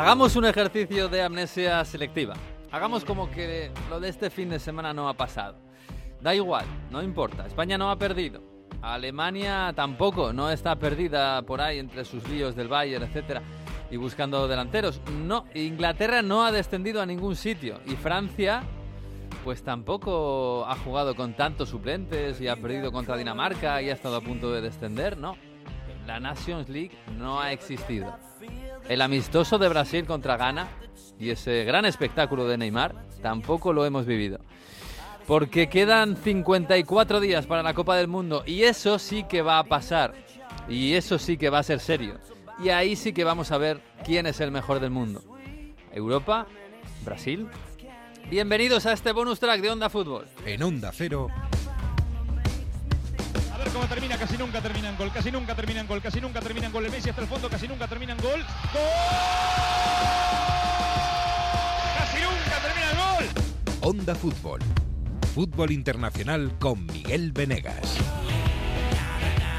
Hagamos 0.00 0.34
un 0.34 0.46
ejercicio 0.46 1.10
de 1.10 1.20
amnesia 1.20 1.84
selectiva. 1.84 2.32
Hagamos 2.72 3.04
como 3.04 3.30
que 3.30 3.70
lo 3.90 4.00
de 4.00 4.08
este 4.08 4.30
fin 4.30 4.48
de 4.48 4.58
semana 4.58 4.94
no 4.94 5.10
ha 5.10 5.12
pasado. 5.12 5.58
Da 6.22 6.34
igual, 6.34 6.64
no 6.90 7.02
importa. 7.02 7.46
España 7.46 7.76
no 7.76 7.90
ha 7.90 7.98
perdido. 7.98 8.42
Alemania 8.80 9.74
tampoco, 9.76 10.32
no 10.32 10.50
está 10.50 10.76
perdida 10.76 11.42
por 11.42 11.60
ahí 11.60 11.78
entre 11.78 12.06
sus 12.06 12.26
líos 12.30 12.56
del 12.56 12.68
Bayern, 12.68 13.04
etcétera, 13.04 13.42
y 13.90 13.98
buscando 13.98 14.48
delanteros. 14.48 15.02
No, 15.18 15.44
Inglaterra 15.54 16.22
no 16.22 16.46
ha 16.46 16.50
descendido 16.50 17.02
a 17.02 17.06
ningún 17.06 17.36
sitio 17.36 17.78
y 17.86 17.90
Francia 17.90 18.62
pues 19.44 19.62
tampoco 19.62 20.64
ha 20.66 20.76
jugado 20.76 21.14
con 21.14 21.34
tantos 21.34 21.68
suplentes 21.68 22.40
y 22.40 22.48
ha 22.48 22.56
perdido 22.56 22.90
contra 22.90 23.18
Dinamarca 23.18 23.82
y 23.82 23.90
ha 23.90 23.92
estado 23.92 24.16
a 24.16 24.22
punto 24.22 24.50
de 24.50 24.62
descender, 24.62 25.18
no. 25.18 25.36
La 26.06 26.18
Nations 26.20 26.70
League 26.70 26.96
no 27.18 27.38
ha 27.38 27.52
existido. 27.52 28.16
El 28.88 29.02
amistoso 29.02 29.58
de 29.58 29.68
Brasil 29.68 30.04
contra 30.06 30.36
Ghana 30.36 30.68
y 31.18 31.30
ese 31.30 31.64
gran 31.64 31.84
espectáculo 31.84 32.46
de 32.46 32.58
Neymar 32.58 32.94
tampoco 33.22 33.72
lo 33.72 33.84
hemos 33.84 34.06
vivido. 34.06 34.38
Porque 35.26 35.68
quedan 35.68 36.16
54 36.16 37.20
días 37.20 37.46
para 37.46 37.62
la 37.62 37.74
Copa 37.74 37.96
del 37.96 38.08
Mundo 38.08 38.42
y 38.46 38.62
eso 38.62 38.98
sí 38.98 39.24
que 39.24 39.42
va 39.42 39.58
a 39.58 39.64
pasar. 39.64 40.14
Y 40.68 40.94
eso 40.94 41.18
sí 41.18 41.36
que 41.36 41.50
va 41.50 41.60
a 41.60 41.62
ser 41.62 41.80
serio. 41.80 42.18
Y 42.62 42.70
ahí 42.70 42.96
sí 42.96 43.12
que 43.12 43.24
vamos 43.24 43.52
a 43.52 43.58
ver 43.58 43.80
quién 44.04 44.26
es 44.26 44.40
el 44.40 44.50
mejor 44.50 44.80
del 44.80 44.90
mundo. 44.90 45.22
Europa, 45.92 46.46
Brasil. 47.04 47.48
Bienvenidos 48.28 48.86
a 48.86 48.92
este 48.92 49.12
bonus 49.12 49.40
track 49.40 49.60
de 49.60 49.70
Onda 49.70 49.88
Fútbol. 49.88 50.26
En 50.44 50.62
Onda 50.62 50.90
Cero. 50.92 51.28
A 53.60 53.64
ver 53.64 53.72
cómo 53.74 53.86
termina, 53.86 54.16
casi 54.16 54.38
nunca 54.38 54.62
terminan 54.62 54.96
gol, 54.96 55.12
casi 55.12 55.30
nunca 55.30 55.54
terminan 55.54 55.86
gol, 55.86 56.00
casi 56.00 56.18
nunca 56.18 56.40
terminan 56.40 56.72
gol. 56.72 56.86
El 56.86 56.92
Messi 56.92 57.10
hasta 57.10 57.20
el 57.20 57.28
fondo, 57.28 57.50
casi 57.50 57.68
nunca 57.68 57.86
terminan 57.86 58.16
gol. 58.16 58.40
¡Gol! 58.72 58.80
¡Casi 61.98 62.22
nunca 62.22 62.56
termina 62.62 62.90
el 62.90 62.96
gol! 62.96 63.28
Onda 63.82 64.14
Fútbol. 64.14 64.60
Fútbol 65.34 65.72
internacional 65.72 66.56
con 66.58 66.86
Miguel 66.86 67.32
Venegas. 67.32 67.98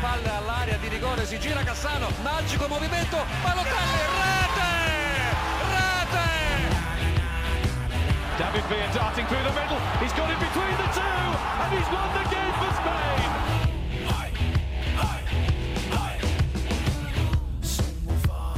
Palla 0.02 0.38
all'area 0.38 0.78
di 0.80 0.88
rigore, 0.88 1.24
si 1.28 1.38
gira 1.38 1.64
Cassano, 1.64 2.08
magico 2.24 2.68
movimento, 2.68 3.24
Balotelli, 3.44 4.02
rete! 4.18 4.72
Rete! 5.78 6.26
David 8.40 8.66
Villa 8.66 8.90
darting 8.96 9.28
through 9.28 9.44
the 9.44 9.54
middle. 9.54 9.78
He's 10.02 10.14
got 10.14 10.28
it 10.32 10.40
between 10.40 10.76
the 10.76 10.90
two, 10.90 11.38
and 11.62 11.72
he's 11.78 11.88
won 11.94 12.10
the 12.18 12.31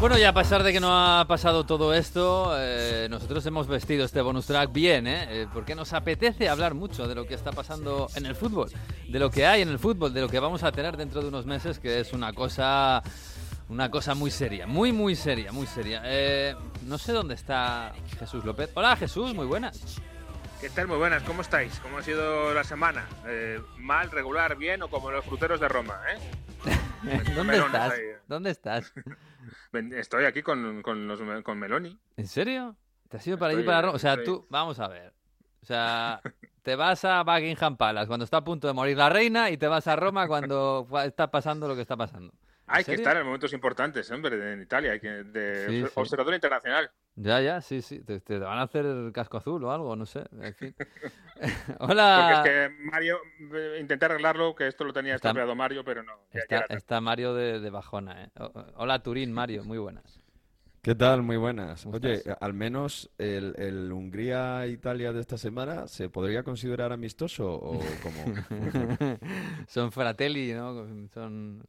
Bueno, 0.04 0.18
y 0.18 0.26
a 0.26 0.34
pesar 0.34 0.64
de 0.64 0.74
que 0.74 0.82
no 0.82 0.92
ha 0.92 1.26
pasado 1.30 1.66
todo 1.66 1.94
esto, 1.94 2.54
eh, 2.58 3.08
nosotros 3.10 3.46
hemos 3.46 3.70
vestido 3.70 4.04
este 4.04 4.22
bonus 4.22 4.48
track 4.48 4.70
bien, 4.74 5.08
¿eh? 5.08 5.28
Eh, 5.30 5.48
Porque 5.54 5.76
nos 5.76 5.94
apetece 5.94 6.50
hablar 6.50 6.74
mucho 6.74 7.08
de 7.08 7.16
lo 7.16 7.26
que 7.26 7.36
está 7.36 7.54
pasando 7.54 8.10
en 8.18 8.26
el 8.26 8.36
fútbol, 8.36 8.70
de 9.08 9.18
lo 9.18 9.32
que 9.32 9.46
hay 9.46 9.62
en 9.62 9.70
el 9.70 9.80
fútbol, 9.80 10.14
de 10.14 10.20
lo 10.20 10.28
que 10.28 10.42
vamos 10.42 10.62
a 10.64 10.74
tener 10.74 10.98
dentro 10.98 11.22
de 11.22 11.30
unos 11.30 11.46
meses, 11.46 11.80
que 11.80 12.02
es 12.02 12.12
una 12.12 12.34
cosa, 12.34 13.02
una 13.70 13.90
cosa 13.90 14.14
muy 14.14 14.30
seria, 14.30 14.68
muy, 14.68 14.92
muy 14.92 15.16
seria, 15.16 15.54
muy 15.54 15.68
seria. 15.68 16.02
Eh, 16.04 16.54
no 16.86 16.98
sé 16.98 17.14
dónde 17.14 17.36
está 17.36 17.94
Jesús 18.20 18.44
López. 18.44 18.72
Hola 18.74 18.98
Jesús, 18.98 19.34
muy 19.34 19.46
buenas. 19.46 20.02
¿Qué 20.60 20.70
tal? 20.70 20.90
Muy 20.90 20.98
buenas, 20.98 21.24
¿cómo 21.24 21.44
estáis? 21.44 21.80
¿Cómo 21.80 22.00
ha 22.00 22.04
sido 22.04 22.54
la 22.54 22.66
semana? 22.66 23.08
Eh, 23.26 23.62
¿Mal, 23.78 24.12
regular, 24.12 24.58
bien 24.58 24.84
o 24.84 24.90
como 24.90 25.12
los 25.12 25.24
fruteros 25.24 25.62
de 25.62 25.70
Roma? 25.70 25.98
¿eh? 26.12 26.78
¿Dónde 27.34 27.54
melones 27.54 27.66
estás? 27.66 27.94
¿Dónde 28.28 28.50
estás? 28.50 28.94
Estoy 29.92 30.26
aquí 30.26 30.42
con, 30.42 30.82
con, 30.82 31.08
los, 31.08 31.22
con 31.44 31.60
Meloni. 31.60 31.98
¿En 32.18 32.28
serio? 32.28 32.76
¿Te 33.10 33.18
has 33.18 33.28
ido 33.28 33.38
para 33.38 33.54
allí 33.54 33.64
para 33.64 33.82
Roma? 33.84 33.94
O 33.94 34.00
sea, 34.00 34.14
estoy- 34.14 34.26
tú, 34.26 34.48
vamos 34.50 34.80
a 34.80 34.88
ver. 34.88 35.14
O 35.62 35.66
sea, 35.66 36.22
te 36.62 36.76
vas 36.76 37.06
a 37.06 37.24
Buckingham 37.24 37.78
Palace 37.78 38.08
cuando 38.08 38.26
está 38.26 38.38
a 38.38 38.44
punto 38.44 38.68
de 38.68 38.74
morir 38.74 38.98
la 38.98 39.10
reina 39.10 39.50
y 39.50 39.58
te 39.58 39.68
vas 39.68 39.88
a 39.88 39.96
Roma 39.96 40.28
cuando 40.28 40.88
está 41.06 41.32
pasando 41.32 41.68
lo 41.68 41.76
que 41.76 41.82
está 41.82 41.96
pasando. 41.96 42.34
¿En 42.68 42.76
Hay 42.76 42.84
que 42.84 42.94
estar 42.94 43.16
en 43.18 43.26
momentos 43.26 43.54
importantes, 43.54 44.10
hombre, 44.12 44.54
en 44.54 44.62
Italia, 44.62 44.94
hay 44.94 45.00
que, 45.00 45.10
de 45.10 45.68
sí. 45.86 45.92
observador 45.96 46.34
internacional. 46.34 46.92
Ya, 47.16 47.40
ya, 47.42 47.62
sí, 47.62 47.82
sí. 47.82 48.00
Te, 48.00 48.20
te 48.20 48.40
van 48.40 48.58
a 48.58 48.64
hacer 48.64 48.86
el 48.86 49.12
casco 49.14 49.38
azul 49.38 49.64
o 49.64 49.72
algo, 49.72 49.96
no 49.96 50.06
sé. 50.06 50.24
En 50.42 50.54
fin. 50.56 50.76
Porque 51.78 51.78
Hola. 51.80 52.44
es 52.44 52.50
que 52.50 52.84
Mario, 52.92 53.18
eh, 53.54 53.78
intenté 53.82 54.06
arreglarlo, 54.06 54.56
que 54.56 54.68
esto 54.68 54.84
lo 54.84 54.94
tenía 54.94 55.16
Está- 55.16 55.30
estropeado 55.30 55.56
Mario, 55.56 55.84
pero 55.84 56.04
no. 56.04 56.14
ya- 56.34 56.40
Está, 56.42 56.66
está 56.70 57.02
Mario 57.02 57.34
de, 57.34 57.60
de 57.60 57.70
Bajona, 57.70 58.24
¿eh? 58.24 58.30
Hola, 58.76 59.02
Turín, 59.04 59.32
Mario, 59.32 59.64
muy 59.64 59.78
buenas. 59.78 60.20
¿Qué 60.82 60.96
tal? 60.96 61.22
Muy 61.22 61.38
buenas. 61.38 61.84
¿Cómo 61.84 61.96
Oye, 61.96 62.16
estás? 62.16 62.38
al 62.42 62.54
menos 62.54 63.10
el, 63.18 63.56
el 63.58 63.90
Hungría-Italia 63.92 65.14
de 65.14 65.22
esta 65.22 65.38
semana, 65.38 65.88
¿se 65.88 66.10
podría 66.10 66.44
considerar 66.44 66.92
amistoso 66.92 67.54
o 67.54 67.80
como? 68.02 68.26
Son 69.68 69.92
fratelli, 69.94 70.52
¿no? 70.54 70.86
Son... 71.14 71.64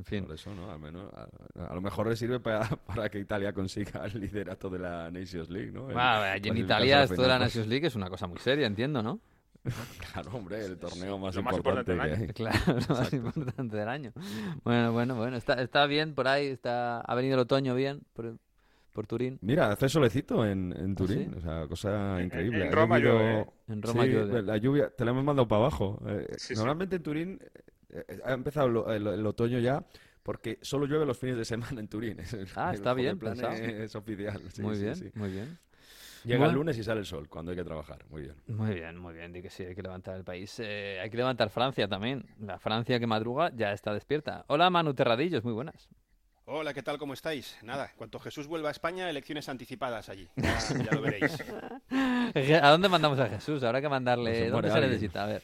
En 0.00 0.04
fin. 0.06 0.24
Por 0.24 0.34
eso, 0.34 0.54
¿no? 0.54 0.70
Al 0.70 0.78
menos, 0.80 1.12
a, 1.12 1.66
a 1.70 1.74
lo 1.74 1.80
mejor 1.82 2.06
le 2.08 2.16
sirve 2.16 2.40
para, 2.40 2.60
para 2.86 3.10
que 3.10 3.18
Italia 3.18 3.52
consiga 3.52 4.06
el 4.06 4.18
liderato 4.18 4.70
de 4.70 4.78
la 4.78 5.10
Nations 5.10 5.50
League, 5.50 5.70
¿no? 5.70 5.80
El- 5.88 5.94
Bueno, 5.94 6.00
allí 6.00 6.48
en 6.48 6.56
Italia 6.56 7.02
esto 7.02 7.20
de 7.20 7.28
la 7.28 7.36
pues, 7.36 7.48
Nations 7.48 7.68
League 7.68 7.86
es 7.86 7.94
una 7.96 8.08
cosa 8.08 8.26
muy 8.26 8.38
seria, 8.38 8.66
entiendo, 8.66 9.02
¿no? 9.02 9.20
Claro, 10.12 10.30
hombre, 10.32 10.64
el 10.64 10.78
torneo 10.78 11.18
más 11.18 11.36
lo 11.36 11.42
más 11.42 11.54
importante 11.54 11.92
importante 11.92 12.32
que 12.32 12.42
del 12.42 12.50
hay. 12.50 12.54
Claro, 12.64 12.80
lo 12.88 12.94
más 12.94 13.12
importante 13.12 13.76
del 13.76 13.88
año. 13.90 14.12
Bueno, 14.64 14.92
bueno, 14.92 15.14
bueno. 15.16 15.36
Está, 15.36 15.60
está 15.60 15.84
bien 15.84 16.14
por 16.14 16.28
ahí, 16.28 16.46
está, 16.46 17.02
ha 17.02 17.14
venido 17.14 17.34
el 17.34 17.40
otoño 17.40 17.74
bien 17.74 18.00
por, 18.14 18.38
por 18.92 19.06
Turín. 19.06 19.38
Mira, 19.42 19.70
hace 19.70 19.90
solecito 19.90 20.46
en, 20.46 20.72
en 20.72 20.82
¿Ah, 20.82 20.86
sí? 20.86 20.94
Turín, 20.94 21.34
o 21.36 21.40
sea, 21.42 21.66
cosa 21.68 22.22
increíble. 22.22 22.64
en 22.64 22.72
Ha 22.72 22.74
Roma 22.74 22.98
llueve, 22.98 23.40
¿eh? 23.40 23.46
En 23.68 23.82
Roma 23.82 24.04
Sí, 24.04 24.08
llueve. 24.10 24.42
la 24.42 24.56
lluvia, 24.56 24.88
te 24.96 25.04
la 25.04 25.10
hemos 25.10 25.24
mandado 25.24 25.46
para 25.46 25.60
abajo. 25.60 26.00
Eh, 26.06 26.26
Sí, 26.38 26.54
sí. 26.54 26.54
normalmente 26.54 26.96
en 26.96 27.02
Turín 27.02 27.38
ha 28.24 28.32
empezado 28.32 28.68
lo- 28.68 28.92
el, 28.92 29.06
el 29.06 29.26
otoño 29.26 29.58
ya 29.58 29.84
porque 30.22 30.58
solo 30.62 30.86
llueve 30.86 31.06
los 31.06 31.18
fines 31.18 31.36
de 31.36 31.44
semana 31.44 31.80
en 31.80 31.88
Turín. 31.88 32.20
Es 32.20 32.32
el- 32.34 32.46
Ah, 32.54 32.70
el 32.70 32.76
está 32.76 32.92
bien 32.94 33.18
plan 33.18 33.32
es 33.42 33.94
oficial. 33.96 34.42
sí, 34.52 34.62
muy 34.62 34.76
sí, 34.76 34.82
bien, 34.82 34.96
sí. 34.96 35.10
muy 35.14 35.30
bien. 35.30 35.58
Llega 36.24 36.38
Bueno. 36.40 36.50
el 36.50 36.56
lunes 36.56 36.76
y 36.76 36.84
sale 36.84 37.00
el 37.00 37.06
sol 37.06 37.28
cuando 37.30 37.50
hay 37.52 37.56
que 37.56 37.64
trabajar. 37.64 38.04
Muy 38.10 38.20
bien. 38.22 38.34
Muy 38.46 38.74
bien, 38.74 38.98
muy 38.98 39.14
bien. 39.14 39.32
Di 39.32 39.40
que 39.40 39.48
sí, 39.48 39.62
hay 39.64 39.74
que 39.74 39.80
levantar 39.82 40.16
el 40.16 40.24
país. 40.24 40.54
Eh, 40.62 40.98
hay 41.02 41.08
que 41.08 41.16
levantar 41.16 41.48
Francia 41.48 41.88
también. 41.88 42.26
La 42.40 42.58
Francia 42.58 43.00
que 43.00 43.06
madruga 43.06 43.50
ya 43.56 43.72
está 43.72 43.94
despierta. 43.94 44.44
Hola, 44.48 44.68
Manu 44.68 44.92
Terradillos, 44.92 45.42
muy 45.44 45.54
buenas. 45.54 45.88
Hola, 46.44 46.74
¿qué 46.74 46.82
tal? 46.82 46.98
¿Cómo 46.98 47.14
estáis? 47.14 47.56
Nada, 47.62 47.86
en 47.86 47.96
cuanto 47.96 48.18
Jesús 48.18 48.48
vuelva 48.48 48.68
a 48.68 48.72
España, 48.72 49.08
elecciones 49.08 49.48
anticipadas 49.48 50.10
allí. 50.10 50.28
Ya, 50.36 50.58
ya 50.84 50.92
lo 50.92 51.00
veréis. 51.00 51.42
¿A 52.62 52.70
dónde 52.70 52.88
mandamos 52.90 53.18
a 53.18 53.28
Jesús? 53.28 53.62
Habrá 53.62 53.78
que 53.80 53.84
No 53.84 53.90
mandarle. 53.90 54.34
se 54.34 54.50
¿Dónde 54.50 54.70
se 54.70 54.80
necesita? 54.80 55.24
A 55.24 55.26
ver. 55.26 55.42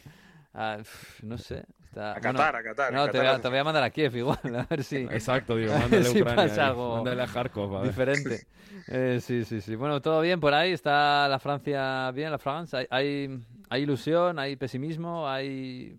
Ah, 0.53 0.79
no 1.23 1.39
sé. 1.39 1.65
Está... 1.97 2.11
A 2.13 2.21
bueno, 2.21 2.39
Qatar, 2.39 2.57
a 2.57 2.63
Qatar. 2.63 2.93
No, 2.93 3.03
a 3.03 3.11
te 3.11 3.19
voy, 3.19 3.27
Qatar. 3.27 3.39
a, 3.39 3.43
te 3.43 3.49
voy 3.49 3.59
a 3.59 3.65
mandar 3.65 3.83
a 3.85 3.91
Kiev 3.91 4.17
igual, 4.17 4.39
a 4.55 4.67
ver 4.69 4.85
si. 4.85 4.97
Exacto, 5.11 5.57
digo, 5.57 5.73
mándale 5.79 6.07
a 6.07 6.11
Ucrania. 6.11 6.35
pasa 6.37 6.67
algo 6.69 6.97
mándale 6.97 7.23
a 7.23 7.27
Kharkov. 7.27 7.77
a 7.79 7.83
diferente. 7.85 8.47
Eh, 8.89 9.21
sí, 9.23 9.45
sí, 9.45 9.61
sí. 9.63 9.75
Bueno, 9.75 10.01
todo 10.03 10.21
bien 10.21 10.39
por 10.39 10.53
ahí. 10.55 10.71
Está 10.73 11.27
la 11.29 11.39
Francia 11.41 12.11
bien, 12.13 12.31
la 12.31 12.39
France. 12.39 12.77
Hay, 12.77 12.87
hay, 12.91 13.41
hay 13.71 13.83
ilusión, 13.83 14.39
hay 14.39 14.55
pesimismo, 14.57 15.27
hay. 15.29 15.97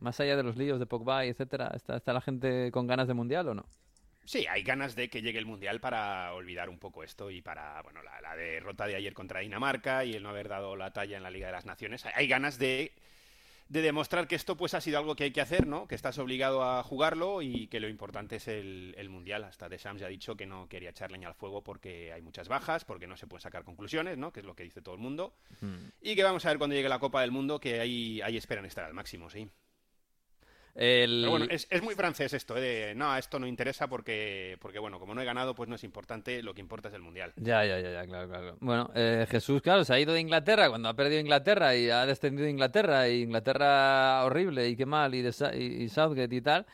Más 0.00 0.18
allá 0.20 0.36
de 0.36 0.42
los 0.42 0.56
líos 0.56 0.78
de 0.80 0.86
Pogba 0.86 1.24
y 1.24 1.28
etcétera, 1.30 1.70
¿está, 1.74 1.96
¿está 1.96 2.12
la 2.12 2.20
gente 2.20 2.70
con 2.72 2.86
ganas 2.86 3.06
de 3.08 3.14
mundial 3.14 3.48
o 3.48 3.54
no? 3.54 3.64
Sí, 4.24 4.44
hay 4.48 4.62
ganas 4.64 4.96
de 4.96 5.08
que 5.08 5.22
llegue 5.22 5.38
el 5.38 5.46
Mundial 5.46 5.80
para 5.80 6.34
olvidar 6.34 6.68
un 6.68 6.78
poco 6.80 7.04
esto 7.04 7.30
y 7.30 7.40
para, 7.42 7.80
bueno, 7.82 8.02
la, 8.02 8.20
la 8.20 8.34
derrota 8.34 8.86
de 8.86 8.96
ayer 8.96 9.14
contra 9.14 9.40
Dinamarca 9.40 10.04
y 10.04 10.12
el 10.14 10.22
no 10.24 10.30
haber 10.30 10.48
dado 10.48 10.74
la 10.76 10.92
talla 10.92 11.16
en 11.16 11.22
la 11.22 11.30
Liga 11.30 11.46
de 11.46 11.52
las 11.52 11.64
Naciones. 11.64 12.04
Hay- 12.06 12.12
Hay 12.16 12.26
ganas 12.26 12.58
de, 12.58 12.92
de 13.68 13.82
demostrar 13.82 14.28
que 14.28 14.36
esto 14.36 14.56
pues 14.56 14.74
ha 14.74 14.80
sido 14.80 14.98
algo 14.98 15.16
que 15.16 15.24
hay 15.24 15.30
que 15.32 15.40
hacer, 15.40 15.66
¿no? 15.66 15.88
Que 15.88 15.94
estás 15.94 16.18
obligado 16.18 16.62
a 16.62 16.82
jugarlo 16.82 17.42
y 17.42 17.66
que 17.66 17.80
lo 17.80 17.88
importante 17.88 18.36
es 18.36 18.48
el, 18.48 18.94
el 18.96 19.08
Mundial. 19.08 19.44
Hasta 19.44 19.68
Deschamps 19.68 20.00
ya 20.00 20.06
ha 20.06 20.10
dicho 20.10 20.36
que 20.36 20.46
no 20.46 20.68
quería 20.68 20.90
echar 20.90 21.10
leña 21.10 21.28
al 21.28 21.34
fuego 21.34 21.62
porque 21.62 22.12
hay 22.12 22.22
muchas 22.22 22.48
bajas, 22.48 22.84
porque 22.84 23.06
no 23.06 23.16
se 23.16 23.26
pueden 23.26 23.42
sacar 23.42 23.64
conclusiones, 23.64 24.18
¿no? 24.18 24.32
Que 24.32 24.40
es 24.40 24.46
lo 24.46 24.54
que 24.54 24.62
dice 24.62 24.82
todo 24.82 24.94
el 24.94 25.00
mundo. 25.00 25.34
Y 26.00 26.14
que 26.14 26.22
vamos 26.22 26.44
a 26.46 26.50
ver 26.50 26.58
cuando 26.58 26.76
llegue 26.76 26.88
la 26.88 26.98
Copa 26.98 27.20
del 27.20 27.32
Mundo, 27.32 27.58
que 27.58 27.80
ahí, 27.80 28.20
ahí 28.22 28.36
esperan 28.36 28.66
estar 28.66 28.84
al 28.84 28.94
máximo, 28.94 29.28
sí. 29.30 29.48
El... 30.78 31.20
Pero 31.22 31.30
bueno, 31.30 31.46
es, 31.48 31.66
es 31.70 31.82
muy 31.82 31.94
francés 31.94 32.34
esto, 32.34 32.54
¿eh? 32.56 32.60
de, 32.60 32.94
no, 32.94 33.16
esto 33.16 33.38
no 33.38 33.46
interesa 33.46 33.88
porque, 33.88 34.58
porque, 34.60 34.78
bueno, 34.78 35.00
como 35.00 35.14
no 35.14 35.22
he 35.22 35.24
ganado, 35.24 35.54
pues 35.54 35.70
no 35.70 35.74
es 35.74 35.84
importante, 35.84 36.42
lo 36.42 36.52
que 36.52 36.60
importa 36.60 36.88
es 36.88 36.94
el 36.94 37.00
Mundial. 37.00 37.32
Ya, 37.36 37.64
ya, 37.64 37.80
ya, 37.80 37.92
ya, 37.92 38.04
claro, 38.04 38.28
claro. 38.28 38.56
Bueno, 38.60 38.90
eh, 38.94 39.26
Jesús, 39.30 39.62
claro, 39.62 39.84
se 39.84 39.94
ha 39.94 39.98
ido 39.98 40.12
de 40.12 40.20
Inglaterra 40.20 40.68
cuando 40.68 40.90
ha 40.90 40.94
perdido 40.94 41.18
Inglaterra 41.18 41.74
y 41.74 41.88
ha 41.88 42.04
descendido 42.04 42.46
Inglaterra 42.46 43.08
y 43.08 43.22
Inglaterra 43.22 44.22
horrible 44.24 44.68
y 44.68 44.76
qué 44.76 44.84
mal 44.84 45.14
y, 45.14 45.22
de 45.22 45.32
y, 45.54 45.84
y 45.84 45.88
Southgate 45.88 46.36
y 46.36 46.40
tal. 46.42 46.66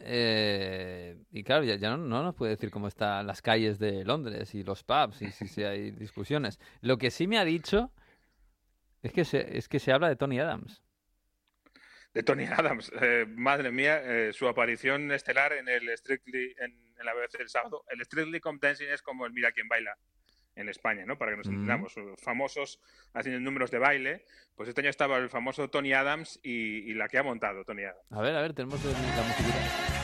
Eh, 0.00 1.16
y 1.32 1.42
claro, 1.42 1.64
ya, 1.64 1.76
ya 1.76 1.90
no, 1.90 1.96
no 1.96 2.22
nos 2.22 2.34
puede 2.34 2.52
decir 2.52 2.70
cómo 2.70 2.86
están 2.86 3.26
las 3.26 3.40
calles 3.40 3.78
de 3.78 4.04
Londres 4.04 4.54
y 4.54 4.62
los 4.62 4.84
pubs 4.84 5.22
y 5.22 5.30
si, 5.30 5.48
si 5.48 5.64
hay 5.64 5.90
discusiones. 5.90 6.60
Lo 6.82 6.98
que 6.98 7.10
sí 7.10 7.26
me 7.26 7.38
ha 7.38 7.44
dicho 7.44 7.90
es 9.02 9.12
que 9.12 9.24
se, 9.24 9.56
es 9.56 9.68
que 9.68 9.78
se 9.78 9.92
habla 9.92 10.08
de 10.08 10.16
Tony 10.16 10.38
Adams. 10.38 10.82
De 12.18 12.24
Tony 12.24 12.46
Adams. 12.46 12.90
Eh, 13.00 13.26
madre 13.28 13.70
mía, 13.70 14.02
eh, 14.02 14.32
su 14.32 14.48
aparición 14.48 15.12
estelar 15.12 15.52
en 15.52 15.68
el 15.68 15.96
Strictly, 15.96 16.52
en, 16.58 16.72
en 16.98 17.06
la 17.06 17.14
BBC 17.14 17.38
del 17.38 17.48
sábado. 17.48 17.84
El 17.90 18.04
Strictly 18.04 18.40
Come 18.40 18.58
Dancing 18.60 18.88
es 18.88 19.02
como 19.02 19.24
el 19.24 19.32
Mira 19.32 19.52
quién 19.52 19.68
baila. 19.68 19.96
en 20.56 20.68
España, 20.68 21.04
¿no? 21.06 21.16
Para 21.16 21.30
que 21.30 21.36
nos 21.36 21.46
entendamos, 21.46 21.94
famosos 22.20 22.80
haciendo 23.14 23.38
números 23.38 23.70
de 23.70 23.78
baile. 23.78 24.24
Pues 24.56 24.68
este 24.68 24.80
año 24.80 24.90
estaba 24.90 25.16
el 25.18 25.30
famoso 25.30 25.70
Tony 25.70 25.92
Adams 25.92 26.40
y, 26.42 26.90
y 26.90 26.94
la 26.94 27.06
que 27.08 27.18
ha 27.18 27.22
montado 27.22 27.64
Tony 27.64 27.84
Adams. 27.84 28.10
A 28.10 28.20
ver, 28.20 28.34
a 28.34 28.42
ver, 28.42 28.52
tenemos 28.52 28.84
la 28.84 29.22
musiquita. 29.22 29.97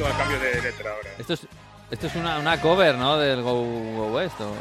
Todo 0.00 0.08
el 0.08 0.16
cambio 0.16 0.38
de 0.40 0.62
letra 0.62 0.92
ahora. 0.92 1.10
Esto 1.18 1.34
es, 1.34 1.46
esto 1.90 2.06
es 2.06 2.14
una, 2.14 2.38
una 2.38 2.58
cover, 2.58 2.94
¿no? 2.94 3.18
Del 3.18 3.42
Go, 3.42 3.52
Go 3.52 4.14
West. 4.14 4.40
¿o? 4.40 4.54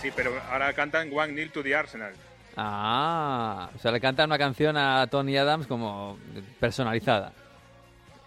Sí, 0.00 0.12
pero 0.14 0.40
ahora 0.48 0.72
cantan 0.74 1.10
One 1.12 1.32
Nil 1.32 1.50
to 1.50 1.60
the 1.60 1.74
Arsenal. 1.74 2.12
Ah, 2.56 3.68
o 3.74 3.78
sea, 3.80 3.90
le 3.90 4.00
cantan 4.00 4.26
una 4.26 4.38
canción 4.38 4.76
a 4.76 5.08
Tony 5.08 5.36
Adams 5.36 5.66
como 5.66 6.16
personalizada. 6.60 7.32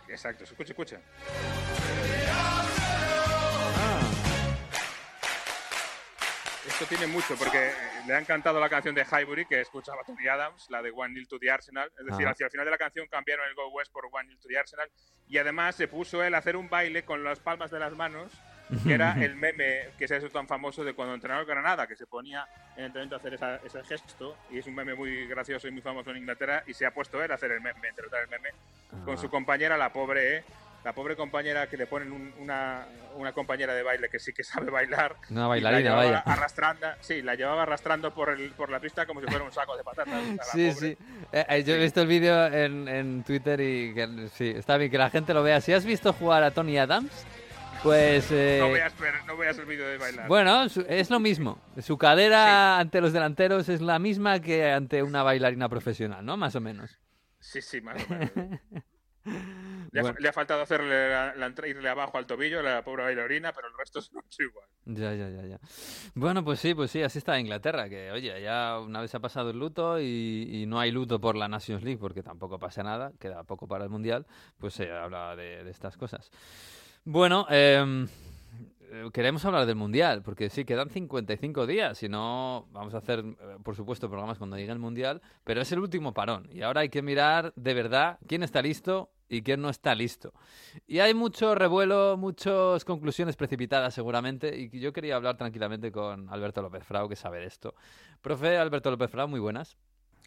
Exacto, 0.10 0.44
escucha, 0.44 0.74
escucha. 0.74 0.98
Esto 6.68 6.86
tiene 6.86 7.08
mucho, 7.08 7.36
porque 7.36 7.70
eh, 7.70 7.74
le 8.08 8.16
han 8.16 8.24
cantado 8.26 8.60
la 8.60 8.70
canción 8.70 8.96
de 8.96 9.04
Highbury, 9.04 9.46
que 9.46 9.60
escuchaba 9.62 10.04
Tony 10.06 10.28
Adams, 10.28 10.68
la 10.70 10.82
de 10.82 10.92
One 10.92 11.14
Nil 11.14 11.28
to 11.28 11.38
the 11.38 11.52
Arsenal. 11.52 11.92
Es 12.00 12.06
decir, 12.06 12.26
Ah. 12.26 12.32
hacia 12.32 12.46
el 12.46 12.52
final 12.52 12.66
de 12.66 12.72
la 12.72 12.78
canción 12.78 13.06
cambiaron 13.08 13.46
el 13.48 13.54
Go 13.56 13.68
West 13.70 13.92
por 13.92 14.06
One 14.10 14.30
Nil 14.30 14.40
to 14.40 14.48
the 14.48 14.58
Arsenal. 14.58 14.90
Y 15.28 15.38
además 15.38 15.76
se 15.76 15.88
puso 15.90 16.24
él 16.24 16.34
a 16.36 16.38
hacer 16.38 16.56
un 16.56 16.70
baile 16.70 17.04
con 17.04 17.24
las 17.24 17.40
palmas 17.40 17.70
de 17.70 17.80
las 17.80 17.94
manos, 17.94 18.32
que 18.86 18.94
era 18.94 19.14
el 19.24 19.36
meme 19.36 19.90
que 20.00 20.08
se 20.08 20.16
ha 20.16 20.18
hecho 20.20 20.30
tan 20.30 20.48
famoso 20.48 20.86
de 20.86 20.94
cuando 20.94 21.14
entrenaba 21.14 21.42
el 21.42 21.48
Granada, 21.48 21.86
que 21.86 21.98
se 21.98 22.08
ponía 22.08 22.48
en 22.78 22.80
el 22.80 22.86
entrenamiento 22.86 23.16
a 23.16 23.20
hacer 23.20 23.34
esa- 23.34 23.58
ese 23.58 23.84
gesto. 23.84 24.38
Y 24.50 24.60
es 24.60 24.66
un 24.66 24.74
meme 24.76 24.96
muy 24.96 25.28
gracioso 25.28 25.68
y 25.68 25.72
muy 25.72 25.82
famoso 25.82 26.12
en 26.12 26.18
Inglaterra. 26.18 26.64
Y 26.66 26.74
se 26.74 26.86
ha 26.86 26.92
puesto 26.94 27.22
él 27.22 27.30
a 27.32 27.36
hacer 27.36 27.52
el 27.52 27.60
meme, 27.62 27.90
interpretar 27.90 28.22
el 28.24 28.30
meme, 28.30 28.50
con 29.04 29.18
su 29.18 29.30
compañera, 29.30 29.76
la 29.78 29.92
pobre, 29.92 30.38
¿eh? 30.38 30.44
La 30.84 30.94
pobre 30.94 31.16
compañera 31.16 31.68
que 31.68 31.78
le 31.78 31.88
ponen 31.88 32.12
un- 32.12 32.34
una, 32.40 32.86
una 33.16 33.32
compañera 33.32 33.74
de 33.74 33.84
baile 33.84 34.10
que 34.10 34.20
sí 34.20 34.34
que 34.34 34.44
sabe 34.44 34.70
bailar. 34.70 35.16
Una 35.30 35.48
bailarina, 35.48 35.92
la 35.92 35.96
vaya. 35.96 36.20
Arrastrando, 36.26 36.88
sí, 37.00 37.22
la 37.22 37.36
llevaba 37.36 37.64
arrastrando 37.64 38.14
por, 38.14 38.30
el, 38.30 38.52
por 38.52 38.70
la 38.70 38.80
pista 38.82 39.06
como 39.06 39.22
si 39.22 39.28
fuera 39.28 39.44
un 39.46 39.52
saco 39.52 39.78
de 39.78 39.84
patatas. 39.84 40.14
Sí, 40.52 40.72
sí. 40.74 40.98
Eh, 41.32 41.46
eh, 41.48 41.64
yo 41.64 41.76
he 41.76 41.80
visto 41.80 42.02
el 42.02 42.08
vídeo 42.08 42.48
en, 42.48 42.88
en 42.90 43.24
Twitter 43.24 43.60
y 43.62 43.94
que, 43.94 44.28
sí, 44.34 44.50
está 44.56 44.76
bien 44.78 44.92
que 44.92 44.98
la 44.98 45.10
gente 45.10 45.34
lo 45.34 45.42
vea. 45.42 45.62
Si 45.62 45.72
has 45.72 45.86
visto 45.86 46.12
jugar 46.12 46.44
a 46.44 46.52
Tony 46.52 46.78
Adams, 46.78 47.26
pues... 47.82 48.30
eh, 48.32 48.58
No 48.60 48.72
veas, 48.72 48.98
ver- 49.00 49.26
no 49.26 49.38
veas 49.38 49.58
el 49.58 49.66
vídeo 49.66 49.88
de 49.88 49.98
bailar. 49.98 50.28
Bueno, 50.28 50.64
es 50.66 51.10
lo 51.10 51.20
mismo. 51.22 51.60
Su 51.82 51.98
cadera 51.98 52.78
ante 52.80 53.00
los 53.00 53.14
delanteros 53.14 53.70
es 53.70 53.80
la 53.82 54.00
misma 54.00 54.42
que 54.42 54.70
ante 54.72 55.02
una 55.02 55.24
bailarina 55.24 55.70
profesional, 55.70 56.26
¿no? 56.26 56.36
Más 56.36 56.56
o 56.56 56.62
menos. 56.62 57.00
Sí, 57.40 57.62
sí, 57.62 57.80
más 57.82 57.98
o 58.04 58.14
menos. 58.14 58.32
Le, 59.26 60.00
ha, 60.00 60.04
Bueno. 60.04 60.18
le 60.20 60.28
ha 60.30 60.34
faltado 60.34 60.62
hacerle 60.62 61.10
la, 61.10 61.36
la 61.36 61.68
irle 61.68 61.88
abajo 61.90 62.18
al 62.18 62.26
tobillo 62.26 62.60
a 62.60 62.64
la 62.64 62.84
pobre 62.84 63.04
bailarina, 63.04 63.54
pero 63.54 63.68
el 63.68 63.74
resto 63.78 64.00
es 64.00 64.12
igual. 64.40 64.68
Ya, 64.86 65.14
ya, 65.14 65.30
ya, 65.30 65.46
ya. 65.46 65.60
Bueno, 66.16 66.44
pues 66.44 66.60
sí, 66.60 66.74
pues 66.74 66.92
sí, 66.92 67.02
así 67.04 67.20
está 67.20 67.40
Inglaterra, 67.40 67.88
que 67.88 68.12
oye, 68.12 68.42
ya 68.42 68.80
una 68.80 69.02
vez 69.02 69.14
ha 69.16 69.20
pasado 69.20 69.52
el 69.52 69.60
luto 69.60 70.00
y, 70.00 70.50
y 70.52 70.66
no 70.66 70.80
hay 70.80 70.92
luto 70.92 71.22
por 71.22 71.36
la 71.36 71.48
Nations 71.48 71.84
League 71.84 72.00
porque 72.00 72.24
tampoco 72.24 72.60
pasa 72.60 72.84
nada, 72.84 73.14
queda 73.20 73.44
poco 73.44 73.68
para 73.68 73.84
el 73.86 73.90
Mundial, 73.90 74.26
pues 74.58 74.74
se 74.74 74.92
habla 74.92 75.36
de, 75.36 75.64
de 75.64 75.72
estas 75.72 75.96
cosas. 75.96 76.30
Bueno, 77.06 77.46
eh, 77.50 78.08
queremos 79.14 79.44
hablar 79.46 79.66
del 79.66 79.76
Mundial, 79.76 80.22
porque 80.24 80.50
sí, 80.50 80.66
quedan 80.66 80.90
55 80.90 81.66
días, 81.68 81.98
si 81.98 82.10
no 82.10 82.68
vamos 82.72 82.94
a 82.94 82.98
hacer, 82.98 83.20
eh, 83.20 83.36
por 83.64 83.76
supuesto, 83.76 84.10
programas 84.10 84.38
cuando 84.38 84.58
llegue 84.58 84.72
el 84.72 84.80
Mundial, 84.80 85.22
pero 85.44 85.62
es 85.62 85.72
el 85.72 85.80
último 85.80 86.14
parón 86.14 86.48
y 86.52 86.62
ahora 86.62 86.82
hay 86.82 86.90
que 86.90 87.02
mirar 87.02 87.54
de 87.56 87.74
verdad 87.74 88.20
quién 88.28 88.44
está 88.44 88.62
listo 88.62 89.10
y 89.30 89.42
quién 89.42 89.62
no 89.62 89.70
está 89.70 89.96
listo. 89.96 90.34
Y 90.86 91.00
hay 91.00 91.14
mucho 91.14 91.56
revuelo, 91.56 92.18
muchas 92.18 92.86
conclusiones 92.86 93.36
precipitadas 93.36 93.94
seguramente, 93.94 94.56
y 94.56 94.80
yo 94.80 94.94
quería 94.94 95.16
hablar 95.16 95.38
tranquilamente 95.38 95.92
con 95.92 96.30
Alberto 96.30 96.62
López 96.62 96.84
Frau, 96.84 97.10
que 97.10 97.16
sabe 97.16 97.40
de 97.40 97.48
esto. 97.48 97.74
Profe 98.22 98.58
Alberto 98.58 98.92
López 98.92 99.10
Frau, 99.10 99.28
muy 99.28 99.40
buenas. 99.40 99.76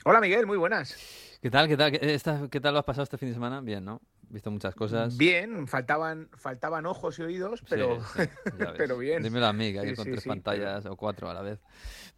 Hola 0.05 0.21
Miguel, 0.21 0.47
muy 0.47 0.59
buenas. 0.59 0.95
¿Qué 1.41 1.51
tal? 1.51 1.69
¿Qué 1.69 1.77
tal? 1.77 1.91
¿Qué, 1.93 2.15
esta- 2.15 2.49
qué 2.51 2.61
tal 2.61 2.75
lo 2.75 2.81
has 2.81 2.85
pasado 2.85 3.05
este 3.05 3.17
fin 3.17 3.29
de 3.29 3.35
semana? 3.35 3.61
Bien, 3.61 3.85
¿no? 3.85 4.01
Visto 4.29 4.51
muchas 4.51 4.75
cosas. 4.75 5.17
Bien, 5.17 5.69
faltaban, 5.69 6.29
faltaban 6.37 6.85
ojos 6.85 7.19
y 7.21 7.23
oídos, 7.23 7.63
pero, 7.69 8.01
Sí, 8.17 8.23
sí, 8.25 8.29
pero 8.77 8.99
bien. 8.99 9.23
Dímelo 9.23 9.47
a 9.47 9.53
mí, 9.53 9.73
que 9.73 9.79
hay 9.81 9.91
Sí, 9.91 9.95
con 9.95 10.05
tres 10.11 10.25
pantallas 10.25 10.85
o 10.87 10.97
cuatro 10.97 11.31
a 11.31 11.35
la 11.35 11.43
vez. 11.43 11.61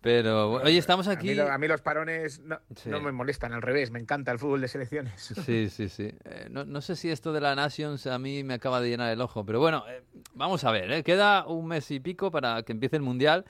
Pero, 0.01 0.53
oye, 0.53 0.79
estamos 0.79 1.07
A 1.09 1.13
aquí... 1.13 1.29
mí, 1.29 1.35
lo- 1.35 1.51
a 1.53 1.59
mí 1.59 1.69
los 1.69 1.83
parones 1.83 2.41
no, 2.41 2.59
no 2.87 3.01
me 3.01 3.13
molestan, 3.13 3.53
al 3.53 3.61
revés, 3.63 3.91
me 3.91 3.99
encanta 3.99 4.33
el 4.33 4.39
fútbol 4.39 4.61
de 4.63 4.69
selecciones. 4.69 5.35
Sí, 5.45 5.69
sí, 5.71 5.89
sí. 5.89 6.11
Eh, 6.25 6.47
no, 6.51 6.65
no 6.65 6.81
sé 6.81 6.97
si 6.97 7.11
esto 7.11 7.33
de 7.33 7.41
la 7.41 7.55
Nations 7.55 8.07
a 8.07 8.19
mí 8.19 8.43
me 8.43 8.55
acaba 8.55 8.81
de 8.81 8.89
llenar 8.89 9.13
el 9.13 9.21
ojo, 9.21 9.45
pero 9.45 9.61
bueno, 9.61 9.85
eh, 9.89 10.03
vamos 10.35 10.65
a 10.65 10.71
ver, 10.71 10.91
¿eh? 10.91 11.03
queda 11.03 11.47
un 11.47 11.67
mes 11.67 11.91
y 11.91 12.01
pico 12.01 12.31
para 12.31 12.63
que 12.63 12.73
empiece 12.73 12.97
el 12.97 13.03
Mundial 13.03 13.45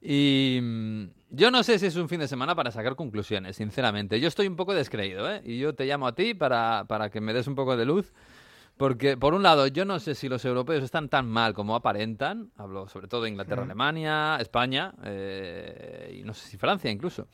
y 0.00 0.58
mm, 0.62 1.04
yo 1.30 1.50
no 1.50 1.62
sé 1.62 1.78
si 1.78 1.86
es 1.86 1.96
un 1.96 2.08
fin 2.08 2.20
de 2.20 2.28
semana 2.28 2.54
para 2.54 2.70
sacar 2.70 2.96
conclusiones, 2.96 3.56
sinceramente. 3.56 4.20
Yo 4.20 4.28
estoy 4.28 4.46
un 4.46 4.56
poco 4.56 4.74
descreído, 4.74 5.30
¿eh? 5.30 5.42
Y 5.44 5.58
yo 5.58 5.74
te 5.74 5.86
llamo 5.86 6.06
a 6.06 6.14
ti 6.14 6.34
para, 6.34 6.84
para 6.88 7.10
que 7.10 7.20
me 7.20 7.32
des 7.32 7.46
un 7.46 7.54
poco 7.54 7.76
de 7.76 7.84
luz. 7.84 8.12
Porque, 8.76 9.18
por 9.18 9.34
un 9.34 9.42
lado, 9.42 9.66
yo 9.66 9.84
no 9.84 9.98
sé 9.98 10.14
si 10.14 10.28
los 10.28 10.42
europeos 10.46 10.82
están 10.82 11.10
tan 11.10 11.28
mal 11.28 11.52
como 11.52 11.76
aparentan. 11.76 12.50
Hablo 12.56 12.88
sobre 12.88 13.08
todo 13.08 13.24
de 13.24 13.28
Inglaterra, 13.28 13.62
Alemania, 13.62 14.38
España 14.40 14.94
eh, 15.04 16.18
y 16.18 16.24
no 16.24 16.32
sé 16.32 16.48
si 16.48 16.56
Francia 16.56 16.90
incluso. 16.90 17.28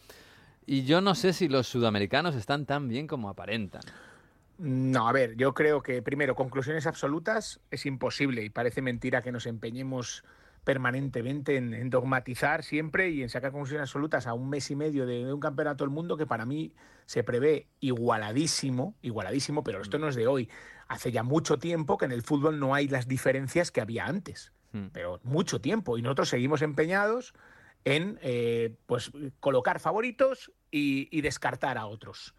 Y 0.66 0.84
yo 0.84 1.00
no 1.00 1.14
sé 1.14 1.32
si 1.32 1.46
los 1.46 1.68
sudamericanos 1.68 2.34
están 2.34 2.66
tan 2.66 2.88
bien 2.88 3.06
como 3.06 3.28
aparentan. 3.28 3.82
No, 4.58 5.08
a 5.08 5.12
ver, 5.12 5.36
yo 5.36 5.54
creo 5.54 5.82
que 5.82 6.02
primero, 6.02 6.34
conclusiones 6.34 6.86
absolutas 6.86 7.60
es 7.70 7.86
imposible 7.86 8.42
y 8.42 8.50
parece 8.50 8.82
mentira 8.82 9.22
que 9.22 9.30
nos 9.30 9.46
empeñemos 9.46 10.24
permanentemente 10.66 11.56
en, 11.56 11.72
en 11.72 11.90
dogmatizar 11.90 12.64
siempre 12.64 13.10
y 13.10 13.22
en 13.22 13.28
sacar 13.28 13.52
conclusiones 13.52 13.84
absolutas 13.84 14.26
a 14.26 14.34
un 14.34 14.50
mes 14.50 14.68
y 14.70 14.76
medio 14.76 15.06
de, 15.06 15.24
de 15.24 15.32
un 15.32 15.38
campeonato 15.38 15.84
del 15.84 15.92
mundo 15.92 16.16
que 16.16 16.26
para 16.26 16.44
mí 16.44 16.74
se 17.06 17.22
prevé 17.22 17.68
igualadísimo, 17.78 18.96
igualadísimo, 19.00 19.62
pero 19.62 19.80
esto 19.80 19.98
no 19.98 20.08
es 20.08 20.16
de 20.16 20.26
hoy. 20.26 20.50
Hace 20.88 21.12
ya 21.12 21.22
mucho 21.22 21.58
tiempo 21.58 21.96
que 21.96 22.06
en 22.06 22.12
el 22.12 22.22
fútbol 22.22 22.58
no 22.58 22.74
hay 22.74 22.88
las 22.88 23.06
diferencias 23.06 23.70
que 23.70 23.80
había 23.80 24.06
antes, 24.06 24.52
Hmm. 24.72 24.88
pero 24.92 25.20
mucho 25.22 25.60
tiempo 25.60 25.96
y 25.96 26.02
nosotros 26.02 26.28
seguimos 26.28 26.60
empeñados 26.60 27.34
en 27.84 28.18
eh, 28.22 28.76
pues 28.86 29.12
colocar 29.40 29.80
favoritos 29.80 30.52
y, 30.70 31.08
y 31.16 31.20
descartar 31.20 31.78
a 31.78 31.86
otros 31.86 32.34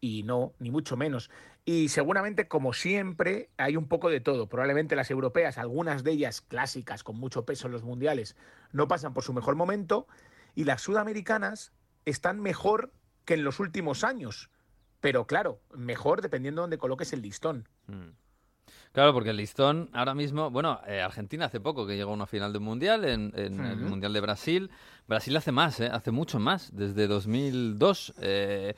y 0.00 0.22
no, 0.24 0.54
ni 0.58 0.70
mucho 0.70 0.96
menos. 0.96 1.30
Y 1.64 1.88
seguramente, 1.88 2.48
como 2.48 2.72
siempre, 2.72 3.50
hay 3.56 3.76
un 3.76 3.86
poco 3.86 4.10
de 4.10 4.20
todo. 4.20 4.48
Probablemente 4.48 4.96
las 4.96 5.10
europeas, 5.10 5.58
algunas 5.58 6.02
de 6.02 6.10
ellas 6.12 6.40
clásicas, 6.40 7.04
con 7.04 7.16
mucho 7.16 7.44
peso 7.44 7.68
en 7.68 7.72
los 7.72 7.84
mundiales, 7.84 8.36
no 8.72 8.88
pasan 8.88 9.14
por 9.14 9.22
su 9.22 9.32
mejor 9.32 9.54
momento. 9.54 10.08
Y 10.56 10.64
las 10.64 10.82
sudamericanas 10.82 11.72
están 12.04 12.40
mejor 12.40 12.92
que 13.24 13.34
en 13.34 13.44
los 13.44 13.60
últimos 13.60 14.02
años. 14.02 14.50
Pero 15.00 15.26
claro, 15.26 15.60
mejor 15.74 16.20
dependiendo 16.20 16.60
de 16.60 16.64
dónde 16.64 16.78
coloques 16.78 17.12
el 17.12 17.22
listón. 17.22 17.68
Mm. 17.86 18.10
Claro, 18.92 19.14
porque 19.14 19.30
el 19.30 19.36
listón 19.36 19.88
ahora 19.92 20.14
mismo, 20.14 20.50
bueno, 20.50 20.80
eh, 20.86 21.00
Argentina 21.00 21.46
hace 21.46 21.60
poco 21.60 21.86
que 21.86 21.96
llegó 21.96 22.10
a 22.10 22.14
una 22.14 22.26
final 22.26 22.52
de 22.52 22.58
un 22.58 22.64
mundial, 22.64 23.04
en, 23.04 23.32
en 23.34 23.64
el. 23.64 23.76
Mundial 23.78 24.12
de 24.12 24.20
Brasil. 24.20 24.70
Brasil 25.08 25.36
hace 25.36 25.50
más, 25.50 25.80
¿eh? 25.80 25.88
hace 25.90 26.10
mucho 26.10 26.38
más, 26.38 26.70
desde 26.74 27.06
2002. 27.06 28.14
eh, 28.20 28.74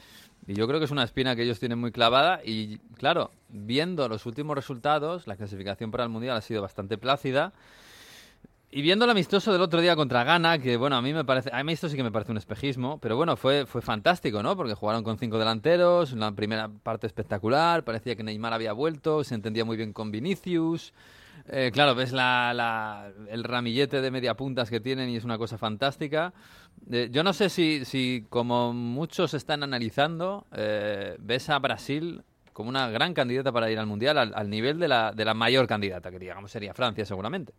y 0.47 0.55
yo 0.55 0.67
creo 0.67 0.79
que 0.79 0.85
es 0.87 0.91
una 0.91 1.05
espina 1.05 1.35
que 1.37 1.43
ellos 1.43 1.59
tienen 1.59 1.79
muy 1.79 1.91
clavada. 1.93 2.41
Y 2.45 2.79
claro, 2.97 3.31
viendo 3.49 4.09
los 4.09 4.27
últimos 4.27 4.55
resultados, 4.57 5.27
la 5.27 5.37
clasificación 5.37 5.91
para 5.91 6.05
el 6.05 6.11
mundial 6.11 6.37
ha 6.37 6.41
sido 6.41 6.63
bastante 6.63 6.99
plácida. 6.99 7.53
Y 8.71 8.83
viendo 8.83 9.05
el 9.05 9.11
amistoso 9.13 9.53
del 9.53 9.63
otro 9.63 9.81
día 9.81 9.95
contra 9.95 10.25
Ghana, 10.25 10.59
que 10.59 10.77
bueno, 10.77 10.97
a 10.97 11.03
mí 11.03 11.13
me 11.15 11.25
parece, 11.25 11.49
a 11.53 11.63
mí 11.63 11.73
esto 11.73 11.89
sí 11.89 11.97
que 11.97 12.03
me 12.03 12.11
parece 12.11 12.33
un 12.33 12.39
espejismo, 12.39 12.99
pero 12.99 13.17
bueno, 13.17 13.37
fue, 13.37 13.67
fue 13.67 13.81
fantástico, 13.83 14.43
¿no? 14.43 14.57
Porque 14.57 14.75
jugaron 14.75 15.05
con 15.05 15.17
cinco 15.17 15.39
delanteros, 15.39 16.13
una 16.13 16.33
primera 16.35 16.69
parte 16.69 17.07
espectacular, 17.07 17.85
parecía 17.85 18.17
que 18.17 18.25
Neymar 18.25 18.53
había 18.53 18.73
vuelto, 18.73 19.23
se 19.23 19.37
entendía 19.37 19.65
muy 19.65 19.77
bien 19.77 19.93
con 19.93 20.11
Vinicius. 20.11 20.93
Eh, 21.47 21.71
claro, 21.73 21.95
ves 21.95 22.11
la, 22.13 22.53
la- 22.53 23.13
el 23.29 23.45
ramillete 23.45 24.01
de 24.01 24.11
media 24.11 24.35
puntas 24.35 24.71
que 24.71 24.81
tienen 24.81 25.09
y 25.09 25.17
es 25.17 25.25
una 25.25 25.39
cosa 25.39 25.57
fantástica. 25.57 26.33
Eh, 26.91 27.09
yo 27.11 27.23
no 27.25 27.33
sé 27.33 27.49
si, 27.49 27.85
si, 27.85 28.27
como 28.29 28.73
muchos 28.73 29.35
están 29.35 29.63
analizando, 29.63 30.47
eh, 30.53 31.17
ves 31.19 31.49
a 31.51 31.59
Brasil 31.59 32.23
como 32.53 32.69
una 32.69 32.89
gran 32.91 33.15
candidata 33.15 33.51
para 33.53 33.71
ir 33.71 33.79
al 33.79 33.87
Mundial, 33.87 34.17
al, 34.19 34.33
al 34.35 34.49
nivel 34.51 34.79
de 34.79 34.89
la, 34.89 35.13
de 35.13 35.25
la 35.25 35.35
mayor 35.35 35.67
candidata, 35.67 36.11
que 36.11 36.19
digamos 36.19 36.51
sería 36.53 36.73
Francia 36.75 37.05
seguramente. 37.05 37.53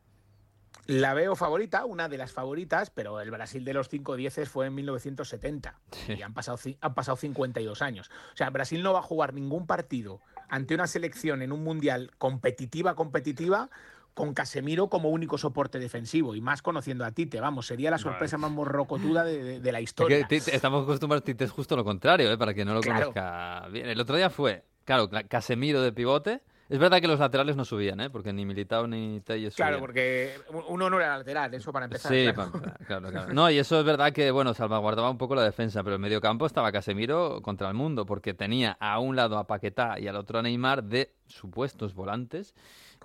La 0.87 1.15
veo 1.15 1.35
favorita, 1.35 1.83
una 1.85 2.07
de 2.07 2.17
las 2.19 2.31
favoritas, 2.31 2.91
pero 2.91 3.19
el 3.19 3.31
Brasil 3.31 3.65
de 3.65 3.73
los 3.73 3.89
5 3.89 4.15
dieces 4.15 4.47
fue 4.49 4.67
en 4.67 4.75
1970 4.75 5.79
Sí. 5.91 6.13
y 6.13 6.21
han 6.21 6.33
pasado, 6.35 6.59
han 6.79 6.93
pasado 6.93 7.17
52 7.17 7.81
años. 7.81 8.11
O 8.33 8.37
sea, 8.37 8.51
Brasil 8.51 8.83
no 8.83 8.93
va 8.93 8.99
a 8.99 9.01
jugar 9.01 9.33
ningún 9.33 9.65
partido 9.65 10.21
ante 10.47 10.75
una 10.75 10.85
selección 10.85 11.41
en 11.41 11.51
un 11.51 11.63
mundial 11.63 12.11
competitiva, 12.19 12.93
competitiva, 12.93 13.71
con 14.15 14.33
Casemiro 14.33 14.87
como 14.87 15.09
único 15.09 15.37
soporte 15.37 15.77
defensivo 15.77 16.33
y 16.35 16.41
más 16.41 16.61
conociendo 16.63 17.05
a 17.05 17.11
Tite, 17.11 17.39
vamos, 17.41 17.67
sería 17.67 17.91
la 17.91 17.97
sorpresa 17.99 18.37
más 18.39 18.49
morrocotuda 18.49 19.23
de, 19.25 19.43
de- 19.43 19.59
de 19.59 19.71
la 19.71 19.81
historia. 19.81 20.25
Que 20.25 20.37
Tite- 20.39 20.55
estamos 20.55 20.83
acostumbrados, 20.85 21.23
Tite 21.23 21.43
es 21.43 21.51
justo 21.51 21.75
lo 21.75 21.83
contrario, 21.83 22.31
¿eh? 22.31 22.37
para 22.37 22.53
quien 22.53 22.67
no 22.67 22.73
lo 22.73 22.79
Claro. 22.81 23.11
conozca 23.13 23.67
bien. 23.71 23.87
El 23.89 23.99
otro 23.99 24.15
día 24.15 24.29
fue, 24.29 24.63
claro, 24.85 25.09
Cla- 25.09 25.27
Casemiro 25.27 25.81
de 25.81 25.91
pivote. 25.91 26.41
Es 26.67 26.79
verdad 26.79 26.99
que 26.99 27.07
los 27.07 27.19
laterales 27.19 27.55
no 27.55 27.63
subían, 27.63 27.99
¿eh? 27.99 28.09
porque 28.09 28.33
ni 28.33 28.43
Militao 28.43 28.87
ni 28.87 29.21
Telles 29.21 29.55
Claro, 29.55 29.73
subían. 29.77 29.81
porque 29.81 30.35
uno 30.67 30.89
no 30.89 30.97
era 30.99 31.17
lateral, 31.17 31.53
eso 31.53 31.71
para 31.71 31.85
empezar. 31.85 32.11
Sí, 32.11 32.27
claro. 32.33 32.51
claro, 32.87 33.09
claro. 33.11 33.33
No, 33.33 33.51
y 33.51 33.59
eso 33.59 33.79
es 33.79 33.85
verdad 33.85 34.11
que, 34.11 34.31
bueno, 34.31 34.53
salvaguardaba 34.55 35.09
un 35.11 35.17
poco 35.19 35.35
la 35.35 35.43
defensa, 35.43 35.83
pero 35.83 35.97
en 35.97 36.01
medio 36.01 36.19
campo 36.21 36.45
estaba 36.47 36.71
Casemiro 36.71 37.41
contra 37.43 37.67
el 37.67 37.75
mundo, 37.75 38.05
porque 38.07 38.33
tenía 38.33 38.77
a 38.79 38.97
un 38.99 39.15
lado 39.15 39.37
a 39.37 39.45
Paquetá 39.45 39.99
y 39.99 40.07
al 40.07 40.15
otro 40.15 40.39
a 40.39 40.41
Neymar 40.41 40.83
de 40.83 41.13
supuestos 41.27 41.93
volantes, 41.93 42.55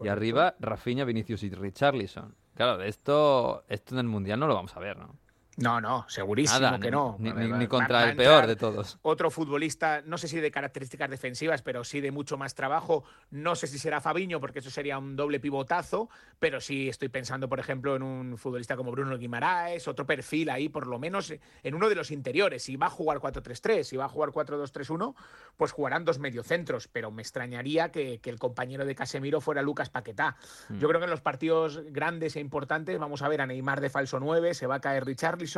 y 0.03 0.09
arriba 0.09 0.55
Rafinha, 0.59 1.05
Vinicius 1.05 1.43
y 1.43 1.51
Richarlison. 1.51 2.35
Claro, 2.55 2.79
de 2.79 2.89
esto, 2.89 3.65
esto 3.69 3.95
en 3.95 4.01
el 4.01 4.07
Mundial 4.07 4.41
no 4.41 4.47
lo 4.47 4.55
vamos 4.55 4.75
a 4.75 4.81
ver, 4.81 4.97
¿no? 4.97 5.17
No, 5.61 5.79
no, 5.79 6.07
segurísimo 6.09 6.59
Nada, 6.59 6.79
que 6.79 6.87
ni- 6.87 6.91
no. 6.91 7.17
Ni, 7.19 7.67
contra 7.67 8.09
el 8.09 8.17
peor 8.17 8.47
de 8.47 8.57
todos. 8.57 8.99
Otro 9.03 9.31
futbolista, 9.31 10.03
no 10.07 10.17
sé 10.17 10.27
si 10.27 10.41
de 10.41 10.51
características 10.51 11.11
defensivas, 11.11 11.61
pero 11.61 11.85
sí 11.85 12.01
de 12.01 12.11
mucho 12.11 12.39
más 12.39 12.55
trabajo. 12.55 13.05
No 13.31 13.55
sé 13.55 13.67
si 13.67 13.79
será 13.79 14.01
Fabiño, 14.01 14.41
porque 14.41 14.61
eso 14.61 14.71
sería 14.71 14.97
un 14.97 15.17
doble 15.17 15.39
pivotazo, 15.39 16.09
pero 16.39 16.63
sí 16.63 16.89
estoy 16.89 17.11
pensando, 17.11 17.47
por 17.49 17.61
ejemplo, 17.61 17.95
en 17.95 18.03
un 18.03 18.39
futbolista 18.39 18.75
como 18.75 18.91
Bruno 18.91 19.19
Guimaraes, 19.19 19.87
otro 19.87 20.07
perfil 20.07 20.49
ahí, 20.49 20.71
por 20.71 20.87
lo 20.87 20.99
menos 20.99 21.35
en 21.63 21.75
uno 21.75 21.91
de 21.91 21.95
los 21.95 22.11
interiores. 22.11 22.63
Si 22.63 22.77
va 22.77 22.87
a 22.87 22.91
jugar 22.91 23.19
4-3-3, 23.19 23.83
si 23.83 23.97
va 23.99 24.07
a 24.07 24.09
jugar 24.09 24.31
4-2-3-1, 24.31 25.15
pues 25.59 25.73
jugarán 25.73 26.07
dos 26.07 26.19
mediocentros, 26.19 26.89
pero 26.89 27.11
me 27.11 27.21
extrañaría 27.21 27.91
que, 27.91 28.19
que 28.21 28.31
el 28.31 28.39
compañero 28.39 28.87
de 28.87 28.95
Casemiro 28.95 29.43
fuera 29.43 29.61
Lucas 29.61 29.91
Paquetá. 29.91 30.37
Mm. 30.71 30.79
Yo 30.79 30.89
creo 30.89 31.01
que 31.01 31.05
en 31.05 31.11
los 31.11 31.21
partidos 31.21 31.83
grandes 31.91 32.37
e 32.37 32.41
importantes 32.41 32.99
vamos 32.99 33.21
a 33.21 33.29
ver 33.29 33.43
a 33.43 33.47
Neymar 33.47 33.83
de 33.83 33.91
falso 33.91 34.19
9, 34.19 34.55
se 34.55 34.67
va 34.67 34.77
a 34.77 34.81
caer 34.81 35.05
Richarlison. 35.05 35.50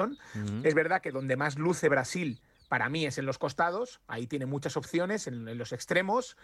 Es 0.65 0.75
verdad 0.75 1.01
que 1.01 1.11
donde 1.11 1.37
más 1.37 1.59
luce 1.59 1.89
Brasil 1.89 2.41
para 2.69 2.89
mí 2.89 3.05
es 3.05 3.19
en 3.19 3.27
los 3.27 3.39
costados, 3.39 4.01
ahí 4.07 4.27
tiene 4.27 4.47
muchas 4.47 4.77
opciones, 4.79 5.27
en, 5.27 5.47
en 5.47 5.59
los 5.59 5.73
extremos, 5.73 6.39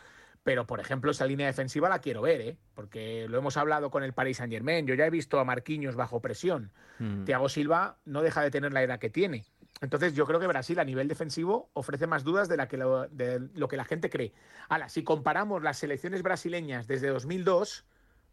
pero 0.45 0.67
por 0.67 0.79
ejemplo 0.79 1.11
esa 1.11 1.25
línea 1.25 1.47
defensiva 1.47 1.89
la 1.89 2.01
quiero 2.01 2.21
ver, 2.21 2.41
¿eh? 2.43 2.57
porque 2.75 3.27
lo 3.29 3.39
hemos 3.39 3.57
hablado 3.57 3.91
con 3.91 4.03
el 4.03 4.13
Paris 4.13 4.37
Saint 4.37 4.53
Germain, 4.53 4.87
yo 4.87 4.95
ya 4.95 5.07
he 5.07 5.11
visto 5.11 5.41
a 5.41 5.45
Marquinhos 5.45 5.97
bajo 5.97 6.21
presión, 6.21 6.71
Mm. 6.99 7.25
Thiago 7.25 7.49
Silva 7.49 7.99
no 8.05 8.23
deja 8.23 8.43
de 8.43 8.51
tener 8.51 8.73
la 8.73 8.83
edad 8.83 8.99
que 8.99 9.11
tiene. 9.11 9.45
Entonces 9.81 10.15
yo 10.15 10.27
creo 10.27 10.41
que 10.41 10.47
Brasil 10.47 10.79
a 10.81 10.85
nivel 10.85 11.07
defensivo 11.07 11.71
ofrece 11.73 12.07
más 12.07 12.25
dudas 12.25 12.49
de, 12.49 12.57
la 12.57 12.67
que 12.67 12.77
lo, 12.77 13.07
de 13.09 13.41
lo 13.55 13.69
que 13.69 13.77
la 13.77 13.85
gente 13.85 14.11
cree. 14.11 14.33
Ahora, 14.69 14.89
si 14.89 15.05
comparamos 15.05 15.63
las 15.63 15.79
selecciones 15.79 16.23
brasileñas 16.23 16.89
desde 16.89 17.09
2002, 17.09 17.85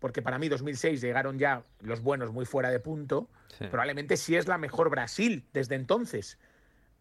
porque 0.05 0.21
para 0.21 0.37
mí 0.37 0.49
2006 0.49 1.01
llegaron 1.01 1.39
ya 1.39 1.63
los 1.79 1.99
buenos 2.03 2.31
muy 2.31 2.45
fuera 2.45 2.69
de 2.69 2.79
punto, 2.79 3.27
Sí. 3.57 3.65
probablemente 3.71 4.17
sí 4.17 4.35
es 4.35 4.47
la 4.47 4.59
mejor 4.59 4.91
Brasil 4.91 5.47
desde 5.51 5.73
entonces. 5.73 6.37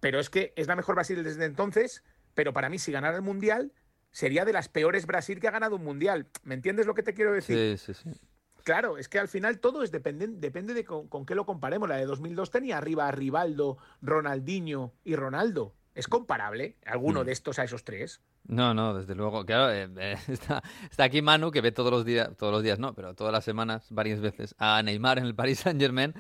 Pero 0.01 0.19
es 0.21 0.31
que 0.31 0.55
es 0.57 0.69
la 0.69 0.75
mejor 0.75 0.95
Brasil 0.95 1.23
desde 1.23 1.45
entonces, 1.45 2.03
pero 2.33 2.55
para 2.55 2.71
mí 2.71 2.79
si 2.79 2.93
ganara 2.93 3.15
el 3.17 3.21
Mundial 3.23 3.73
sería 4.11 4.47
de 4.47 4.55
las 4.55 4.71
peores 4.71 5.05
Brasil 5.05 5.39
que 5.39 5.49
ha 5.49 5.51
ganado 5.51 5.77
un 5.77 5.85
Mundial. 5.85 6.29
¿Me 6.45 6.55
entiendes 6.55 6.87
lo 6.87 6.95
que 6.95 7.03
te 7.03 7.13
quiero 7.13 7.35
decir? 7.35 7.77
Sí, 7.79 7.93
sí, 7.93 8.01
sí. 8.15 8.19
Claro, 8.63 8.97
es 8.97 9.11
que 9.11 9.19
al 9.19 9.29
final 9.29 9.59
todo 9.61 9.83
es 9.83 9.91
depende, 9.91 10.27
depende 10.27 10.73
de 10.73 10.87
con, 10.87 11.07
con 11.09 11.27
qué 11.27 11.35
lo 11.35 11.45
comparemos. 11.45 11.87
La 11.91 11.97
de 11.97 12.07
2002 12.07 12.51
tenía 12.51 12.79
arriba 12.79 13.07
a 13.07 13.11
Rivaldo, 13.13 13.77
Ronaldinho 14.01 14.95
y 15.05 15.15
Ronaldo. 15.15 15.75
¿Es 15.95 16.09
comparable 16.09 16.79
alguno 16.87 17.21
Mm. 17.21 17.27
de 17.27 17.33
estos 17.33 17.59
a 17.59 17.65
esos 17.65 17.85
tres? 17.85 18.23
No, 18.47 18.75
no, 18.75 18.95
desde 18.95 19.15
luego. 19.15 19.45
Claro, 19.47 19.73
eh, 19.73 19.89
eh, 19.97 20.17
está, 20.29 20.63
está 20.91 21.05
aquí 21.05 21.23
Manu, 21.23 21.51
que 21.51 21.61
ve 21.61 21.73
todos 21.73 21.91
los 21.91 22.05
días, 22.05 22.31
todos 22.37 22.53
los 22.53 22.63
días 22.63 22.79
no, 22.79 22.95
pero 22.95 23.15
todas 23.15 23.33
las 23.33 23.45
semanas, 23.45 23.87
varias 23.91 24.21
veces, 24.21 24.55
a 24.59 24.83
Neymar 24.83 25.19
en 25.19 25.25
el 25.25 25.35
Paris 25.35 25.61
Saint 25.61 25.81
Germain. 25.81 26.15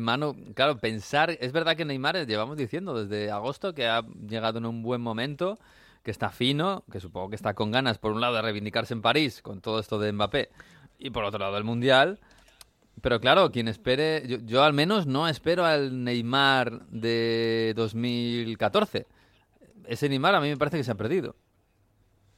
Manu, 0.00 0.36
claro, 0.54 0.78
pensar, 0.78 1.30
es 1.30 1.52
verdad 1.52 1.76
que 1.76 1.84
Neymar, 1.84 2.16
eh, 2.16 2.26
llevamos 2.26 2.56
diciendo 2.56 2.94
desde 2.94 3.30
agosto 3.30 3.74
que 3.74 3.86
ha 3.86 4.02
llegado 4.02 4.58
en 4.58 4.66
un 4.66 4.82
buen 4.82 5.00
momento, 5.00 5.58
que 6.02 6.10
está 6.10 6.30
fino, 6.30 6.84
que 6.90 7.00
supongo 7.00 7.30
que 7.30 7.36
está 7.36 7.54
con 7.54 7.70
ganas, 7.70 7.98
por 7.98 8.12
un 8.12 8.20
lado, 8.20 8.34
de 8.36 8.42
reivindicarse 8.42 8.94
en 8.94 9.02
París 9.02 9.42
con 9.42 9.60
todo 9.60 9.78
esto 9.80 9.98
de 9.98 10.12
Mbappé, 10.12 10.50
y 10.98 11.10
por 11.10 11.24
otro 11.24 11.40
lado, 11.40 11.56
el 11.58 11.64
Mundial. 11.64 12.20
Pero 13.00 13.20
claro, 13.20 13.50
quien 13.50 13.68
espere, 13.68 14.22
yo, 14.28 14.38
yo 14.44 14.62
al 14.62 14.74
menos 14.74 15.06
no 15.06 15.26
espero 15.26 15.64
al 15.64 16.04
Neymar 16.04 16.86
de 16.86 17.72
2014. 17.74 19.06
Ese 19.86 20.08
Neymar 20.08 20.34
a 20.34 20.40
mí 20.40 20.48
me 20.48 20.56
parece 20.56 20.76
que 20.78 20.84
se 20.84 20.90
ha 20.90 20.94
perdido. 20.96 21.36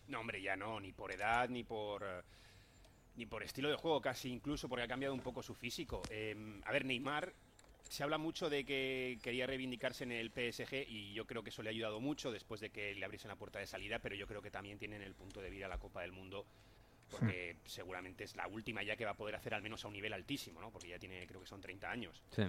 No, 0.08 0.20
hombre, 0.20 0.40
ya 0.42 0.56
no, 0.56 0.80
ni 0.80 0.92
por 0.92 1.12
edad, 1.12 1.48
ni 1.48 1.64
por. 1.64 2.02
eh, 2.04 2.22
Ni 3.16 3.26
por 3.26 3.42
estilo 3.44 3.68
de 3.68 3.76
juego, 3.76 4.00
casi 4.00 4.30
incluso 4.30 4.68
porque 4.68 4.82
ha 4.84 4.88
cambiado 4.88 5.14
un 5.14 5.20
poco 5.20 5.42
su 5.42 5.54
físico. 5.54 6.02
Eh, 6.10 6.34
a 6.64 6.72
ver, 6.72 6.84
Neymar, 6.84 7.32
se 7.88 8.02
habla 8.02 8.18
mucho 8.18 8.50
de 8.50 8.64
que 8.64 9.18
quería 9.22 9.46
reivindicarse 9.46 10.02
en 10.02 10.10
el 10.12 10.30
PSG 10.30 10.88
y 10.88 11.12
yo 11.12 11.24
creo 11.24 11.42
que 11.44 11.50
eso 11.50 11.62
le 11.62 11.70
ha 11.70 11.72
ayudado 11.72 12.00
mucho 12.00 12.32
después 12.32 12.60
de 12.60 12.70
que 12.70 12.92
le 12.94 13.04
abriesen 13.04 13.28
la 13.28 13.36
puerta 13.36 13.60
de 13.60 13.66
salida, 13.66 14.00
pero 14.00 14.16
yo 14.16 14.26
creo 14.26 14.42
que 14.42 14.50
también 14.50 14.78
tienen 14.78 15.00
el 15.00 15.14
punto 15.14 15.40
de 15.40 15.54
ir 15.54 15.64
a 15.64 15.68
la 15.68 15.78
Copa 15.78 16.02
del 16.02 16.10
Mundo 16.10 16.44
porque 17.10 17.56
seguramente 17.66 18.24
es 18.24 18.34
la 18.34 18.48
última 18.48 18.82
ya 18.82 18.96
que 18.96 19.04
va 19.04 19.12
a 19.12 19.16
poder 19.16 19.36
hacer 19.36 19.54
al 19.54 19.62
menos 19.62 19.84
a 19.84 19.88
un 19.88 19.94
nivel 19.94 20.12
altísimo, 20.12 20.60
¿no? 20.60 20.70
Porque 20.72 20.88
ya 20.88 20.98
tiene, 20.98 21.24
creo 21.28 21.40
que 21.40 21.46
son 21.46 21.60
30 21.60 21.88
años. 21.88 22.20
Sí. 22.30 22.42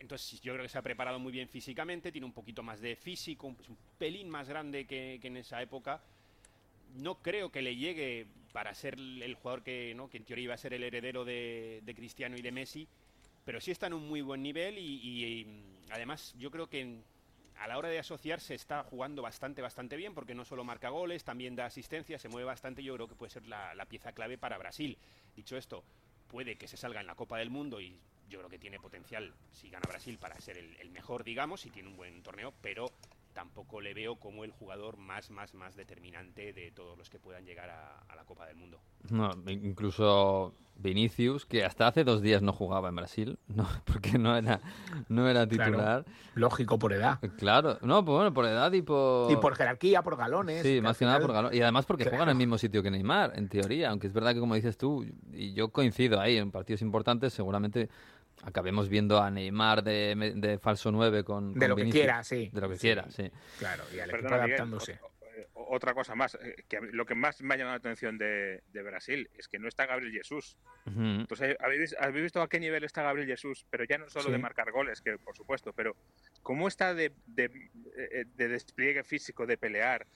Entonces 0.00 0.40
yo 0.40 0.52
creo 0.54 0.64
que 0.64 0.68
se 0.68 0.78
ha 0.78 0.82
preparado 0.82 1.18
muy 1.18 1.30
bien 1.30 1.48
físicamente, 1.48 2.10
tiene 2.10 2.26
un 2.26 2.32
poquito 2.32 2.62
más 2.62 2.80
de 2.80 2.96
físico, 2.96 3.46
un, 3.46 3.56
un 3.68 3.76
pelín 3.98 4.28
más 4.28 4.48
grande 4.48 4.86
que, 4.86 5.18
que 5.20 5.28
en 5.28 5.36
esa 5.36 5.62
época. 5.62 6.02
No 6.96 7.22
creo 7.22 7.52
que 7.52 7.62
le 7.62 7.76
llegue 7.76 8.26
para 8.52 8.74
ser 8.74 8.94
el 8.98 9.34
jugador 9.34 9.62
que, 9.62 9.94
¿no? 9.94 10.08
que 10.08 10.16
en 10.16 10.24
teoría 10.24 10.44
iba 10.44 10.54
a 10.54 10.58
ser 10.58 10.74
el 10.74 10.82
heredero 10.82 11.24
de, 11.24 11.80
de 11.84 11.94
Cristiano 11.94 12.36
y 12.36 12.42
de 12.42 12.50
Messi, 12.50 12.88
pero 13.44 13.60
sí 13.60 13.70
está 13.70 13.86
en 13.86 13.92
un 13.92 14.08
muy 14.08 14.22
buen 14.22 14.42
nivel 14.42 14.78
y, 14.78 15.00
y, 15.02 15.24
y, 15.24 15.46
además 15.90 16.34
yo 16.38 16.50
creo 16.50 16.68
que 16.68 16.98
a 17.58 17.68
la 17.68 17.76
hora 17.76 17.88
de 17.88 17.98
asociarse 17.98 18.54
está 18.54 18.82
jugando 18.82 19.22
bastante, 19.22 19.60
bastante 19.60 19.96
bien 19.96 20.14
porque 20.14 20.34
no 20.34 20.44
solo 20.44 20.64
marca 20.64 20.88
goles, 20.88 21.24
también 21.24 21.54
da 21.54 21.66
asistencia, 21.66 22.18
se 22.18 22.28
mueve 22.28 22.46
bastante. 22.46 22.82
Yo 22.82 22.94
creo 22.94 23.06
que 23.06 23.14
puede 23.14 23.30
ser 23.30 23.46
la, 23.46 23.74
la 23.74 23.84
pieza 23.84 24.12
clave 24.12 24.38
para 24.38 24.56
Brasil. 24.56 24.96
Dicho 25.36 25.58
esto, 25.58 25.84
puede 26.28 26.56
que 26.56 26.66
se 26.66 26.78
salga 26.78 27.00
en 27.00 27.06
la 27.06 27.14
Copa 27.14 27.38
del 27.38 27.50
Mundo 27.50 27.80
y 27.80 28.00
yo 28.30 28.38
creo 28.38 28.48
que 28.48 28.58
tiene 28.58 28.78
potencial 28.78 29.34
si 29.52 29.68
gana 29.68 29.84
Brasil 29.88 30.16
para 30.18 30.40
ser 30.40 30.56
el, 30.56 30.74
el 30.80 30.90
mejor, 30.90 31.24
digamos, 31.24 31.66
y 31.66 31.70
tiene 31.70 31.88
un 31.90 31.96
buen 31.96 32.22
torneo, 32.22 32.54
pero 32.62 32.90
tampoco 33.34 33.80
le 33.80 33.94
veo 33.94 34.16
como 34.16 34.42
el 34.44 34.50
jugador 34.50 34.96
más, 34.96 35.30
más, 35.30 35.54
más 35.54 35.76
determinante 35.76 36.52
de 36.52 36.70
todos 36.72 36.98
los 36.98 37.08
que 37.10 37.18
puedan 37.20 37.44
llegar 37.44 37.70
a, 37.70 37.98
a 38.08 38.16
la 38.16 38.24
Copa 38.24 38.46
del 38.46 38.56
Mundo. 38.56 38.80
No, 39.10 39.30
incluso 39.48 40.52
Vinicius, 40.76 41.46
que 41.46 41.64
hasta 41.64 41.86
hace 41.86 42.02
dos 42.04 42.22
días 42.22 42.42
no 42.42 42.52
jugaba 42.52 42.88
en 42.88 42.96
Brasil, 42.96 43.38
no, 43.48 43.68
porque 43.84 44.18
no 44.18 44.36
era, 44.36 44.60
no 45.08 45.28
era 45.28 45.46
titular. 45.46 46.04
Lógico 46.34 46.78
por 46.78 46.92
edad. 46.92 47.20
Claro, 47.38 47.78
no, 47.82 48.04
pues 48.04 48.16
bueno, 48.16 48.34
por 48.34 48.46
edad 48.46 48.72
y 48.72 48.82
por... 48.82 49.30
Y 49.30 49.36
por 49.36 49.54
jerarquía, 49.54 50.02
por 50.02 50.16
galones. 50.16 50.62
Sí, 50.62 50.74
que 50.76 50.82
más 50.82 50.98
que 50.98 51.04
nada 51.04 51.18
final- 51.18 51.26
por 51.28 51.34
galón. 51.34 51.54
Y 51.54 51.60
además 51.62 51.86
porque 51.86 52.02
Claro. 52.04 52.16
juegan 52.16 52.28
en 52.30 52.32
el 52.32 52.38
mismo 52.38 52.58
sitio 52.58 52.82
que 52.82 52.90
Neymar, 52.90 53.32
en 53.38 53.48
teoría. 53.48 53.90
Aunque 53.90 54.08
es 54.08 54.12
verdad 54.12 54.34
que, 54.34 54.40
como 54.40 54.54
dices 54.56 54.76
tú, 54.76 55.06
y 55.32 55.52
yo 55.52 55.68
coincido 55.70 56.20
ahí, 56.20 56.36
en 56.36 56.50
partidos 56.50 56.82
importantes 56.82 57.32
seguramente 57.32 57.88
acabemos 58.42 58.88
viendo 58.88 59.22
a 59.22 59.30
Neymar 59.30 59.82
de, 59.82 60.32
de 60.36 60.58
falso 60.58 60.90
9 60.92 61.24
con, 61.24 61.54
De 61.54 61.60
con 61.60 61.68
lo 61.70 61.76
que 61.76 61.82
Vinicius. 61.82 62.02
quiera, 62.04 62.24
sí. 62.24 62.50
De 62.52 62.60
lo 62.60 62.68
que 62.68 62.76
Sí. 62.76 62.80
quiera, 62.80 63.10
sí. 63.10 63.30
Claro, 63.58 63.84
y 63.94 63.98
al 64.00 64.10
Perdona, 64.10 64.36
Miguel, 64.36 64.48
adaptándose. 64.60 64.98
o- 65.02 65.10
otra 65.72 65.94
cosa 65.94 66.14
más, 66.16 66.34
eh, 66.42 66.64
que 66.68 66.80
lo 66.80 67.06
que 67.06 67.14
más 67.14 67.40
me 67.42 67.54
ha 67.54 67.56
llamado 67.56 67.74
la 67.74 67.78
atención 67.78 68.18
de, 68.18 68.62
de 68.72 68.82
Brasil 68.82 69.30
es 69.38 69.46
que 69.46 69.58
no 69.60 69.68
está 69.68 69.86
Gabriel 69.86 70.12
Jesús. 70.12 70.56
Ujú. 70.86 71.00
Entonces, 71.00 71.56
¿habéis, 71.60 71.94
habéis 72.00 72.24
visto 72.24 72.42
a 72.42 72.48
qué 72.48 72.58
nivel 72.58 72.82
está 72.82 73.02
Gabriel 73.02 73.28
Jesús? 73.28 73.64
Pero 73.70 73.84
ya 73.84 73.96
no 73.98 74.08
solo 74.10 74.26
Sí. 74.26 74.32
de 74.32 74.38
marcar 74.38 74.72
goles, 74.72 75.00
que 75.00 75.16
por 75.18 75.36
supuesto, 75.36 75.72
pero 75.72 75.94
cómo 76.42 76.66
está 76.66 76.92
de, 76.94 77.12
de- 77.26 77.70
eh, 77.96 78.24
de 78.34 78.48
despliegue 78.48 79.04
físico, 79.04 79.46
de 79.46 79.56
pelear. 79.58 80.06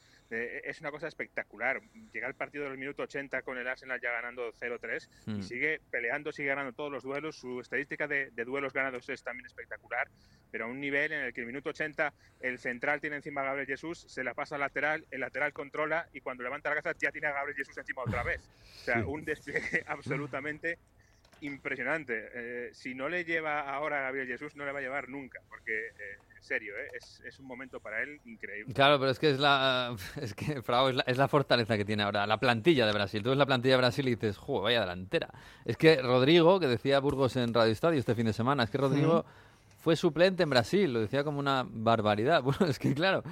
Es 0.64 0.80
una 0.80 0.90
cosa 0.90 1.08
espectacular. 1.08 1.80
Llega 2.12 2.26
el 2.28 2.34
partido 2.34 2.64
del 2.64 2.78
minuto 2.78 3.02
80 3.02 3.42
con 3.42 3.58
el 3.58 3.66
Arsenal 3.68 4.00
ya 4.00 4.10
ganando 4.12 4.52
0-3 4.52 5.08
Mm. 5.26 5.38
y 5.38 5.42
sigue 5.42 5.80
peleando, 5.90 6.32
sigue 6.32 6.48
ganando 6.48 6.72
todos 6.72 6.90
los 6.92 7.02
duelos. 7.02 7.36
Su 7.36 7.60
estadística 7.60 8.06
de, 8.06 8.30
de 8.30 8.44
duelos 8.44 8.72
ganados 8.72 9.08
es 9.08 9.22
también 9.22 9.46
espectacular, 9.46 10.08
pero 10.50 10.64
a 10.66 10.68
un 10.68 10.80
nivel 10.80 11.12
en 11.12 11.20
el 11.22 11.32
que 11.32 11.40
el 11.40 11.46
minuto 11.46 11.70
80 11.70 12.12
el 12.40 12.58
central 12.58 13.00
tiene 13.00 13.16
encima 13.16 13.40
a 13.40 13.44
Gabriel 13.44 13.66
Jesús, 13.66 14.04
se 14.08 14.22
la 14.24 14.34
pasa 14.34 14.54
al 14.56 14.60
lateral, 14.60 15.06
el 15.10 15.20
lateral 15.20 15.52
controla 15.52 16.08
y 16.12 16.20
cuando 16.20 16.42
levanta 16.42 16.68
la 16.70 16.76
cabeza 16.76 16.98
ya 17.00 17.10
tiene 17.10 17.28
a 17.28 17.32
Gabriel 17.32 17.56
Jesús 17.56 17.76
encima 17.78 18.02
otra 18.02 18.22
vez. 18.22 18.40
O 18.40 18.84
sea, 18.84 19.06
un 19.06 19.24
despliegue 19.24 19.82
absolutamente 19.86 20.78
impresionante. 21.40 22.28
Eh, 22.34 22.70
si 22.72 22.94
no 22.94 23.08
le 23.08 23.24
lleva 23.24 23.60
ahora 23.60 23.98
a 23.98 24.02
Gabriel 24.02 24.26
Jesús, 24.26 24.56
no 24.56 24.64
le 24.64 24.72
va 24.72 24.78
a 24.78 24.82
llevar 24.82 25.08
nunca, 25.08 25.40
porque 25.48 25.88
eh, 25.88 26.18
en 26.36 26.42
serio, 26.42 26.74
eh, 26.76 26.88
es, 26.98 27.20
es 27.26 27.38
un 27.38 27.46
momento 27.46 27.80
para 27.80 28.02
él 28.02 28.20
increíble. 28.24 28.72
Claro, 28.74 28.98
pero 28.98 29.10
es 29.10 29.18
que 29.18 29.30
es 29.30 29.38
la, 29.38 29.96
es 30.20 30.34
que, 30.34 30.62
Frau, 30.62 30.88
es 30.88 30.96
la, 30.96 31.04
es 31.06 31.18
la 31.18 31.28
fortaleza 31.28 31.76
que 31.76 31.84
tiene 31.84 32.02
ahora, 32.02 32.26
la 32.26 32.38
plantilla 32.38 32.86
de 32.86 32.92
Brasil. 32.92 33.22
Tú 33.22 33.30
ves 33.30 33.38
la 33.38 33.46
plantilla 33.46 33.74
de 33.74 33.78
Brasil 33.78 34.06
y 34.08 34.14
dices, 34.14 34.36
¡juego, 34.36 34.62
vaya 34.62 34.80
delantera! 34.80 35.28
Es 35.64 35.76
que 35.76 36.00
Rodrigo, 36.02 36.60
que 36.60 36.66
decía 36.66 37.00
Burgos 37.00 37.36
en 37.36 37.52
Radio 37.52 37.72
Estadio 37.72 37.98
este 37.98 38.14
fin 38.14 38.26
de 38.26 38.32
semana, 38.32 38.64
es 38.64 38.70
que 38.70 38.78
Rodrigo 38.78 39.24
fue 39.84 39.96
suplente 39.96 40.42
en 40.44 40.50
Brasil, 40.50 40.92
lo 40.92 41.00
decía 41.00 41.24
como 41.24 41.38
una 41.38 41.66
barbaridad. 41.68 42.42
Bueno, 42.44 42.66
es 42.66 42.78
que 42.78 42.94
claro, 42.94 43.22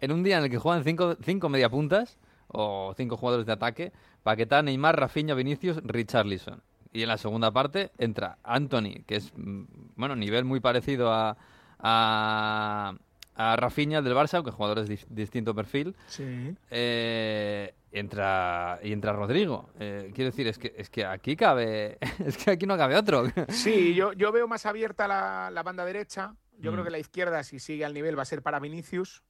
en 0.00 0.12
un 0.12 0.22
día 0.22 0.38
en 0.38 0.44
el 0.44 0.50
que 0.50 0.58
juegan 0.58 0.82
cinco, 0.82 1.16
cinco 1.22 1.48
mediapuntas 1.48 2.18
o 2.48 2.94
cinco 2.96 3.16
jugadores 3.16 3.46
de 3.46 3.52
ataque, 3.52 3.92
Paquetá, 4.22 4.62
Neymar, 4.62 4.98
Rafinha, 4.98 5.34
Vinicius, 5.34 5.80
Richarlison. 5.84 6.62
Y 6.92 7.02
en 7.02 7.08
la 7.08 7.18
segunda 7.18 7.50
parte 7.52 7.90
entra 7.98 8.38
Anthony, 8.42 9.04
que 9.06 9.16
es, 9.16 9.32
mm, 9.36 9.62
bueno, 9.96 10.16
nivel 10.16 10.44
muy 10.44 10.60
parecido 10.60 11.12
a, 11.12 11.36
a, 11.78 12.94
a 13.34 13.56
Rafinha 13.56 14.02
del 14.02 14.14
Barça, 14.14 14.34
aunque 14.34 14.50
jugadores 14.50 14.88
de 14.88 14.98
distinto 15.08 15.54
perfil. 15.54 15.94
Sí. 16.08 16.54
Eh, 16.70 17.74
entra 17.92 18.78
y 18.82 18.92
entra 18.92 19.12
Rodrigo. 19.12 19.70
Eh, 19.78 20.10
quiero 20.14 20.30
decir, 20.30 20.46
es 20.46 20.58
que, 20.58 20.74
es 20.76 20.90
que 20.90 21.04
aquí 21.04 21.36
cabe, 21.36 21.98
es 22.24 22.36
que 22.36 22.50
aquí 22.52 22.66
no 22.66 22.76
cabe 22.76 22.96
otro. 22.96 23.24
Sí, 23.48 23.94
yo, 23.94 24.12
yo 24.12 24.32
veo 24.32 24.46
más 24.48 24.66
abierta 24.66 25.06
la, 25.08 25.50
la 25.50 25.62
banda 25.62 25.84
derecha. 25.84 26.34
Yo 26.58 26.70
Mm. 26.70 26.74
creo 26.74 26.84
que 26.84 26.90
la 26.90 26.98
izquierda, 26.98 27.42
si 27.42 27.58
sigue 27.58 27.84
al 27.86 27.94
nivel, 27.94 28.18
va 28.18 28.22
a 28.22 28.26
ser 28.26 28.42
para 28.42 28.60
Vinicius. 28.60 29.22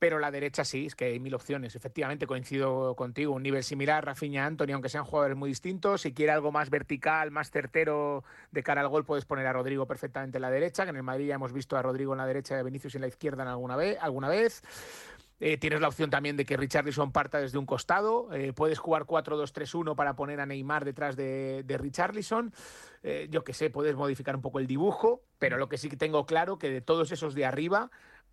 Pero 0.00 0.18
la 0.18 0.30
derecha 0.30 0.64
sí, 0.64 0.86
es 0.86 0.94
que 0.96 1.04
hay 1.04 1.20
mil 1.20 1.34
opciones. 1.34 1.76
Efectivamente, 1.76 2.26
coincido 2.26 2.96
contigo. 2.96 3.34
Un 3.34 3.42
nivel 3.42 3.62
similar, 3.62 4.04
Rafinha, 4.04 4.46
Anthony, 4.46 4.72
aunque 4.72 4.88
sean 4.88 5.04
jugadores 5.04 5.36
muy 5.36 5.50
distintos. 5.50 6.00
Si 6.00 6.14
quiere 6.14 6.32
algo 6.32 6.50
más 6.50 6.70
vertical, 6.70 7.30
más 7.30 7.50
certero 7.50 8.24
de 8.50 8.62
cara 8.62 8.80
al 8.80 8.88
gol, 8.88 9.04
puedes 9.04 9.26
poner 9.26 9.46
a 9.46 9.52
Rodrigo 9.52 9.86
perfectamente 9.86 10.38
en 10.38 10.42
la 10.42 10.50
derecha, 10.50 10.84
que 10.84 10.90
en 10.90 10.96
el 10.96 11.02
Madrid 11.02 11.26
ya 11.26 11.34
hemos 11.34 11.52
visto 11.52 11.76
a 11.76 11.82
Rodrigo 11.82 12.14
en 12.14 12.18
la 12.18 12.26
derecha 12.26 12.56
y 12.56 12.60
a 12.60 12.62
Vinicius 12.62 12.94
en 12.94 13.02
la 13.02 13.08
izquierda 13.08 13.42
en 13.42 13.50
alguna 13.50 13.76
vez. 13.76 13.98
Alguna 14.00 14.30
vez. 14.30 14.62
Eh, 15.42 15.56
tienes 15.56 15.80
la 15.80 15.88
opción 15.88 16.10
también 16.10 16.36
de 16.36 16.44
que 16.44 16.56
Richarlison 16.56 17.12
parta 17.12 17.38
desde 17.38 17.58
un 17.58 17.66
costado. 17.66 18.32
Eh, 18.32 18.52
puedes 18.52 18.78
jugar 18.78 19.04
4-2-3-1 19.04 19.96
para 19.96 20.14
poner 20.14 20.40
a 20.40 20.46
Neymar 20.46 20.84
detrás 20.84 21.16
de, 21.16 21.62
de 21.64 21.78
Richarlison. 21.78 22.52
Eh, 23.02 23.28
yo 23.30 23.42
qué 23.42 23.54
sé, 23.54 23.70
puedes 23.70 23.96
modificar 23.96 24.36
un 24.36 24.42
poco 24.42 24.58
el 24.58 24.66
dibujo, 24.66 25.22
pero 25.38 25.56
lo 25.56 25.68
que 25.68 25.78
sí 25.78 25.88
que 25.88 25.96
tengo 25.96 26.26
claro 26.26 26.58
que 26.58 26.70
de 26.70 26.82
todos 26.82 27.10
esos 27.10 27.34
de 27.34 27.46
arriba, 27.46 27.90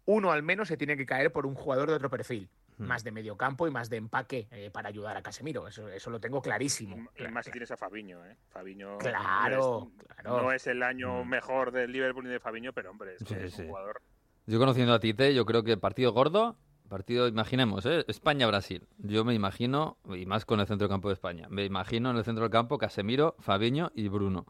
uno 0.08 0.32
al 0.32 0.42
menos 0.42 0.70
se 0.70 0.78
tiene 0.78 0.98
que 0.98 1.06
caer 1.06 1.32
por 1.32 1.46
un 1.46 1.54
jugador 1.54 1.90
de 1.90 1.96
otro 1.96 2.10
perfil. 2.10 2.50
Más 2.78 3.04
de 3.04 3.12
medio 3.12 3.36
campo 3.38 3.68
y 3.68 3.72
más 3.72 3.90
de 3.90 3.98
empaque 3.98 4.48
eh, 4.52 4.70
para 4.72 4.88
ayudar 4.90 5.18
a 5.18 5.24
Casemiro. 5.24 5.68
Eso, 5.68 5.90
eso 5.90 6.10
lo 6.12 6.20
tengo 6.20 6.42
clarísimo. 6.44 6.96
Y 7.18 7.28
más 7.28 7.46
si 7.46 7.52
tienes 7.52 7.72
a 7.72 7.78
Fabiño, 7.78 8.24
¿eh? 8.24 8.38
Fabiño 8.52 9.00
Claro, 9.00 9.90
no 9.98 10.04
es, 10.06 10.16
claro. 10.16 10.42
no 10.44 10.52
es 10.52 10.68
el 10.68 10.84
año 10.84 11.26
mejor 11.26 11.72
del 11.72 11.92
Liverpool 11.92 12.26
ni 12.26 12.30
de 12.30 12.40
Fabiño, 12.40 12.74
pero 12.74 12.92
hombre, 12.92 13.16
es, 13.16 13.24
que 13.24 13.34
Sí, 13.34 13.40
es 13.46 13.54
sí. 13.54 13.62
un 13.64 13.70
jugador. 13.70 14.02
Yo 14.46 14.60
conociendo 14.60 14.94
a 14.94 15.00
Tite, 15.00 15.34
yo 15.34 15.44
creo 15.46 15.64
que 15.64 15.76
partido 15.76 16.14
gordo, 16.14 16.56
partido, 16.88 17.28
imaginemos, 17.28 17.84
¿eh? 17.88 18.06
España-Brasil. 18.08 18.88
Yo 19.00 19.26
me 19.26 19.34
imagino, 19.34 19.98
y 20.06 20.28
más 20.28 20.46
con 20.46 20.60
el 20.60 20.68
centro 20.68 20.88
del 20.88 20.94
campo 20.94 21.08
de 21.10 21.16
España, 21.16 21.48
me 21.50 21.66
imagino 21.66 22.12
en 22.12 22.18
el 22.18 22.24
centro 22.24 22.44
del 22.44 22.52
campo 22.52 22.78
Casemiro, 22.78 23.36
Fabiño 23.40 23.92
y 23.96 24.08
Bruno. 24.08 24.46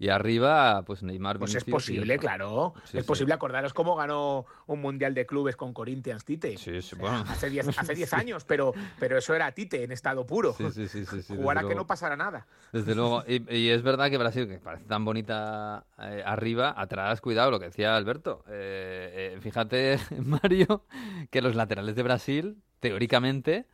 Y 0.00 0.10
arriba, 0.10 0.82
pues 0.84 1.02
Neymar, 1.02 1.38
Pues 1.38 1.54
es 1.56 1.64
Vinicius 1.64 1.88
posible, 1.88 2.18
claro. 2.18 2.74
Sí, 2.84 2.98
es 2.98 3.04
sí. 3.04 3.08
posible. 3.08 3.34
Acordaros 3.34 3.74
cómo 3.74 3.96
ganó 3.96 4.46
un 4.66 4.80
mundial 4.80 5.12
de 5.12 5.26
clubes 5.26 5.56
con 5.56 5.72
Corinthians 5.72 6.24
Tite. 6.24 6.56
Sí, 6.56 6.80
sí, 6.82 6.94
bueno. 6.96 7.24
Hace 7.28 7.50
10 7.50 7.68
hace 7.78 7.94
10 7.94 8.12
años, 8.12 8.44
pero, 8.44 8.72
pero 9.00 9.18
eso 9.18 9.34
era 9.34 9.50
Tite 9.50 9.82
en 9.82 9.90
estado 9.90 10.24
puro. 10.24 10.54
Sí, 10.54 10.70
sí, 10.70 11.04
sí, 11.04 11.04
Jugar 11.36 11.58
a 11.58 11.66
que 11.66 11.74
no 11.74 11.86
pasara 11.86 12.16
nada. 12.16 12.46
Desde 12.72 12.94
luego. 12.94 13.24
Y, 13.26 13.52
y 13.54 13.70
es 13.70 13.82
verdad 13.82 14.08
que 14.08 14.18
Brasil, 14.18 14.46
que 14.46 14.58
parece 14.58 14.84
tan 14.84 15.04
bonita 15.04 15.84
eh, 15.98 16.22
arriba, 16.24 16.74
atrás, 16.76 17.20
cuidado, 17.20 17.50
lo 17.50 17.58
que 17.58 17.66
decía 17.66 17.96
Alberto. 17.96 18.44
Eh, 18.48 19.34
eh, 19.34 19.40
fíjate, 19.40 19.98
Mario, 20.22 20.84
que 21.30 21.42
los 21.42 21.56
laterales 21.56 21.96
de 21.96 22.02
Brasil, 22.04 22.62
teóricamente, 22.78 23.66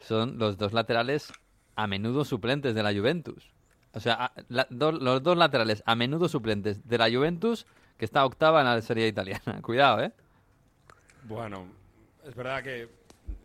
son 0.00 0.38
los 0.38 0.58
dos 0.58 0.74
laterales 0.74 1.32
a 1.76 1.86
menudo 1.86 2.24
suplentes 2.26 2.74
de 2.74 2.82
la 2.82 2.92
Juventus. 2.92 3.51
O 3.94 4.00
sea, 4.00 4.32
los 4.48 5.22
dos 5.22 5.36
laterales 5.36 5.82
a 5.86 5.94
menudo 5.94 6.28
suplentes 6.28 6.86
de 6.88 6.98
la 6.98 7.10
Juventus, 7.10 7.66
que 7.98 8.04
está 8.04 8.24
octava 8.24 8.60
en 8.60 8.66
la 8.66 8.80
serie 8.80 9.06
italiana. 9.06 9.60
Cuidado, 9.62 10.02
¿eh? 10.02 10.12
Bueno, 11.24 11.66
es 12.24 12.34
verdad 12.34 12.62
que 12.62 12.88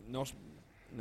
no, 0.08 0.24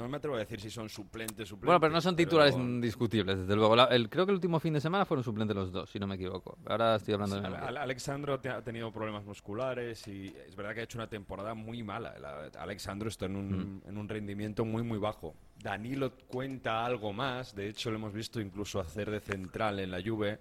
no 0.04 0.10
me 0.10 0.18
atrevo 0.18 0.36
a 0.36 0.40
decir 0.40 0.60
si 0.62 0.70
son 0.70 0.90
suplentes, 0.90 1.48
suplentes. 1.48 1.66
Bueno, 1.66 1.80
pero 1.80 1.94
no 1.94 2.02
son 2.02 2.16
titulares 2.16 2.54
pero- 2.56 2.66
indiscutibles, 2.66 3.38
desde 3.40 3.56
luego. 3.56 3.76
La- 3.76 3.86
el- 3.86 4.10
creo 4.10 4.26
que 4.26 4.32
el 4.32 4.36
último 4.36 4.60
fin 4.60 4.74
de 4.74 4.82
semana 4.82 5.06
fueron 5.06 5.24
suplentes 5.24 5.56
los 5.56 5.72
dos, 5.72 5.90
si 5.90 6.00
no 6.00 6.08
me 6.08 6.16
equivoco. 6.16 6.58
Ahora 6.66 6.96
estoy 6.96 7.14
hablando 7.16 7.36
de 7.42 7.48
Sí. 7.48 7.54
Ale- 7.56 7.80
Alexandro 7.80 8.40
te- 8.40 8.50
ha 8.50 8.62
tenido 8.64 8.92
problemas 8.92 9.26
musculares 9.26 10.08
y 10.08 10.28
es 10.48 10.56
verdad 10.56 10.74
que 10.74 10.82
ha 10.82 10.84
hecho 10.84 10.98
una 10.98 11.08
temporada 11.10 11.54
muy 11.54 11.84
mala. 11.84 12.14
El- 12.16 12.58
Alexandro 12.58 13.10
está 13.10 13.26
en 13.26 13.36
un, 13.36 13.50
Mm. 13.78 13.82
en 13.90 13.98
un 13.98 14.08
rendimiento 14.10 14.64
muy, 14.66 14.84
muy 14.84 14.98
bajo. 14.98 15.36
Danilo 15.62 16.12
cuenta 16.28 16.86
algo 16.86 17.12
más. 17.14 17.56
De 17.56 17.68
hecho, 17.70 17.90
lo 17.90 17.98
hemos 17.98 18.14
visto 18.14 18.40
incluso 18.40 18.80
hacer 18.80 19.10
de 19.10 19.20
central 19.20 19.80
en 19.80 19.92
la 19.92 20.02
Juve. 20.02 20.40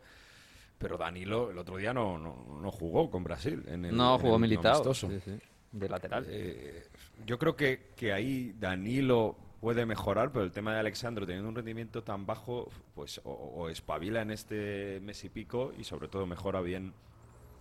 Pero 0.79 0.99
Danilo 0.99 1.51
el 1.51 1.57
otro 1.57 1.79
día 1.79 1.95
no, 1.95 2.19
no, 2.19 2.59
no 2.61 2.71
jugó 2.71 3.11
con 3.11 3.25
Brasil. 3.25 3.63
En 3.67 3.87
el, 3.87 3.97
No, 3.97 4.17
en 4.17 4.21
jugó 4.21 4.35
el 4.35 4.43
militado. 4.43 4.93
Sí, 4.93 5.09
sí. 5.25 5.39
De 5.73 5.89
lateral. 5.89 6.27
Eh, 6.29 6.85
yo 7.25 7.39
creo 7.39 7.57
que, 7.57 7.93
que 7.97 8.13
ahí 8.13 8.53
Danilo 8.59 9.37
puede 9.61 9.87
mejorar, 9.87 10.33
pero 10.33 10.45
el 10.45 10.53
tema 10.53 10.73
de 10.75 10.81
Alexandro 10.81 11.27
teniendo 11.27 11.49
un 11.49 11.55
rendimiento 11.55 12.03
tan 12.03 12.27
bajo, 12.27 12.69
pues 12.95 13.21
o, 13.25 13.31
o 13.31 13.69
espabila 13.69 14.23
en 14.23 14.31
este 14.31 15.01
mes 15.01 15.25
y 15.25 15.29
pico 15.29 15.73
y 15.79 15.85
sobre 15.85 16.09
todo 16.09 16.27
mejora 16.27 16.61
bien 16.61 16.93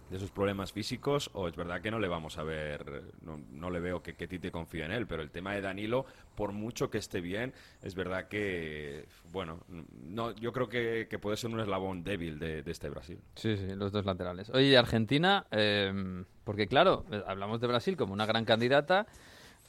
de 0.09 0.19
sus 0.19 0.29
problemas 0.29 0.71
físicos 0.71 1.29
o 1.33 1.47
es 1.47 1.55
verdad 1.55 1.81
que 1.81 1.89
no 1.89 1.99
le 1.99 2.07
vamos 2.07 2.37
a 2.37 2.43
ver, 2.43 3.03
no, 3.21 3.39
no 3.51 3.69
le 3.69 3.79
veo 3.79 4.03
que, 4.03 4.13
que 4.13 4.27
Tite 4.27 4.51
confíe 4.51 4.85
en 4.85 4.91
él, 4.91 5.07
pero 5.07 5.23
el 5.23 5.31
tema 5.31 5.53
de 5.53 5.61
Danilo, 5.61 6.05
por 6.35 6.51
mucho 6.51 6.89
que 6.89 6.99
esté 6.99 7.21
bien, 7.21 7.53
es 7.81 7.95
verdad 7.95 8.27
que, 8.27 9.07
bueno, 9.31 9.61
no, 9.67 10.35
yo 10.35 10.53
creo 10.53 10.69
que, 10.69 11.07
puede 11.19 11.37
ser 11.37 11.49
un 11.49 11.59
eslabón 11.59 12.03
débil 12.03 12.37
de, 12.37 12.61
de 12.61 12.71
este 12.71 12.89
Brasil. 12.89 13.19
Sí, 13.35 13.57
sí, 13.57 13.67
los 13.75 13.91
dos 13.91 14.05
laterales. 14.05 14.49
Oye, 14.51 14.77
Argentina, 14.77 15.47
eh, 15.49 16.23
porque 16.43 16.67
claro, 16.67 17.05
hablamos 17.25 17.61
de 17.61 17.67
Brasil 17.67 17.97
como 17.97 18.13
una 18.13 18.25
gran 18.25 18.45
candidata 18.45 19.07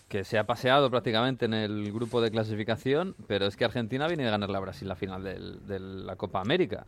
que 0.08 0.24
se 0.24 0.38
ha 0.38 0.46
paseado 0.46 0.90
prácticamente 0.90 1.46
en 1.46 1.54
el 1.54 1.92
grupo 1.92 2.20
de 2.20 2.30
clasificación, 2.30 3.16
pero 3.26 3.46
es 3.46 3.56
que 3.56 3.64
Argentina 3.64 4.06
viene 4.06 4.24
de 4.24 4.30
ganar 4.30 4.50
la 4.50 4.60
Brasil 4.60 4.88
la 4.88 4.94
final 4.94 5.24
de 5.24 5.78
la 5.80 6.16
Copa 6.16 6.40
América. 6.40 6.86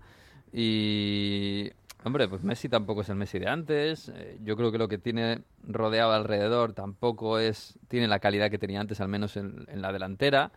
Y, 0.52 1.70
hombre, 2.04 2.28
pues 2.28 2.42
Messi 2.42 2.68
tampoco 2.68 3.00
es 3.02 3.08
el 3.08 3.16
Messi 3.16 3.38
de 3.38 3.48
antes. 3.48 4.08
eh, 4.14 4.38
yo 4.44 4.56
creo 4.56 4.70
que 4.72 4.78
lo 4.78 4.88
que 4.88 4.98
tiene 4.98 5.42
rodeado 5.64 6.12
alrededor 6.12 6.72
tampoco 6.72 7.38
es 7.38 7.78
tiene 7.88 8.08
la 8.08 8.20
calidad 8.20 8.50
que 8.50 8.58
tenía 8.58 8.80
antes, 8.80 9.00
al 9.00 9.08
menos 9.08 9.36
en, 9.36 9.66
en 9.68 9.82
la 9.82 9.92
delantera. 9.92 10.52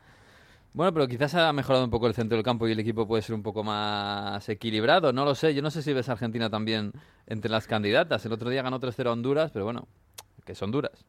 Bueno, 0.74 0.94
pero 0.94 1.08
quizás 1.08 1.36
ha 1.36 1.52
mejorado 1.52 1.84
un 1.84 1.92
poco 1.92 2.08
el 2.08 2.14
centro 2.14 2.38
del 2.38 2.46
campo 2.46 2.68
y 2.68 2.72
el 2.72 2.80
equipo 2.80 3.06
puede 3.06 3.22
ser 3.22 3.36
un 3.36 3.44
poco 3.44 3.64
más 3.64 4.48
equilibrado. 4.48 5.12
No 5.12 5.26
lo 5.26 5.36
sé. 5.36 5.54
Yo 5.54 5.62
no 5.62 5.70
sé 5.70 5.82
si 5.82 5.92
ves 5.92 6.08
a 6.08 6.14
Argentina 6.14 6.50
también 6.50 6.94
entre 7.28 7.52
las 7.52 7.68
candidatas. 7.68 8.26
El 8.26 8.32
otro 8.32 8.50
día 8.50 8.62
ganó 8.62 8.80
3-0 8.80 9.08
a 9.08 9.12
Honduras, 9.12 9.52
pero 9.52 9.66
bueno, 9.66 9.88
que 10.46 10.56
son 10.56 10.72
duras. 10.72 11.04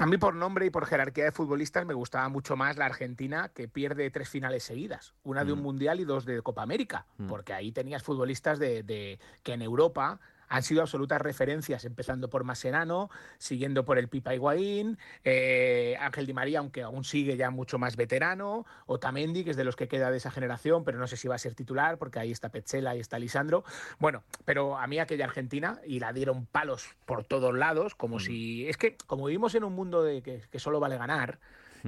A 0.00 0.06
mí 0.06 0.16
por 0.16 0.34
nombre 0.34 0.64
y 0.64 0.70
por 0.70 0.86
jerarquía 0.86 1.24
de 1.24 1.32
futbolistas 1.32 1.84
me 1.84 1.92
gustaba 1.94 2.28
mucho 2.28 2.54
más 2.56 2.76
la 2.76 2.86
Argentina 2.86 3.50
que 3.52 3.66
pierde 3.66 4.10
tres 4.10 4.28
finales 4.28 4.62
seguidas, 4.62 5.12
una 5.24 5.44
de 5.44 5.52
un 5.52 5.58
Mm. 5.58 5.62
mundial 5.62 5.98
y 6.00 6.04
dos 6.04 6.24
de 6.24 6.40
Copa 6.40 6.62
América, 6.62 7.06
Mm. 7.18 7.26
porque 7.26 7.52
ahí 7.52 7.72
tenías 7.72 8.04
futbolistas 8.04 8.60
de, 8.60 8.84
de- 8.84 9.18
que 9.42 9.54
en 9.54 9.62
Europa 9.62 10.20
han 10.48 10.62
sido 10.62 10.82
absolutas 10.82 11.20
referencias, 11.20 11.84
empezando 11.84 12.28
por 12.30 12.44
Mascherano, 12.44 13.10
siguiendo 13.38 13.84
por 13.84 13.98
el 13.98 14.08
Pipa 14.08 14.34
Higuaín, 14.34 14.98
eh, 15.24 15.96
Ángel 16.00 16.26
Di 16.26 16.32
María, 16.32 16.60
aunque 16.60 16.82
aún 16.82 17.04
sigue 17.04 17.36
ya 17.36 17.50
mucho 17.50 17.78
más 17.78 17.96
veterano, 17.96 18.66
Otamendi, 18.86 19.44
que 19.44 19.50
es 19.50 19.56
de 19.56 19.64
los 19.64 19.76
que 19.76 19.88
queda 19.88 20.10
de 20.10 20.16
esa 20.16 20.30
generación, 20.30 20.84
pero 20.84 20.98
no 20.98 21.06
sé 21.06 21.16
si 21.16 21.28
va 21.28 21.34
a 21.34 21.38
ser 21.38 21.54
titular, 21.54 21.98
porque 21.98 22.18
ahí 22.18 22.32
está 22.32 22.50
Petzela 22.50 22.96
y 22.96 23.00
está 23.00 23.18
Lisandro. 23.18 23.64
Bueno, 23.98 24.24
pero 24.44 24.78
a 24.78 24.86
mí 24.86 24.98
aquella 24.98 25.24
Argentina, 25.24 25.80
y 25.86 26.00
la 26.00 26.12
dieron 26.12 26.46
palos 26.46 26.96
por 27.04 27.24
todos 27.24 27.54
lados, 27.56 27.94
como 27.94 28.18
si... 28.18 28.68
Es 28.68 28.76
que 28.76 28.96
como 29.06 29.26
vivimos 29.26 29.54
en 29.54 29.64
un 29.64 29.74
mundo 29.74 30.02
de 30.02 30.22
que, 30.22 30.42
que 30.50 30.58
solo 30.58 30.80
vale 30.80 30.96
ganar, 30.96 31.38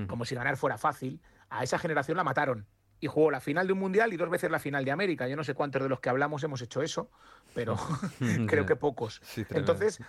como 0.07 0.25
si 0.25 0.35
ganar 0.35 0.57
fuera 0.57 0.79
fácil, 0.79 1.21
a 1.49 1.65
esa 1.65 1.79
generación 1.79 2.17
la 2.17 2.25
mataron. 2.25 2.67
Y 3.01 3.07
jugó 3.07 3.31
la 3.31 3.41
final 3.41 3.67
de 3.67 3.73
un 3.73 3.79
mundial 3.79 4.13
y 4.13 4.17
dos 4.17 4.29
veces 4.29 4.51
la 4.51 4.59
final 4.59 4.85
de 4.85 4.91
América. 4.91 5.27
Yo 5.27 5.37
no 5.37 5.45
sé 5.45 5.55
cuántos 5.55 5.83
de 5.83 5.89
los 5.89 6.01
que 6.01 6.11
hablamos 6.11 6.45
hemos 6.45 6.61
hecho 6.61 6.83
eso, 6.83 7.11
pero 7.55 7.77
creo 8.47 8.67
que 8.67 8.77
pocos. 8.77 9.21
Sí. 9.25 9.45
Entonces, 9.51 10.01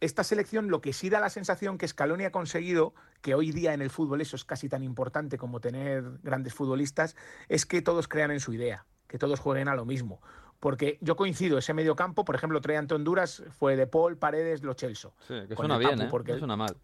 esta 0.00 0.24
selección 0.24 0.68
lo 0.68 0.80
que 0.80 0.92
sí 0.92 1.10
da 1.10 1.20
la 1.20 1.30
sensación 1.30 1.78
que 1.78 1.88
Scaloni 1.88 2.24
ha 2.24 2.32
conseguido, 2.32 2.94
que 3.20 3.34
hoy 3.34 3.52
día 3.52 3.74
en 3.74 3.82
el 3.82 3.90
fútbol 3.90 4.20
eso 4.20 4.36
es 4.36 4.44
casi 4.44 4.68
tan 4.68 4.82
importante 4.82 5.38
como 5.38 5.60
tener 5.60 6.04
grandes 6.22 6.54
futbolistas, 6.54 7.16
es 7.48 7.66
que 7.66 7.82
todos 7.82 8.08
crean 8.08 8.30
en 8.30 8.40
su 8.40 8.52
idea, 8.52 8.86
que 9.06 9.18
todos 9.18 9.40
jueguen 9.40 9.68
a 9.68 9.74
lo 9.74 9.84
mismo. 9.84 10.20
Porque 10.60 10.98
yo 11.00 11.16
coincido, 11.16 11.58
ese 11.58 11.72
medio 11.72 11.94
campo, 11.94 12.24
por 12.24 12.34
ejemplo, 12.34 12.60
trae 12.60 12.76
ante 12.76 12.94
Honduras, 12.94 13.44
fue 13.50 13.76
de 13.76 13.86
Paul, 13.86 14.18
Paredes, 14.18 14.62
Lo 14.62 14.74
Celso. 14.74 15.14
Sí, 15.26 15.34
que 15.48 15.54
suena 15.54 15.78
bien, 15.78 16.00
¿eh? 16.00 16.08
porque 16.10 16.32
No 16.32 16.38
suena 16.38 16.56
mal. 16.56 16.76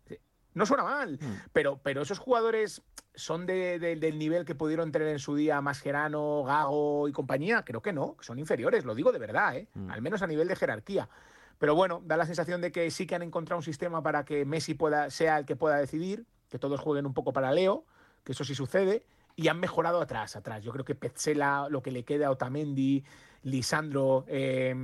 No 0.55 0.67
suena 0.67 0.85
mal, 0.85 1.19
Mm. 1.21 1.35
pero, 1.53 1.79
pero 1.83 2.03
esos 2.03 2.19
jugadores 2.19 2.83
son 3.15 3.45
de- 3.47 3.79
de- 3.79 3.97
del 3.97 4.19
nivel 4.19 4.45
que 4.45 4.55
pudieron 4.55 4.91
tener 4.93 5.09
en 5.09 5.19
su 5.19 5.35
día 5.37 5.61
Mascherano, 5.61 6.43
Gago 6.45 7.09
y 7.09 7.13
compañía. 7.13 7.65
Creo 7.65 7.83
que 7.83 7.93
no, 7.93 8.17
que 8.17 8.25
son 8.25 8.39
inferiores, 8.39 8.85
lo 8.85 8.95
digo 8.95 9.13
de 9.13 9.19
verdad, 9.19 9.57
¿eh? 9.57 9.69
Mm. 9.75 9.91
al 9.91 10.03
menos 10.03 10.23
a 10.23 10.27
nivel 10.27 10.49
de 10.49 10.57
jerarquía. 10.57 11.09
Pero 11.59 11.75
bueno, 11.75 12.03
da 12.05 12.17
la 12.17 12.27
sensación 12.27 12.61
de 12.61 12.73
que 12.73 12.91
sí 12.91 13.07
que 13.07 13.15
han 13.15 13.23
encontrado 13.23 13.59
un 13.59 13.63
sistema 13.65 14.03
para 14.03 14.25
que 14.25 14.45
Messi 14.45 14.75
pueda, 14.75 15.11
sea 15.11 15.39
el 15.39 15.45
que 15.47 15.55
pueda 15.57 15.77
decidir, 15.77 16.25
que 16.51 16.59
todos 16.59 16.81
jueguen 16.81 17.07
un 17.07 17.15
poco 17.15 17.33
para 17.33 17.53
Leo, 17.53 17.85
que 18.25 18.33
eso 18.33 18.43
sí 18.45 18.55
sucede, 18.55 19.05
y 19.37 19.49
han 19.49 19.59
mejorado 19.61 20.01
atrás, 20.01 20.37
atrás. 20.37 20.63
Yo 20.63 20.73
creo 20.73 20.85
que 20.85 20.95
Petzela, 20.95 21.67
lo 21.69 21.83
que 21.83 21.91
le 21.91 22.05
queda 22.05 22.29
a 22.29 22.31
Otamendi, 22.31 23.05
Lisandro, 23.43 24.25
eh, 24.29 24.75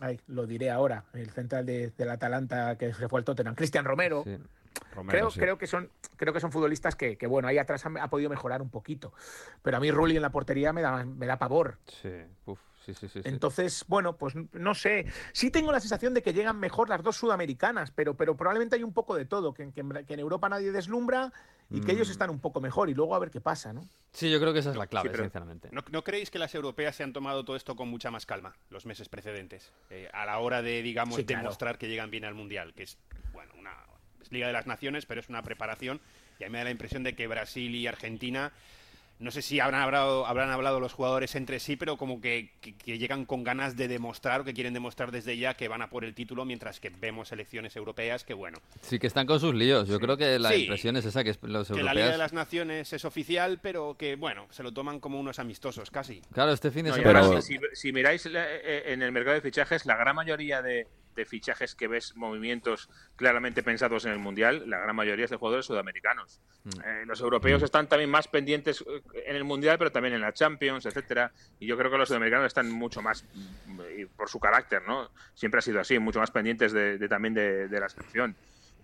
ay, 0.00 0.20
lo 0.28 0.46
diré 0.46 0.70
ahora, 0.70 1.04
el 1.14 1.30
central 1.30 1.64
de- 1.66 1.90
del 1.90 2.10
Atalanta 2.10 2.76
que 2.76 2.92
se 2.92 3.08
fue 3.08 3.20
al 3.20 3.24
Tottenham, 3.24 3.54
Cristian 3.54 3.84
Romero. 3.84 4.22
Sí. 4.24 4.36
Romero, 4.94 5.10
creo, 5.18 5.30
sí. 5.30 5.40
creo 5.40 5.58
que 5.58 5.66
son 5.66 5.90
creo 6.16 6.32
que 6.32 6.40
son 6.40 6.52
futbolistas 6.52 6.96
que, 6.96 7.16
que, 7.16 7.26
bueno 7.26 7.48
ahí 7.48 7.58
atrás 7.58 7.84
ha, 7.86 7.90
ha 8.02 8.10
podido 8.10 8.28
mejorar 8.30 8.62
un 8.62 8.70
poquito 8.70 9.12
pero 9.62 9.76
a 9.76 9.80
mí 9.80 9.90
Rulli 9.90 10.16
en 10.16 10.22
la 10.22 10.30
portería 10.30 10.72
me 10.72 10.82
da 10.82 11.04
me 11.04 11.26
da 11.26 11.38
pavor 11.38 11.78
Sí, 11.86 12.10
uf, 12.46 12.60
sí, 12.84 12.94
sí, 12.94 13.08
sí. 13.08 13.22
sí. 13.22 13.28
entonces 13.28 13.84
bueno 13.88 14.16
pues 14.16 14.34
no 14.52 14.74
sé 14.74 15.06
sí 15.32 15.50
tengo 15.50 15.72
la 15.72 15.80
sensación 15.80 16.14
de 16.14 16.22
que 16.22 16.32
llegan 16.32 16.58
mejor 16.58 16.88
las 16.88 17.02
dos 17.02 17.16
sudamericanas 17.16 17.90
pero 17.90 18.16
pero 18.16 18.36
probablemente 18.36 18.76
hay 18.76 18.82
un 18.82 18.92
poco 18.92 19.14
de 19.14 19.24
todo 19.24 19.54
que, 19.54 19.72
que 19.72 19.80
en- 19.80 20.04
que 20.06 20.14
en 20.14 20.20
Europa 20.20 20.48
nadie 20.48 20.72
deslumbra 20.72 21.32
y 21.72 21.80
que 21.82 21.92
ellos 21.92 22.08
Mm. 22.08 22.12
están 22.12 22.30
un 22.30 22.40
poco 22.40 22.60
mejor 22.60 22.90
y 22.90 22.94
luego 22.94 23.14
a 23.14 23.18
ver 23.20 23.30
qué 23.30 23.40
pasa 23.40 23.72
no 23.72 23.82
Sí, 24.12 24.28
yo 24.28 24.40
creo 24.40 24.52
que 24.52 24.58
esa 24.58 24.70
es 24.70 24.76
la 24.76 24.88
clave, 24.88 25.16
sinceramente. 25.16 25.68
¿No, 25.70 25.82
no 25.92 26.02
creéis 26.02 26.30
que 26.32 26.40
las 26.40 26.52
europeas 26.56 26.96
se 26.96 27.04
han 27.04 27.12
tomado 27.12 27.44
todo 27.44 27.54
esto 27.54 27.76
con 27.76 27.86
mucha 27.88 28.10
más 28.10 28.26
calma 28.26 28.56
los 28.68 28.84
meses 28.84 29.08
precedentes? 29.08 29.70
Eh, 29.88 30.08
a 30.12 30.26
la 30.26 30.40
hora 30.40 30.62
de, 30.62 30.82
digamos, 30.82 31.14
Sí, 31.14 31.24
claro. 31.24 31.42
demostrar 31.42 31.78
que 31.78 31.86
llegan 31.86 32.10
bien 32.10 32.24
al 32.24 32.34
Mundial, 32.34 32.74
que 32.74 32.82
es, 32.82 32.98
bueno, 33.32 33.52
una 33.56 33.70
Liga 34.30 34.46
de 34.46 34.52
las 34.52 34.66
Naciones, 34.66 35.06
pero 35.06 35.20
es 35.20 35.28
una 35.28 35.42
preparación. 35.42 36.00
Y 36.38 36.44
a 36.44 36.46
mí 36.48 36.52
me 36.52 36.58
da 36.58 36.64
la 36.64 36.70
impresión 36.70 37.02
de 37.02 37.14
que 37.14 37.26
Brasil 37.26 37.74
y 37.74 37.86
Argentina, 37.86 38.52
no 39.18 39.30
sé 39.30 39.42
si 39.42 39.60
habrán 39.60 39.82
hablado, 39.82 40.24
habrán 40.26 40.48
hablado 40.50 40.80
los 40.80 40.94
jugadores 40.94 41.34
entre 41.34 41.60
sí, 41.60 41.76
pero 41.76 41.98
como 41.98 42.22
que, 42.22 42.52
que- 42.62 42.74
que 42.74 42.96
llegan 42.96 43.26
con 43.26 43.44
ganas 43.44 43.76
de 43.76 43.86
demostrar 43.86 44.40
o 44.40 44.44
que 44.44 44.54
quieren 44.54 44.72
demostrar 44.72 45.10
desde 45.10 45.36
ya 45.36 45.52
que 45.52 45.68
van 45.68 45.82
a 45.82 45.90
por 45.90 46.06
el 46.06 46.14
título, 46.14 46.46
mientras 46.46 46.80
que 46.80 46.88
vemos 46.88 47.28
selecciones 47.28 47.76
europeas 47.76 48.24
que, 48.24 48.32
bueno, 48.32 48.56
Sí, 48.80 48.98
que 48.98 49.06
están 49.06 49.26
con 49.26 49.38
sus 49.38 49.54
líos. 49.54 49.86
Yo 49.88 50.00
creo 50.00 50.16
que 50.16 50.38
la 50.38 50.48
Sí. 50.52 50.62
impresión 50.62 50.96
es 50.96 51.04
esa, 51.04 51.22
que 51.22 51.30
es- 51.30 51.38
los 51.42 51.68
que 51.68 51.74
la 51.74 51.92
Liga 51.92 52.06
europeos... 52.06 52.12
de 52.12 52.18
las 52.18 52.32
Naciones 52.32 52.92
es 52.94 53.04
oficial, 53.04 53.58
pero 53.62 53.94
que, 53.98 54.16
bueno, 54.16 54.46
se 54.50 54.62
lo 54.62 54.72
toman 54.72 55.00
como 55.00 55.20
unos 55.20 55.38
amistosos 55.38 55.90
casi. 55.90 56.22
Claro, 56.32 56.52
este 56.52 56.70
fin 56.70 56.84
de 56.84 56.90
No, 56.92 56.96
semana... 56.96 57.20
además, 57.20 57.44
si, 57.44 57.58
si 57.74 57.92
miráis 57.92 58.24
la- 58.24 58.46
eh, 58.50 58.84
en 58.94 59.02
el 59.02 59.12
mercado 59.12 59.34
de 59.34 59.42
fichajes, 59.42 59.84
la 59.84 59.96
gran 59.96 60.16
mayoría 60.16 60.62
de, 60.62 60.86
de 61.14 61.24
fichajes 61.24 61.74
que 61.74 61.88
ves 61.88 62.14
movimientos 62.16 62.88
claramente 63.16 63.62
pensados 63.62 64.04
en 64.04 64.12
el 64.12 64.18
Mundial, 64.18 64.64
la 64.68 64.78
gran 64.78 64.94
mayoría 64.96 65.24
es 65.24 65.30
de 65.30 65.36
jugadores 65.36 65.66
sudamericanos. 65.66 66.40
Eh, 66.84 67.04
los 67.06 67.20
europeos 67.20 67.62
están 67.62 67.88
también 67.88 68.10
más 68.10 68.28
pendientes 68.28 68.82
eh, 68.82 69.02
en 69.26 69.36
el 69.36 69.44
Mundial, 69.44 69.78
pero 69.78 69.90
también 69.92 70.14
en 70.14 70.20
la 70.20 70.32
Champions, 70.32 70.86
etcétera. 70.86 71.32
Y 71.58 71.66
yo 71.66 71.76
creo 71.76 71.90
que 71.90 71.98
los 71.98 72.08
sudamericanos 72.08 72.46
están 72.46 72.70
mucho 72.70 73.02
más, 73.02 73.24
mm, 73.66 73.80
por 74.16 74.28
su 74.28 74.38
carácter, 74.38 74.82
¿no? 74.86 75.10
Siempre 75.34 75.58
ha 75.58 75.62
sido 75.62 75.80
así, 75.80 75.98
mucho 75.98 76.20
más 76.20 76.30
pendientes 76.30 76.72
de, 76.72 76.98
de- 76.98 77.08
también 77.08 77.34
de, 77.34 77.68
de 77.68 77.80
la 77.80 77.88
selección. 77.88 78.36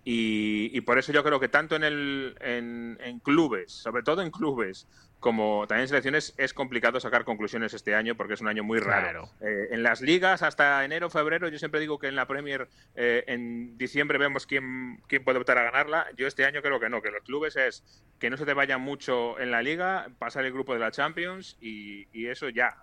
Y, 0.09 0.69
y 0.71 0.79
por 0.79 0.97
eso 0.97 1.11
yo 1.11 1.21
creo 1.21 1.37
que 1.37 1.49
tanto 1.49 1.75
en, 1.75 1.83
el, 1.83 2.37
en, 2.39 2.97
en 3.01 3.19
clubes, 3.19 3.73
sobre 3.73 4.03
todo 4.03 4.21
en 4.21 4.31
clubes, 4.31 4.87
como 5.19 5.65
también 5.67 5.81
en 5.81 5.87
selecciones, 5.89 6.33
es 6.37 6.53
complicado 6.53 7.01
sacar 7.01 7.25
conclusiones 7.25 7.73
este 7.73 7.93
año 7.93 8.15
porque 8.15 8.35
es 8.35 8.39
un 8.39 8.47
año 8.47 8.63
muy 8.63 8.79
raro. 8.79 9.29
Eh, 9.41 9.67
en 9.71 9.83
las 9.83 9.99
ligas, 9.99 10.43
hasta 10.43 10.85
enero, 10.85 11.09
febrero, 11.09 11.49
yo 11.49 11.59
siempre 11.59 11.81
digo 11.81 11.99
que 11.99 12.07
en 12.07 12.15
la 12.15 12.25
Premier, 12.25 12.69
eh, 12.95 13.25
en 13.27 13.77
diciembre 13.77 14.17
vemos 14.17 14.47
quién, 14.47 15.01
quién 15.07 15.25
puede 15.25 15.39
optar 15.39 15.57
a 15.57 15.63
ganarla. 15.63 16.07
Yo 16.15 16.25
este 16.25 16.45
año 16.45 16.61
creo 16.61 16.79
que 16.79 16.87
no, 16.87 17.01
que 17.01 17.11
los 17.11 17.23
clubes 17.23 17.57
es 17.57 17.83
que 18.17 18.29
no 18.29 18.37
se 18.37 18.45
te 18.45 18.53
vaya 18.53 18.77
mucho 18.77 19.37
en 19.41 19.51
la 19.51 19.61
liga, 19.61 20.07
pasar 20.19 20.45
el 20.45 20.53
grupo 20.53 20.71
de 20.73 20.79
la 20.79 20.91
Champions 20.91 21.57
y, 21.59 22.07
y 22.17 22.27
eso 22.27 22.47
ya, 22.47 22.77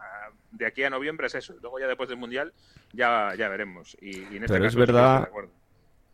de 0.51 0.67
aquí 0.67 0.83
a 0.83 0.91
noviembre 0.91 1.29
es 1.29 1.37
eso. 1.37 1.55
Luego 1.63 1.79
ya 1.79 1.87
después 1.87 2.11
del 2.11 2.19
Mundial 2.19 2.53
ya, 2.93 3.33
ya 3.35 3.49
veremos. 3.49 3.97
Y, 3.99 4.25
y 4.25 4.37
en 4.37 4.45
este 4.45 4.59
Pero 4.59 4.65
caso 4.65 4.67
es 4.67 4.77
verdad-. 4.77 5.29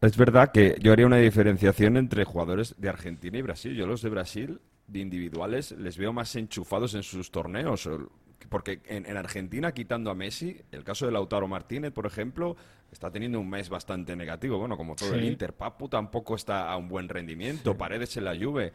Es 0.00 0.16
verdad 0.16 0.50
que 0.50 0.76
yo 0.80 0.92
haría 0.92 1.06
una 1.06 1.18
diferenciación 1.18 1.98
entre 1.98 2.24
jugadores 2.24 2.74
de 2.78 2.88
Argentina 2.88 3.36
y 3.36 3.42
Brasil. 3.42 3.74
Yo 3.74 3.86
los 3.86 4.00
de 4.00 4.08
Brasil, 4.08 4.60
de 4.86 5.00
individuales, 5.00 5.72
les 5.72 5.98
veo 5.98 6.12
más 6.12 6.34
enchufados 6.36 6.94
en 6.94 7.02
sus 7.02 7.30
torneos. 7.30 7.88
Porque 8.48 8.80
en, 8.86 9.04
en 9.04 9.16
Argentina, 9.18 9.72
quitando 9.72 10.10
a 10.10 10.14
Messi, 10.14 10.58
el 10.72 10.84
caso 10.84 11.04
de 11.04 11.12
Lautaro 11.12 11.46
Martínez, 11.46 11.92
por 11.92 12.06
ejemplo, 12.06 12.56
está 12.90 13.10
teniendo 13.10 13.38
un 13.38 13.48
mes 13.48 13.68
bastante 13.68 14.16
negativo. 14.16 14.58
Bueno, 14.58 14.76
como 14.76 14.96
todo 14.96 15.14
el. 15.14 15.24
Inter. 15.24 15.52
Papu 15.52 15.88
tampoco 15.88 16.34
está 16.34 16.70
a 16.70 16.76
un 16.78 16.88
buen 16.88 17.08
rendimiento. 17.08 17.76
Paredes 17.76 18.16
en 18.16 18.24
la 18.24 18.34
Juve. 18.34 18.72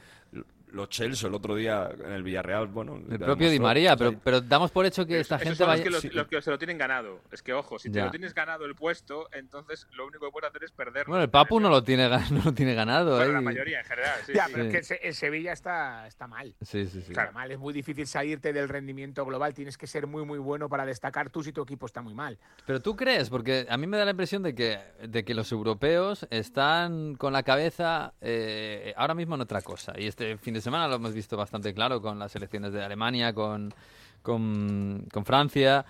Los 0.67 0.89
Chelsea 0.89 1.27
el 1.29 1.35
otro 1.35 1.55
día 1.55 1.89
en 2.03 2.11
el 2.11 2.23
Villarreal, 2.23 2.67
bueno... 2.67 3.01
El 3.09 3.19
propio 3.19 3.49
Di 3.49 3.59
María, 3.59 3.95
pero, 3.95 4.19
pero 4.23 4.41
damos 4.41 4.71
por 4.71 4.85
hecho 4.85 5.05
que 5.05 5.19
esta 5.19 5.37
gente 5.39 5.55
son 5.55 5.67
los 5.67 5.73
vaya... 5.75 5.83
que, 5.83 5.89
los, 5.89 6.01
sí. 6.01 6.09
los 6.09 6.27
que 6.27 6.41
se 6.41 6.51
lo 6.51 6.57
tienen 6.57 6.77
ganado. 6.77 7.21
Es 7.31 7.41
que, 7.41 7.53
ojo, 7.53 7.79
si 7.79 7.89
te 7.89 7.99
Ya. 7.99 8.05
lo 8.05 8.11
tienes 8.11 8.33
ganado 8.33 8.65
el 8.65 8.75
puesto, 8.75 9.29
entonces 9.31 9.87
lo 9.93 10.05
único 10.07 10.25
que 10.25 10.31
puedes 10.31 10.49
hacer 10.49 10.63
es 10.63 10.71
perderlo. 10.71 11.11
Bueno, 11.11 11.23
el 11.23 11.29
Papu 11.29 11.59
no 11.59 11.69
lo 11.69 11.83
tiene, 11.83 12.09
no 12.31 12.41
lo 12.43 12.53
tiene 12.53 12.73
ganado. 12.73 13.15
Bueno, 13.15 13.31
¿eh? 13.31 13.33
la 13.35 13.41
mayoría 13.41 13.79
en 13.79 13.85
general, 13.85 14.19
sí. 14.25 14.33
ya 14.33 14.47
sí. 14.47 14.51
pero 14.53 14.69
Sí. 14.71 14.77
es 14.77 14.87
que 14.89 15.07
el 15.07 15.13
Sevilla 15.15 15.53
está 15.53 16.07
está 16.07 16.27
mal 16.27 16.55
Sí, 16.61 16.85
sí, 16.87 17.01
sí. 17.01 17.13
Claro. 17.13 17.29
Está 17.29 17.39
mal, 17.39 17.51
es 17.51 17.59
muy 17.59 17.73
difícil 17.73 18.05
salirte 18.07 18.51
del 18.53 18.67
rendimiento 18.67 19.23
global. 19.25 19.53
Tienes 19.53 19.77
que 19.77 19.87
ser 19.87 20.07
muy, 20.07 20.25
muy 20.25 20.39
bueno 20.39 20.67
para 20.69 20.85
destacar 20.85 21.29
tú 21.29 21.43
si 21.43 21.51
tu 21.53 21.61
equipo 21.61 21.85
está 21.85 22.01
muy 22.01 22.13
mal. 22.13 22.37
Pero 22.65 22.81
tú 22.81 22.95
crees, 22.95 23.29
porque 23.29 23.65
a 23.69 23.77
mí 23.77 23.87
me 23.87 23.97
da 23.97 24.05
la 24.05 24.11
impresión 24.11 24.43
de 24.43 24.53
que, 24.55 24.79
de 25.07 25.23
que 25.23 25.33
los 25.33 25.51
europeos 25.51 26.27
están 26.31 27.15
con 27.15 27.33
la 27.33 27.43
cabeza 27.43 28.13
eh, 28.21 28.93
ahora 28.97 29.13
mismo 29.13 29.35
en 29.35 29.41
otra 29.41 29.61
cosa. 29.61 29.93
Y 29.97 30.07
este 30.07 30.37
fin 30.37 30.54
de 30.55 30.61
semana 30.61 30.87
lo 30.87 30.95
hemos 30.95 31.13
visto 31.13 31.37
bastante 31.37 31.73
claro 31.73 32.01
con 32.01 32.17
las 32.19 32.35
elecciones 32.35 32.73
de 32.73 32.83
Alemania, 32.83 33.33
con, 33.33 33.73
con, 34.21 35.05
con 35.11 35.25
Francia, 35.25 35.85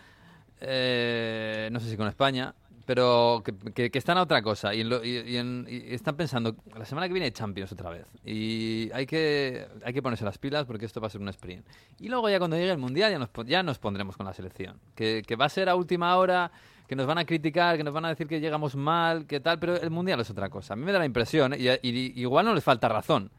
eh, 0.62 1.70
no 1.72 1.80
sé 1.80 1.90
si 1.90 1.98
con 1.98 2.08
España, 2.08 2.54
pero 2.86 3.44
que, 3.74 3.90
están 3.94 4.18
a 4.18 4.22
otra 4.24 4.42
cosa. 4.42 4.74
Y, 4.74 4.84
lo- 4.84 5.04
y- 5.04 5.38
en- 5.38 5.66
y 5.70 5.94
están 5.94 6.16
pensando, 6.16 6.56
la 6.78 6.86
semana 6.86 7.08
que 7.08 7.14
viene 7.14 7.26
hay 7.26 7.32
Champions 7.32 7.72
otra 7.72 7.90
vez. 7.90 8.06
Y 8.24 8.92
hay 8.94 9.06
que, 9.06 9.68
hay 9.84 9.94
que 9.94 10.02
ponerse 10.02 10.24
las 10.24 10.38
pilas 10.38 10.66
porque 10.66 10.86
esto 10.86 11.02
va 11.02 11.08
a 11.08 11.10
ser 11.10 11.22
un 11.22 11.30
sprint. 11.30 11.66
Y 12.00 12.10
luego 12.10 12.30
ya 12.30 12.38
cuando 12.38 12.58
llegue 12.58 12.72
el 12.72 12.78
Mundial 12.78 13.12
ya 13.12 13.20
nos, 13.20 13.30
ya 13.46 13.64
nos 13.64 13.80
pondremos 13.80 14.16
con 14.18 14.26
la 14.26 14.34
selección. 14.34 14.80
Que, 14.96 15.24
va 15.40 15.46
a 15.46 15.50
ser 15.50 15.68
a 15.70 15.76
última 15.76 16.16
hora, 16.18 16.52
que 16.88 16.96
nos 16.96 17.08
van 17.08 17.18
a 17.18 17.26
criticar, 17.26 17.76
que 17.78 17.84
nos 17.84 17.94
van 17.94 18.06
a 18.06 18.10
decir 18.10 18.28
que 18.28 18.40
llegamos 18.40 18.76
mal, 18.76 19.26
que 19.26 19.40
tal, 19.40 19.58
pero 19.60 19.76
el 19.76 19.90
Mundial 19.90 20.20
es 20.20 20.30
otra 20.30 20.50
cosa. 20.50 20.74
A 20.74 20.76
mí 20.78 20.84
me 20.86 20.92
da 20.92 21.00
la 21.00 21.06
impresión, 21.06 21.54
¿eh? 21.54 21.80
y- 21.82 22.22
igual 22.22 22.46
no 22.46 22.54
les 22.54 22.64
falta 22.64 22.88
razón. 22.88 23.32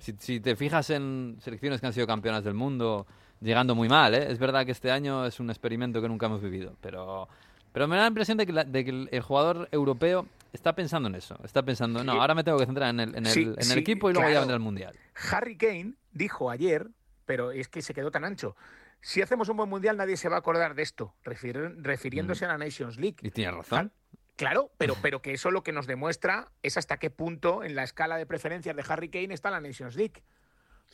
Si, 0.00 0.14
si 0.18 0.40
te 0.40 0.56
fijas 0.56 0.90
en 0.90 1.36
selecciones 1.40 1.80
que 1.80 1.86
han 1.86 1.92
sido 1.92 2.06
campeonas 2.06 2.42
del 2.44 2.54
mundo 2.54 3.06
llegando 3.40 3.74
muy 3.74 3.88
mal, 3.88 4.14
¿eh? 4.14 4.26
es 4.30 4.38
verdad 4.38 4.64
que 4.66 4.72
este 4.72 4.90
año 4.90 5.24
es 5.26 5.40
un 5.40 5.50
experimento 5.50 6.00
que 6.02 6.08
nunca 6.08 6.26
hemos 6.26 6.40
vivido, 6.42 6.74
pero, 6.80 7.28
pero 7.72 7.86
me 7.88 7.96
da 7.96 8.02
la 8.02 8.08
impresión 8.08 8.36
de 8.38 8.46
que, 8.46 8.52
la- 8.52 8.64
de 8.64 8.84
que 8.84 8.90
el, 8.90 9.08
el 9.12 9.20
jugador 9.22 9.68
europeo 9.72 10.26
está 10.52 10.74
pensando 10.74 11.08
en 11.08 11.14
eso, 11.14 11.38
está 11.44 11.62
pensando, 11.62 12.02
no, 12.02 12.12
ahora 12.20 12.34
me 12.34 12.42
tengo 12.44 12.58
que 12.58 12.66
centrar 12.66 12.90
en 12.90 13.00
el, 13.00 13.10
en 13.14 13.26
el, 13.26 13.32
Sí, 13.32 13.42
en 13.42 13.58
el 13.58 13.64
sí, 13.64 13.78
equipo 13.78 14.10
y 14.10 14.12
luego 14.14 14.28
ya 14.28 14.32
claro. 14.32 14.40
vendrá 14.42 14.54
el 14.56 14.62
Mundial. 14.62 14.94
Harry 15.30 15.56
Kane 15.56 15.94
dijo 16.12 16.50
ayer, 16.50 16.88
pero 17.24 17.50
es 17.52 17.68
que 17.68 17.80
se 17.82 17.94
quedó 17.94 18.10
tan 18.10 18.24
ancho. 18.24 18.56
Si 19.02 19.22
hacemos 19.22 19.48
un 19.48 19.56
buen 19.56 19.70
mundial, 19.70 19.96
nadie 19.96 20.16
se 20.18 20.28
va 20.28 20.36
a 20.36 20.38
acordar 20.40 20.74
de 20.74 20.82
esto, 20.82 21.14
refir- 21.24 21.74
refiriéndose 21.78 22.44
a 22.44 22.48
la 22.48 22.58
Nations 22.58 22.98
League. 22.98 23.16
Y 23.22 23.30
tiene 23.30 23.52
razón. 23.52 23.90
Claro, 24.40 24.70
pero, 24.78 24.94
pero 25.02 25.20
que 25.20 25.32
eso 25.34 25.50
lo 25.50 25.62
que 25.62 25.70
nos 25.72 25.86
demuestra 25.86 26.48
es 26.62 26.78
hasta 26.78 26.96
qué 26.96 27.10
punto 27.10 27.62
en 27.62 27.74
la 27.74 27.82
escala 27.82 28.16
de 28.16 28.24
preferencias 28.24 28.74
de 28.74 28.82
Harry 28.88 29.10
Kane 29.10 29.34
está 29.34 29.50
la 29.50 29.60
Nations 29.60 29.96
League. 29.96 30.22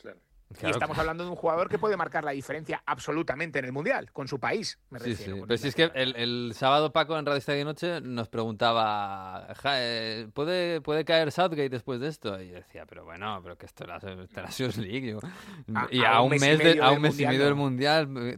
Claro. 0.01 0.17
y 0.49 0.53
estamos 0.69 0.79
claro. 0.95 0.99
hablando 1.01 1.23
de 1.23 1.29
un 1.29 1.35
jugador 1.37 1.67
que 1.69 1.77
puede 1.79 1.95
marcar 1.97 2.23
la 2.25 2.31
diferencia 2.31 2.83
absolutamente 2.85 3.59
en 3.59 3.65
el 3.65 3.71
mundial, 3.71 4.11
con 4.11 4.27
su 4.27 4.37
país. 4.39 4.79
Me 4.89 4.99
Sí, 4.99 5.11
refiero, 5.11 5.35
sí. 5.37 5.41
Pero 5.47 5.57
si 5.57 5.67
es 5.69 5.75
que 5.75 5.91
el, 5.95 6.15
el 6.17 6.51
sábado 6.55 6.91
Paco 6.91 7.17
en 7.17 7.25
Radio 7.25 7.37
Estadio 7.37 7.63
Noche 7.65 8.01
nos 8.01 8.27
preguntaba, 8.29 9.53
"Ja, 9.55 9.73
eh, 9.77 10.27
¿puede, 10.33 10.81
¿puede 10.81 11.03
caer 11.05 11.31
Southgate 11.31 11.69
después 11.69 11.99
de 12.01 12.07
esto? 12.09 12.41
Y 12.41 12.49
yo 12.49 12.55
decía, 12.55 12.85
pero 12.85 13.03
bueno, 13.05 13.39
pero 13.43 13.57
que 13.57 13.65
esto 13.65 13.83
era 13.85 13.97
la 13.99 14.41
Nations 14.43 14.77
League. 14.77 15.07
yo- 15.11 15.19
A- 15.73 15.87
y 15.91 16.01
a 16.03 16.15
a, 16.15 16.21
un 16.21 16.31
mes 16.31 16.41
y 16.41 16.45
mes, 16.47 16.59
de- 16.59 16.81
a 16.81 16.87
del 16.89 16.95
un 16.97 17.01
mes 17.01 17.19
y 17.19 17.25
medio 17.25 17.45
del. 17.45 17.55
Mundial, 17.55 18.09
eh, 18.17 18.37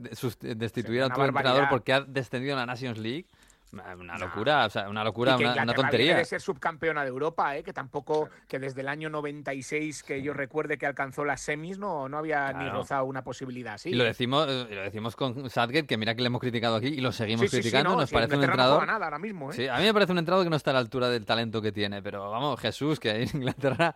destituir 0.55 1.03
a 1.03 1.09
tu 1.09 1.21
entrenador 1.23 1.67
porque 1.69 1.93
ha 1.93 2.01
descendido 2.01 2.53
en 2.53 2.59
la 2.59 2.65
Nations 2.67 2.97
League. 2.99 3.25
Una 3.71 3.95
una 3.95 4.17
locura, 4.17 4.65
o 4.65 4.69
sea, 4.71 4.89
una 4.89 5.03
locura, 5.03 5.35
Y 5.35 5.37
que 5.37 5.43
una, 5.45 5.61
una 5.63 5.73
tontería. 5.75 6.15
de 6.17 6.25
ser 6.25 6.41
subcampeona 6.41 7.03
de 7.03 7.09
Europa, 7.09 7.55
¿eh? 7.55 7.61
que 7.63 7.71
tampoco, 7.71 8.27
que 8.47 8.57
desde 8.57 8.81
el 8.81 8.87
año 8.87 9.09
96 9.11 10.01
que 10.01 10.23
yo 10.23 10.33
recuerde 10.33 10.79
que 10.79 10.87
alcanzó 10.87 11.23
las 11.23 11.41
semis, 11.41 11.77
no, 11.77 12.09
no 12.09 12.17
había 12.17 12.51
ni 12.53 12.67
rozado 12.67 13.05
una 13.05 13.23
posibilidad 13.23 13.75
así. 13.75 13.89
Y 13.91 13.93
lo 13.93 14.03
decimos, 14.05 14.47
lo 14.47 14.81
decimos 14.81 15.15
con 15.15 15.49
Southgate, 15.51 15.85
que 15.85 15.97
mira 15.97 16.15
que 16.15 16.21
le 16.21 16.27
hemos 16.27 16.41
criticado 16.41 16.77
aquí 16.77 16.87
y 16.87 16.99
lo 17.01 17.11
seguimos 17.11 17.41
Sí, 17.41 17.47
sí, 17.47 17.55
sí, 17.57 17.61
criticando. 17.61 17.91
no, 17.91 18.01
Nos 18.01 18.11
parece 18.11 18.33
un 18.33 18.39
no 18.41 18.45
entrenador. 18.45 18.87
nada 18.87 19.05
ahora 19.05 19.19
mismo, 19.19 19.51
¿eh? 19.51 19.53
Sí, 19.53 19.67
a 19.67 19.77
mí 19.77 19.83
me 19.83 19.93
parece 19.93 20.13
un 20.13 20.17
entrenador 20.17 20.45
que 20.45 20.49
no 20.49 20.55
está 20.55 20.71
a 20.71 20.73
la 20.73 20.79
altura 20.79 21.09
del 21.09 21.25
talento 21.25 21.61
que 21.61 21.71
tiene, 21.71 22.01
pero 22.01 22.31
vamos, 22.31 22.59
Jesús, 22.59 22.99
que 22.99 23.11
ahí 23.11 23.23
en 23.31 23.37
Inglaterra, 23.41 23.93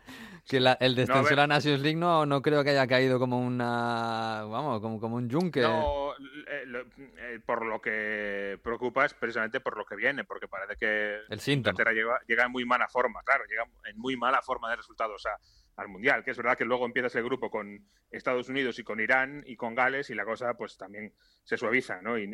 que 0.47 0.59
la- 0.59 0.77
el 0.79 0.93
descenso 0.93 1.29
de 1.29 1.35
la 1.35 1.47
Nations 1.47 1.81
League 1.81 1.97
no, 1.97 2.27
no 2.27 2.43
creo 2.43 2.63
que 2.63 2.69
haya 2.69 2.85
caído 2.85 3.17
como 3.17 3.39
una, 3.39 4.43
vamos, 4.47 4.79
como, 4.81 4.99
como 4.99 5.15
un 5.15 5.29
yunque. 5.29 5.61
No, 5.61 6.11
eh, 6.13 6.63
lo- 6.67 6.81
eh, 6.81 7.39
por 7.43 7.65
lo 7.65 7.81
que 7.81 8.59
preocupa 8.63 9.05
es 9.05 9.13
precisamente 9.15 9.59
por 9.63 9.77
lo 9.77 9.85
que 9.85 9.95
viene, 9.95 10.23
porque 10.25 10.47
parece 10.47 10.75
que 10.77 11.15
El. 11.29 11.39
Inglaterra 11.71 11.93
llega, 11.93 12.19
llega 12.27 12.45
en 12.45 12.51
muy 12.51 12.65
mala 12.65 12.87
forma, 12.89 13.21
claro, 13.23 13.45
llega 13.45 13.63
en 13.85 13.97
muy 13.97 14.15
mala 14.17 14.41
forma 14.41 14.69
de 14.69 14.75
resultados 14.75 15.25
a- 15.25 15.37
al 15.75 15.87
Mundial, 15.87 16.23
que 16.23 16.29
es 16.31 16.37
verdad 16.37 16.55
que 16.55 16.65
luego 16.65 16.85
empiezas 16.85 17.15
el 17.15 17.23
grupo 17.23 17.49
con 17.49 17.79
Estados 18.11 18.47
Unidos 18.47 18.77
y 18.77 18.83
con 18.83 18.99
Irán 18.99 19.43
y 19.47 19.55
con 19.55 19.73
Gales 19.73 20.11
y 20.11 20.13
la 20.13 20.23
cosa 20.23 20.53
pues 20.53 20.77
también 20.77 21.11
se 21.43 21.57
suaviza, 21.57 21.99
¿no? 22.03 22.15
Y, 22.19 22.25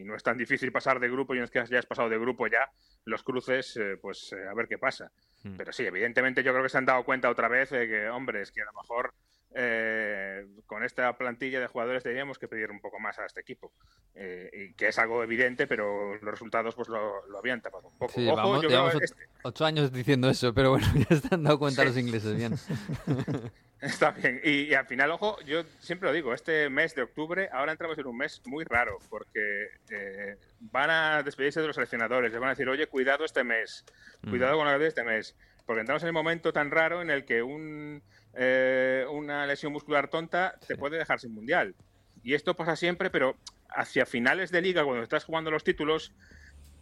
y 0.00 0.04
no 0.04 0.14
es 0.14 0.22
tan 0.22 0.38
difícil 0.38 0.70
pasar 0.70 1.00
de 1.00 1.08
grupo 1.10 1.34
y 1.34 1.38
una 1.38 1.44
vez 1.46 1.50
que 1.50 1.64
ya 1.72 1.78
has 1.80 1.86
pasado 1.86 2.08
de 2.08 2.18
grupo 2.18 2.46
ya, 2.46 2.70
los 3.04 3.24
cruces, 3.24 3.76
eh, 3.78 3.96
pues 4.00 4.32
eh, 4.32 4.46
a 4.48 4.54
ver 4.54 4.68
qué 4.68 4.78
pasa. 4.78 5.10
Hmm. 5.42 5.56
Pero 5.56 5.72
sí, 5.72 5.84
evidentemente 5.84 6.44
yo 6.44 6.52
creo 6.52 6.62
que 6.62 6.68
se 6.68 6.78
han 6.78 6.84
dado 6.86 7.04
cuenta 7.04 7.28
otra 7.30 7.48
vez 7.48 7.70
de 7.70 7.88
que, 7.88 8.08
hombre, 8.10 8.42
es 8.42 8.52
que 8.52 8.62
a 8.62 8.66
lo 8.66 8.72
mejor 8.74 9.12
eh, 9.54 10.46
con 10.66 10.82
esta 10.84 11.16
plantilla 11.16 11.60
de 11.60 11.66
jugadores 11.68 12.02
teníamos 12.02 12.38
que 12.38 12.48
pedir 12.48 12.70
un 12.70 12.80
poco 12.80 12.98
más 12.98 13.18
a 13.18 13.26
este 13.26 13.40
equipo. 13.40 13.72
Eh, 14.14 14.50
y 14.52 14.74
que 14.74 14.88
es 14.88 14.98
algo 14.98 15.22
evidente, 15.22 15.66
pero 15.66 16.14
los 16.16 16.22
resultados 16.22 16.74
pues 16.74 16.88
lo, 16.88 17.26
lo 17.28 17.38
habían 17.38 17.60
tapado 17.60 17.88
un 17.88 17.96
poco. 17.98 18.12
Sí, 18.12 18.26
Ojo, 18.26 18.36
vamos, 18.36 18.62
yo 18.62 18.68
llevamos 18.68 18.94
este- 19.00 19.28
ocho 19.42 19.64
años 19.64 19.92
diciendo 19.92 20.28
eso, 20.28 20.52
pero 20.52 20.70
bueno, 20.70 20.86
ya 21.10 21.16
se 21.16 21.34
han 21.34 21.42
dado 21.44 21.58
cuenta 21.58 21.82
Sí. 21.82 21.88
los 21.88 21.98
ingleses, 21.98 22.36
bien. 22.36 22.54
Está 23.80 24.12
bien. 24.12 24.40
Y, 24.42 24.62
y 24.62 24.74
al 24.74 24.86
final, 24.86 25.10
ojo, 25.10 25.38
yo 25.42 25.62
siempre 25.78 26.08
lo 26.08 26.14
digo, 26.14 26.32
este 26.32 26.70
mes 26.70 26.94
de 26.94 27.02
octubre, 27.02 27.50
ahora 27.52 27.72
entramos 27.72 27.98
en 27.98 28.06
un 28.06 28.16
mes 28.16 28.40
muy 28.46 28.64
raro, 28.64 28.98
porque 29.10 29.68
eh, 29.90 30.36
van 30.60 30.88
a 30.90 31.22
despedirse 31.22 31.60
de 31.60 31.66
los 31.66 31.76
seleccionadores, 31.76 32.32
les 32.32 32.40
van 32.40 32.48
a 32.48 32.52
decir, 32.52 32.66
oye, 32.68 32.86
cuidado 32.86 33.24
este 33.26 33.44
mes, 33.44 33.84
cuidado 34.30 34.56
con 34.56 34.66
la 34.66 34.78
de 34.78 34.86
este 34.86 35.04
mes, 35.04 35.36
porque 35.66 35.80
entramos 35.80 36.02
en 36.02 36.06
el 36.06 36.12
momento 36.14 36.50
tan 36.52 36.70
raro 36.70 37.02
en 37.02 37.10
el 37.10 37.26
que 37.26 37.42
un, 37.42 38.02
eh, 38.36 39.06
una 39.10 39.46
lesión 39.46 39.72
muscular 39.72 40.08
tonta 40.08 40.54
te 40.66 40.76
puede 40.76 40.98
dejar 40.98 41.20
sin 41.20 41.34
mundial. 41.34 41.74
Y 42.22 42.34
esto 42.34 42.54
pasa 42.54 42.76
siempre, 42.76 43.10
pero 43.10 43.36
hacia 43.68 44.06
finales 44.06 44.50
de 44.50 44.62
liga, 44.62 44.84
cuando 44.84 45.02
estás 45.02 45.24
jugando 45.24 45.50
los 45.50 45.64
títulos, 45.64 46.12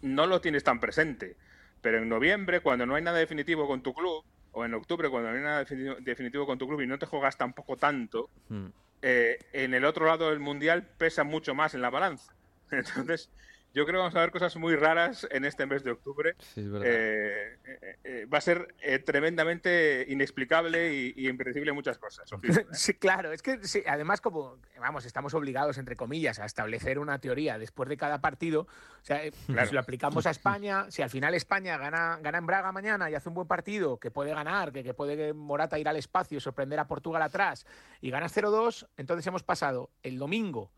no 0.03 0.27
lo 0.27 0.41
tienes 0.41 0.65
tan 0.65 0.81
presente. 0.81 1.37
Pero 1.81 1.99
en 1.99 2.09
noviembre, 2.09 2.61
cuando 2.61 2.87
no 2.87 2.95
hay 2.95 3.03
nada 3.03 3.19
definitivo 3.19 3.67
con 3.67 3.83
tu 3.83 3.93
club, 3.93 4.25
o 4.53 4.65
en 4.65 4.75
octubre, 4.75 5.09
cuando 5.09 5.31
no 5.31 5.37
hay 5.37 5.43
nada 5.43 5.65
defini- 5.65 5.99
definitivo 6.01 6.47
con 6.47 6.59
tu 6.59 6.69
club 6.69 6.81
y 6.83 6.87
no 6.87 6.99
te 6.99 7.07
juegas 7.07 7.37
tampoco 7.39 7.77
tanto, 7.77 8.29
Mm. 8.49 8.67
eh, 9.03 9.39
en 9.53 9.75
el 9.75 9.85
otro 9.85 10.07
lado 10.07 10.31
del 10.31 10.39
mundial 10.39 10.87
pesa 10.99 11.25
mucho 11.25 11.55
más 11.55 11.75
en 11.75 11.81
la 11.83 11.91
balanza. 11.91 12.33
Entonces, 12.71 13.31
yo 13.75 13.85
creo 13.85 13.95
que 13.95 14.03
vamos 14.03 14.15
a 14.17 14.21
ver 14.21 14.31
cosas 14.31 14.57
muy 14.57 14.77
raras 14.77 15.27
en 15.31 15.45
este 15.45 15.67
mes 15.67 15.83
de 15.83 15.91
octubre. 15.93 16.35
Sí, 16.39 16.61
es 16.61 16.71
verdad. 16.71 16.87
Eh, 16.89 17.59
eh, 17.65 17.97
eh, 18.05 18.25
va 18.27 18.39
a 18.39 18.41
ser 18.41 18.75
eh, 18.83 18.99
tremendamente 18.99 20.05
inexplicable 20.09 20.93
y, 20.95 21.13
y 21.17 21.29
impredecible 21.29 21.73
muchas 21.73 21.99
cosas. 21.99 22.31
¿eh? 22.33 22.67
Sí, 22.73 22.95
claro, 22.95 23.33
es 23.33 23.43
que 23.43 23.65
sí, 23.67 23.83
además 23.87 24.21
como, 24.21 24.59
vamos, 24.79 25.05
estamos 25.05 25.35
obligados, 25.35 25.79
entre 25.79 25.97
comillas, 25.97 26.39
a 26.39 26.45
establecer 26.45 26.99
una 26.99 27.19
teoría 27.19 27.59
después 27.59 27.89
de 27.89 27.97
cada 27.97 28.21
partido. 28.21 28.63
O 28.63 29.05
sea, 29.05 29.21
Claro. 29.47 29.69
si 29.69 29.75
lo 29.75 29.81
aplicamos 29.81 30.27
a 30.27 30.31
España, 30.31 30.91
si 30.91 31.03
al 31.03 31.11
final 31.11 31.35
España 31.35 31.79
gana, 31.79 32.19
gana 32.23 32.39
en 32.39 32.47
Braga 32.47 32.73
mañana 32.73 33.11
y 33.11 33.15
hace 33.15 33.29
un 33.29 33.35
buen 33.35 33.49
partido, 33.49 33.99
que 33.99 34.11
puede 34.11 34.33
ganar, 34.35 34.73
que, 34.73 34.83
que 34.85 34.95
puede 34.95 35.33
Morata 35.33 35.79
ir 35.79 35.89
al 35.89 35.97
espacio 35.97 36.39
y 36.39 36.41
sorprender 36.41 36.79
a 36.79 36.87
Portugal 36.87 37.23
atrás, 37.23 37.67
y 38.01 38.11
gana 38.11 38.27
0-2, 38.29 38.89
entonces 38.97 39.27
hemos 39.27 39.43
pasado 39.43 39.91
el 40.03 40.19
domingo 40.19 40.73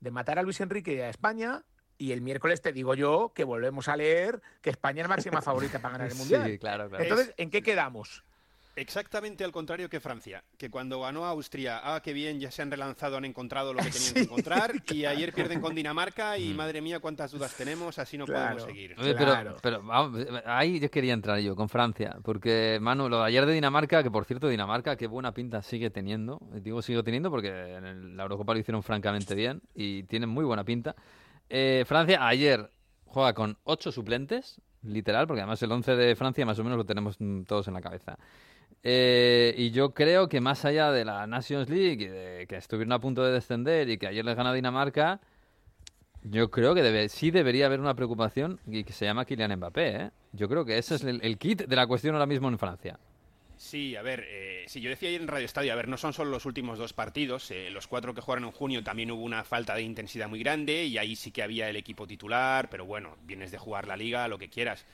de 0.00 0.10
matar 0.10 0.38
a 0.38 0.42
Luis 0.42 0.60
Enrique 0.60 0.94
y 0.94 1.00
a 1.00 1.08
España. 1.08 1.62
Y 1.98 2.12
el 2.12 2.20
miércoles 2.20 2.60
te 2.60 2.72
digo 2.72 2.94
yo 2.94 3.32
que 3.34 3.44
volvemos 3.44 3.88
a 3.88 3.96
leer 3.96 4.42
que 4.60 4.70
España 4.70 5.02
es 5.02 5.08
máxima 5.08 5.40
favorita 5.42 5.78
para 5.78 5.92
ganar 5.92 6.10
el 6.10 6.14
Mundial. 6.18 6.44
Sí, 6.50 6.58
claro, 6.58 6.88
claro. 6.88 7.02
Entonces, 7.04 7.34
¿en 7.36 7.50
qué 7.50 7.62
quedamos? 7.62 8.24
Exactamente 8.76 9.44
al 9.44 9.52
contrario 9.52 9.88
que 9.88 10.00
Francia, 10.00 10.42
que 10.58 10.68
cuando 10.68 11.00
ganó 11.00 11.24
a 11.26 11.28
Austria, 11.28 11.80
ah, 11.84 12.00
qué 12.02 12.12
bien, 12.12 12.40
ya 12.40 12.50
se 12.50 12.60
han 12.60 12.72
relanzado, 12.72 13.16
han 13.16 13.24
encontrado 13.24 13.72
lo 13.72 13.78
que 13.78 13.84
tenían 13.92 14.08
Sí, 14.08 14.14
que 14.14 14.20
encontrar, 14.22 14.72
y 14.92 15.04
ayer 15.04 15.32
pierden 15.32 15.60
con 15.60 15.76
Dinamarca 15.76 16.36
y 16.38 16.52
madre 16.54 16.80
mía, 16.82 16.98
cuántas 16.98 17.30
dudas 17.30 17.54
tenemos, 17.56 18.00
así 18.00 18.18
no 18.18 18.24
Claro. 18.24 18.56
podemos 18.56 18.62
seguir. 18.64 18.96
Oye, 18.98 19.14
Claro. 19.14 19.54
pero, 19.62 19.80
pero 20.12 20.42
ahí 20.44 20.80
yo 20.80 20.90
quería 20.90 21.12
entrar 21.12 21.38
yo 21.38 21.54
con 21.54 21.68
Francia, 21.68 22.16
porque 22.24 22.78
Manu, 22.80 23.08
lo 23.08 23.20
de 23.20 23.26
ayer 23.26 23.46
de 23.46 23.52
Dinamarca, 23.52 24.02
que 24.02 24.10
por 24.10 24.24
cierto 24.24 24.48
Dinamarca 24.48 24.96
qué 24.96 25.06
buena 25.06 25.32
pinta 25.32 25.62
sigue 25.62 25.90
teniendo, 25.90 26.40
digo 26.54 26.82
sigue 26.82 27.00
teniendo 27.04 27.30
porque 27.30 27.76
en 27.76 27.84
el- 27.84 28.16
la 28.16 28.24
Eurocopa 28.24 28.54
lo 28.54 28.58
hicieron 28.58 28.82
francamente 28.82 29.36
bien 29.36 29.62
y 29.72 30.02
tienen 30.02 30.30
muy 30.30 30.44
buena 30.44 30.64
pinta. 30.64 30.96
Eh, 31.48 31.84
Francia 31.86 32.26
ayer 32.26 32.70
juega 33.06 33.32
con 33.34 33.56
ocho 33.64 33.92
suplentes, 33.92 34.60
literal, 34.82 35.26
porque 35.26 35.40
además 35.42 35.62
el 35.62 35.72
11 35.72 35.96
de 35.96 36.16
Francia 36.16 36.46
más 36.46 36.58
o 36.58 36.64
menos 36.64 36.78
lo 36.78 36.84
tenemos 36.84 37.16
mm, 37.18 37.42
todos 37.42 37.68
en 37.68 37.74
la 37.74 37.80
cabeza. 37.80 38.18
Eh, 38.82 39.54
y 39.56 39.70
yo 39.70 39.94
creo 39.94 40.28
que 40.28 40.40
más 40.40 40.64
allá 40.64 40.90
de 40.92 41.04
la 41.04 41.26
Nations 41.26 41.68
League, 41.70 42.04
y 42.04 42.08
de 42.08 42.46
que 42.46 42.56
estuvieron 42.56 42.92
a 42.92 42.98
punto 42.98 43.24
de 43.24 43.32
descender 43.32 43.88
y 43.88 43.98
que 43.98 44.06
ayer 44.06 44.24
les 44.24 44.36
gana 44.36 44.52
Dinamarca, 44.52 45.20
yo 46.22 46.50
creo 46.50 46.74
que 46.74 46.82
debe, 46.82 47.08
sí 47.08 47.30
debería 47.30 47.66
haber 47.66 47.80
una 47.80 47.94
preocupación 47.94 48.60
y 48.66 48.84
que 48.84 48.92
se 48.92 49.04
llama 49.04 49.24
Kylian 49.24 49.56
Mbappé. 49.56 49.96
¿eh? 49.96 50.10
Yo 50.32 50.48
creo 50.48 50.64
que 50.64 50.78
ese 50.78 50.96
es 50.96 51.04
el, 51.04 51.20
el 51.22 51.38
kit 51.38 51.66
de 51.66 51.76
la 51.76 51.86
cuestión 51.86 52.14
ahora 52.14 52.26
mismo 52.26 52.48
en 52.48 52.58
Francia. 52.58 52.98
Sí, 53.64 53.96
a 53.96 54.02
ver, 54.02 54.26
eh, 54.28 54.66
yo 54.74 54.90
decía 54.90 55.08
ayer 55.08 55.22
en 55.22 55.26
Radio 55.26 55.46
Estadio, 55.46 55.72
a 55.72 55.76
ver, 55.76 55.88
no 55.88 55.96
son 55.96 56.12
solo 56.12 56.30
los 56.30 56.44
últimos 56.44 56.78
dos 56.78 56.92
partidos, 56.92 57.50
eh, 57.50 57.70
los 57.70 57.86
cuatro 57.86 58.12
que 58.14 58.20
jugaron 58.20 58.44
en 58.44 58.50
junio 58.50 58.84
también 58.84 59.10
hubo 59.10 59.22
una 59.22 59.42
falta 59.42 59.74
de 59.74 59.80
intensidad 59.80 60.28
muy 60.28 60.38
grande 60.40 60.84
y 60.84 60.98
ahí 60.98 61.16
sí 61.16 61.30
que 61.30 61.42
había 61.42 61.70
el 61.70 61.76
equipo 61.76 62.06
titular, 62.06 62.68
pero 62.68 62.84
bueno, 62.84 63.16
vienes 63.24 63.50
de 63.52 63.56
jugar 63.56 63.88
la 63.88 63.96
liga, 63.96 64.28
lo 64.28 64.36
que 64.36 64.50
quieras. 64.50 64.84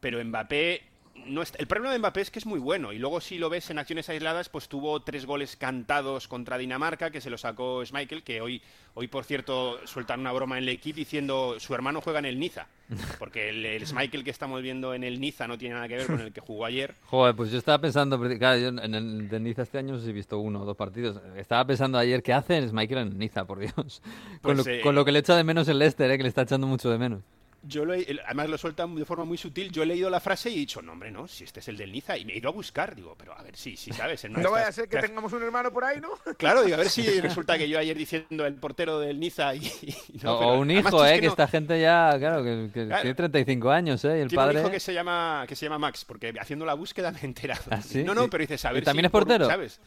Pero 0.00 0.22
Mbappé, 0.24 0.82
no 1.26 1.42
está- 1.42 1.58
el 1.58 1.66
problema 1.66 1.92
de 1.92 1.98
Mbappé 1.98 2.20
es 2.20 2.30
que 2.30 2.38
es 2.38 2.46
muy 2.46 2.58
bueno 2.60 2.92
y 2.92 2.98
luego 2.98 3.20
si 3.20 3.38
lo 3.38 3.48
ves 3.50 3.70
en 3.70 3.78
acciones 3.78 4.08
aisladas, 4.08 4.48
pues 4.48 4.68
tuvo 4.68 5.00
tres 5.00 5.26
goles 5.26 5.56
cantados 5.56 6.28
contra 6.28 6.58
Dinamarca 6.58 7.10
que 7.10 7.20
se 7.20 7.30
lo 7.30 7.38
sacó 7.38 7.84
Schmeichel, 7.84 8.22
que 8.22 8.40
hoy, 8.40 8.62
hoy 8.94 9.08
por 9.08 9.24
cierto 9.24 9.78
sueltan 9.86 10.20
una 10.20 10.32
broma 10.32 10.58
en 10.58 10.64
el 10.64 10.68
equipo 10.70 10.96
diciendo 10.96 11.56
su 11.58 11.74
hermano 11.74 12.00
juega 12.00 12.18
en 12.18 12.24
el 12.26 12.38
Niza, 12.38 12.66
porque 13.18 13.50
el, 13.50 13.64
el 13.64 13.86
Schmeichel 13.86 14.24
que 14.24 14.30
estamos 14.30 14.60
viendo 14.62 14.94
en 14.94 15.04
el 15.04 15.20
Niza 15.20 15.46
no 15.46 15.56
tiene 15.58 15.74
nada 15.76 15.88
que 15.88 15.96
ver 15.96 16.06
con 16.06 16.20
el 16.20 16.32
que 16.32 16.40
jugó 16.40 16.64
ayer. 16.64 16.94
Joder, 17.06 17.34
pues 17.34 17.50
yo 17.50 17.58
estaba 17.58 17.78
pensando, 17.80 18.18
claro, 18.38 18.58
yo 18.60 18.68
en 18.68 18.94
el 18.94 19.28
de 19.28 19.40
Niza 19.40 19.62
este 19.62 19.78
año 19.78 19.92
no 19.92 19.98
sé 19.98 20.04
si 20.06 20.10
he 20.10 20.14
visto 20.14 20.38
uno 20.38 20.62
o 20.62 20.64
dos 20.64 20.76
partidos. 20.76 21.20
Estaba 21.36 21.64
pensando 21.66 21.98
ayer, 21.98 22.22
¿qué 22.22 22.32
hace 22.32 22.60
Michael 22.72 23.08
en 23.12 23.18
Niza, 23.18 23.44
por 23.46 23.58
Dios? 23.60 23.74
con, 24.42 24.56
Pues, 24.56 24.66
lo, 24.66 24.72
eh, 24.72 24.80
con 24.82 24.94
lo 24.94 25.04
que 25.04 25.12
le 25.12 25.20
echa 25.20 25.36
de 25.36 25.44
menos 25.44 25.68
el 25.68 25.78
Leicester, 25.78 26.10
¿eh? 26.10 26.16
que 26.16 26.22
le 26.24 26.28
está 26.28 26.42
echando 26.42 26.66
mucho 26.66 26.90
de 26.90 26.98
menos. 26.98 27.22
Yo 27.62 27.84
lo 27.84 27.92
he- 27.92 28.06
además 28.24 28.48
lo 28.48 28.56
sueltan 28.56 28.94
de 28.94 29.04
forma 29.04 29.24
muy 29.24 29.36
sutil. 29.36 29.70
Yo 29.70 29.82
he 29.82 29.86
leído 29.86 30.08
la 30.08 30.18
frase 30.20 30.48
y 30.50 30.54
he 30.54 30.58
dicho, 30.58 30.80
no, 30.80 30.92
hombre, 30.92 31.10
no, 31.10 31.28
si 31.28 31.44
este 31.44 31.60
es 31.60 31.68
el 31.68 31.76
del 31.76 31.92
Niza. 31.92 32.16
Y 32.16 32.24
me 32.24 32.32
he 32.32 32.38
ido 32.38 32.48
a 32.48 32.52
buscar. 32.52 32.94
Digo, 32.96 33.14
pero 33.18 33.36
a 33.36 33.42
ver, 33.42 33.54
sí, 33.56 33.76
sí, 33.76 33.92
sabes. 33.92 34.24
No 34.30 34.50
vaya 34.50 34.68
a 34.68 34.72
ser 34.72 34.88
que 34.88 34.98
tengamos 34.98 35.32
un 35.34 35.42
hermano 35.42 35.70
por 35.70 35.84
ahí, 35.84 36.00
¿no? 36.00 36.08
Claro, 36.38 36.62
digo, 36.62 36.76
a 36.76 36.78
ver 36.78 36.88
si 36.88 37.02
resulta 37.20 37.58
que 37.58 37.68
yo 37.68 37.78
ayer 37.78 37.96
diciendo 37.96 38.46
el 38.46 38.54
portero 38.54 38.98
del 38.98 39.20
Niza 39.20 39.54
y. 39.54 39.66
y 39.82 40.18
no, 40.22 40.36
o, 40.36 40.38
pero 40.38 40.52
un 40.60 40.70
además 40.70 40.92
hijo, 40.92 41.04
es 41.04 41.10
¿eh? 41.10 41.14
que 41.16 41.20
Que 41.20 41.26
no- 41.26 41.32
esta 41.32 41.48
gente 41.48 41.80
ya, 41.80 42.16
claro, 42.18 42.42
que, 42.42 42.70
que 42.72 42.86
Claro. 42.86 43.02
tiene 43.02 43.14
35 43.14 43.70
años, 43.70 44.04
¿eh? 44.04 44.18
Y 44.18 44.20
el 44.22 44.28
Tiene 44.28 44.36
padre... 44.42 44.54
un 44.58 44.62
hijo 44.64 44.70
que 44.70 44.80
se 44.80 44.94
llama 44.94 45.44
que 45.46 45.54
se 45.56 45.66
llama 45.66 45.78
Max, 45.78 46.04
porque 46.06 46.32
haciendo 46.40 46.64
la 46.64 46.74
búsqueda 46.74 47.10
me 47.12 47.20
he 47.20 47.24
enterado. 47.26 47.62
¿Ah, 47.70 47.82
sí? 47.82 48.02
No, 48.04 48.14
no, 48.14 48.24
¿Y- 48.24 48.28
pero 48.28 48.40
dices, 48.42 48.64
a 48.64 48.70
y 48.70 48.74
ver 48.74 48.84
también 48.84 49.02
si 49.04 49.06
es 49.06 49.12
portero? 49.12 49.46
¿Sabes? 49.46 49.80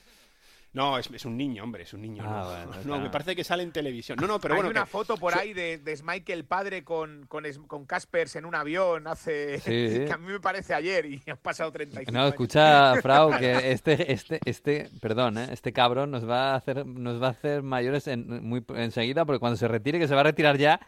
No, 0.73 0.97
es, 0.97 1.07
es 1.11 1.23
un 1.25 1.37
niño, 1.37 1.63
hombre, 1.63 1.83
es 1.83 1.93
un 1.93 2.01
niño. 2.01 2.23
Ah, 2.25 2.63
no, 2.65 2.67
bueno, 2.67 2.81
no, 2.97 2.99
me 3.03 3.09
parece 3.11 3.35
que 3.35 3.43
sale 3.43 3.61
en 3.61 3.71
televisión. 3.71 4.17
No, 4.19 4.25
no, 4.27 4.39
pero 4.39 4.55
Hay 4.55 4.57
bueno. 4.61 4.71
una 4.71 4.85
que- 4.85 4.89
foto 4.89 5.17
por 5.17 5.37
ahí 5.37 5.53
de, 5.53 5.77
de 5.77 5.99
Michael 6.03 6.45
padre 6.45 6.83
con, 6.83 7.27
con, 7.27 7.85
Caspers 7.85 8.35
en 8.35 8.45
un 8.45 8.55
avión 8.55 9.05
hace. 9.07 9.59
Sí. 9.59 9.69
que 10.05 10.11
a 10.11 10.17
mí 10.17 10.27
me 10.31 10.39
parece 10.39 10.73
ayer 10.73 11.05
y 11.05 11.21
han 11.29 11.37
pasado 11.37 11.71
35 11.71 12.11
No, 12.11 12.19
años. 12.21 12.31
escucha, 12.31 12.95
Frau, 13.01 13.37
que 13.37 13.51
este, 13.71 14.11
este, 14.11 14.39
este, 14.45 14.89
perdón, 14.99 15.37
¿eh? 15.37 15.47
este 15.51 15.71
cabrón 15.73 16.09
nos 16.09 16.27
va 16.27 16.53
a 16.53 16.55
hacer, 16.55 16.85
nos 16.85 17.21
va 17.21 17.27
a 17.27 17.31
hacer 17.31 17.61
mayores 17.61 18.07
en, 18.07 18.43
muy 18.43 18.65
enseguida, 18.75 19.25
porque 19.25 19.39
cuando 19.39 19.57
se 19.57 19.67
retire, 19.67 19.99
que 19.99 20.07
se 20.07 20.15
va 20.15 20.21
a 20.21 20.25
retirar 20.25 20.57
ya, 20.57 20.79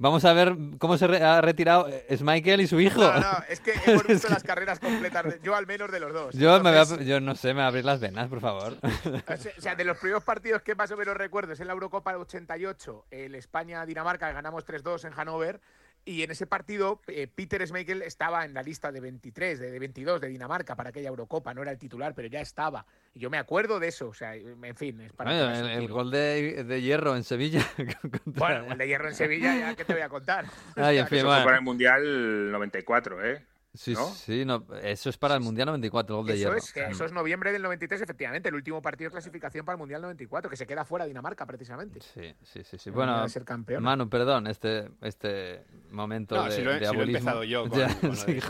vamos 0.00 0.24
a 0.24 0.32
ver 0.32 0.56
cómo 0.78 0.98
se 0.98 1.06
re- 1.06 1.22
ha 1.22 1.40
retirado 1.40 1.88
Michael 2.22 2.62
y 2.62 2.66
su 2.66 2.80
hijo. 2.80 3.00
No, 3.00 3.20
no, 3.20 3.44
es 3.48 3.60
que 3.60 3.72
hemos 3.86 4.04
visto 4.08 4.28
las 4.28 4.42
carreras 4.42 4.80
completas, 4.80 5.24
de- 5.24 5.40
yo 5.44 5.54
al 5.54 5.66
menos 5.68 5.92
de 5.92 6.00
los 6.00 6.12
dos. 6.12 6.34
Yo, 6.34 6.60
me 6.60 6.70
voy 6.70 6.80
a- 6.80 7.02
yo 7.04 7.20
no 7.20 7.36
sé, 7.36 7.48
me 7.48 7.54
voy 7.54 7.62
a 7.62 7.66
abrir 7.68 7.84
las 7.84 8.00
venas, 8.00 8.26
por 8.28 8.40
favor. 8.40 8.76
O 8.82 9.60
sea, 9.60 9.76
de 9.76 9.84
los 9.84 9.96
primeros 9.98 10.24
partidos 10.24 10.62
que 10.62 10.74
más 10.74 10.90
o 10.90 10.96
menos 10.96 11.16
recuerdo 11.16 11.52
es 11.52 11.60
en 11.60 11.68
la 11.68 11.74
Eurocopa 11.74 12.10
del 12.12 12.22
88, 12.22 13.06
el 13.12 13.34
España-Dinamarca, 13.36 14.32
ganamos 14.32 14.66
3-2 14.66 15.04
en 15.06 15.12
Hannover. 15.12 15.60
Y 16.04 16.22
en 16.22 16.30
ese 16.30 16.46
partido, 16.46 17.00
eh, 17.08 17.28
Peter 17.32 17.64
Schmeichel 17.66 18.02
estaba 18.02 18.44
en 18.44 18.54
la 18.54 18.62
lista 18.62 18.90
de 18.90 19.00
23, 19.00 19.58
de, 19.60 19.70
de 19.70 19.78
22 19.78 20.20
de 20.20 20.28
Dinamarca 20.28 20.74
para 20.74 20.88
aquella 20.90 21.08
Eurocopa. 21.08 21.52
No 21.52 21.60
era 21.62 21.70
el 21.72 21.78
titular, 21.78 22.14
pero 22.14 22.26
ya 22.28 22.40
estaba. 22.40 22.86
Y 23.14 23.20
yo 23.20 23.28
me 23.30 23.36
acuerdo 23.38 23.78
de 23.78 23.88
eso. 23.88 24.08
O 24.08 24.14
sea, 24.14 24.34
en 24.34 24.76
fin, 24.76 25.00
es 25.02 25.12
para. 25.12 25.30
Bueno, 25.30 25.54
el, 25.68 25.82
el 25.82 25.88
gol 25.88 26.10
de, 26.10 26.64
de 26.64 26.80
hierro 26.82 27.14
en 27.16 27.22
Sevilla. 27.24 27.64
contra- 27.76 28.20
Bueno, 28.24 28.72
el 28.72 28.78
de 28.78 28.86
hierro 28.88 29.08
en 29.08 29.14
Sevilla, 29.14 29.56
ya 29.58 29.74
que 29.76 29.84
te 29.84 29.92
voy 29.92 30.02
a 30.02 30.08
contar. 30.08 30.46
Ay, 30.76 30.96
en 30.98 31.04
O 31.04 31.06
sea, 31.06 31.06
fin, 31.08 31.18
Eso 31.18 31.26
bueno. 31.26 31.42
fue 31.42 31.44
para 31.44 31.56
el 31.58 31.64
Mundial 31.64 32.50
94, 32.50 33.26
¿eh? 33.26 33.44
Sí, 33.72 33.92
¿no? 33.92 34.04
sí, 34.12 34.44
no, 34.44 34.66
eso 34.82 35.10
es 35.10 35.16
para 35.16 35.34
el 35.36 35.40
Mundial 35.42 35.66
94, 35.66 36.12
el 36.12 36.16
gol 36.18 36.26
de 36.26 36.32
Eso 36.32 36.38
hierro. 36.42 36.56
es, 36.56 36.72
que 36.72 36.86
eso 36.86 37.04
es 37.04 37.12
noviembre 37.12 37.52
del 37.52 37.62
93, 37.62 38.02
efectivamente, 38.02 38.48
el 38.48 38.56
último 38.56 38.82
partido 38.82 39.08
de 39.10 39.12
clasificación 39.12 39.64
para 39.64 39.74
el 39.74 39.78
Mundial 39.78 40.02
94, 40.02 40.50
que 40.50 40.56
se 40.56 40.66
queda 40.66 40.84
fuera 40.84 41.06
Dinamarca, 41.06 41.46
precisamente. 41.46 42.00
Sí, 42.00 42.34
sí, 42.42 42.64
sí, 42.64 42.78
sí. 42.78 42.90
No 42.90 42.96
Bueno, 42.96 43.28
ser 43.28 43.44
campeón. 43.44 43.84
Manu, 43.84 44.08
perdón, 44.08 44.48
este, 44.48 44.88
este 45.02 45.62
momento 45.92 46.34
No, 46.34 46.44
de, 46.46 46.50
si 46.50 46.62
lo, 46.62 46.72
he, 46.72 46.80
de 46.80 46.80
si 46.80 46.84
lo 46.86 46.90
he 46.90 46.94
abuelismo. 46.94 47.18
empezado 47.18 47.44
yo 47.44 47.62
con, 47.68 47.78
Ya, 47.78 47.88
lo 48.02 48.10
de 48.10 48.40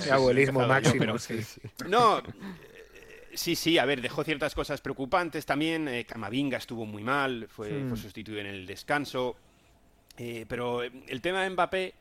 sí, 0.00 0.10
abuelismo 0.10 0.60
yo, 0.62 0.68
máximo, 0.68 0.98
pero- 1.00 1.18
sí. 1.18 1.40
No, 1.88 2.22
sí, 3.32 3.56
sí, 3.56 3.78
a 3.78 3.84
ver, 3.84 4.00
dejó 4.00 4.22
ciertas 4.22 4.54
cosas 4.54 4.80
preocupantes 4.80 5.44
también. 5.46 5.88
eh, 5.88 6.04
Camavinga 6.04 6.58
estuvo 6.58 6.86
muy 6.86 7.02
mal, 7.02 7.48
fue, 7.48 7.84
fue 7.88 7.96
sustituido 7.96 8.38
en 8.40 8.46
el 8.46 8.66
descanso. 8.66 9.34
Eh, 10.16 10.46
pero 10.48 10.84
el 10.84 11.20
tema 11.20 11.42
de 11.42 11.50
Mbappé, 11.50 11.92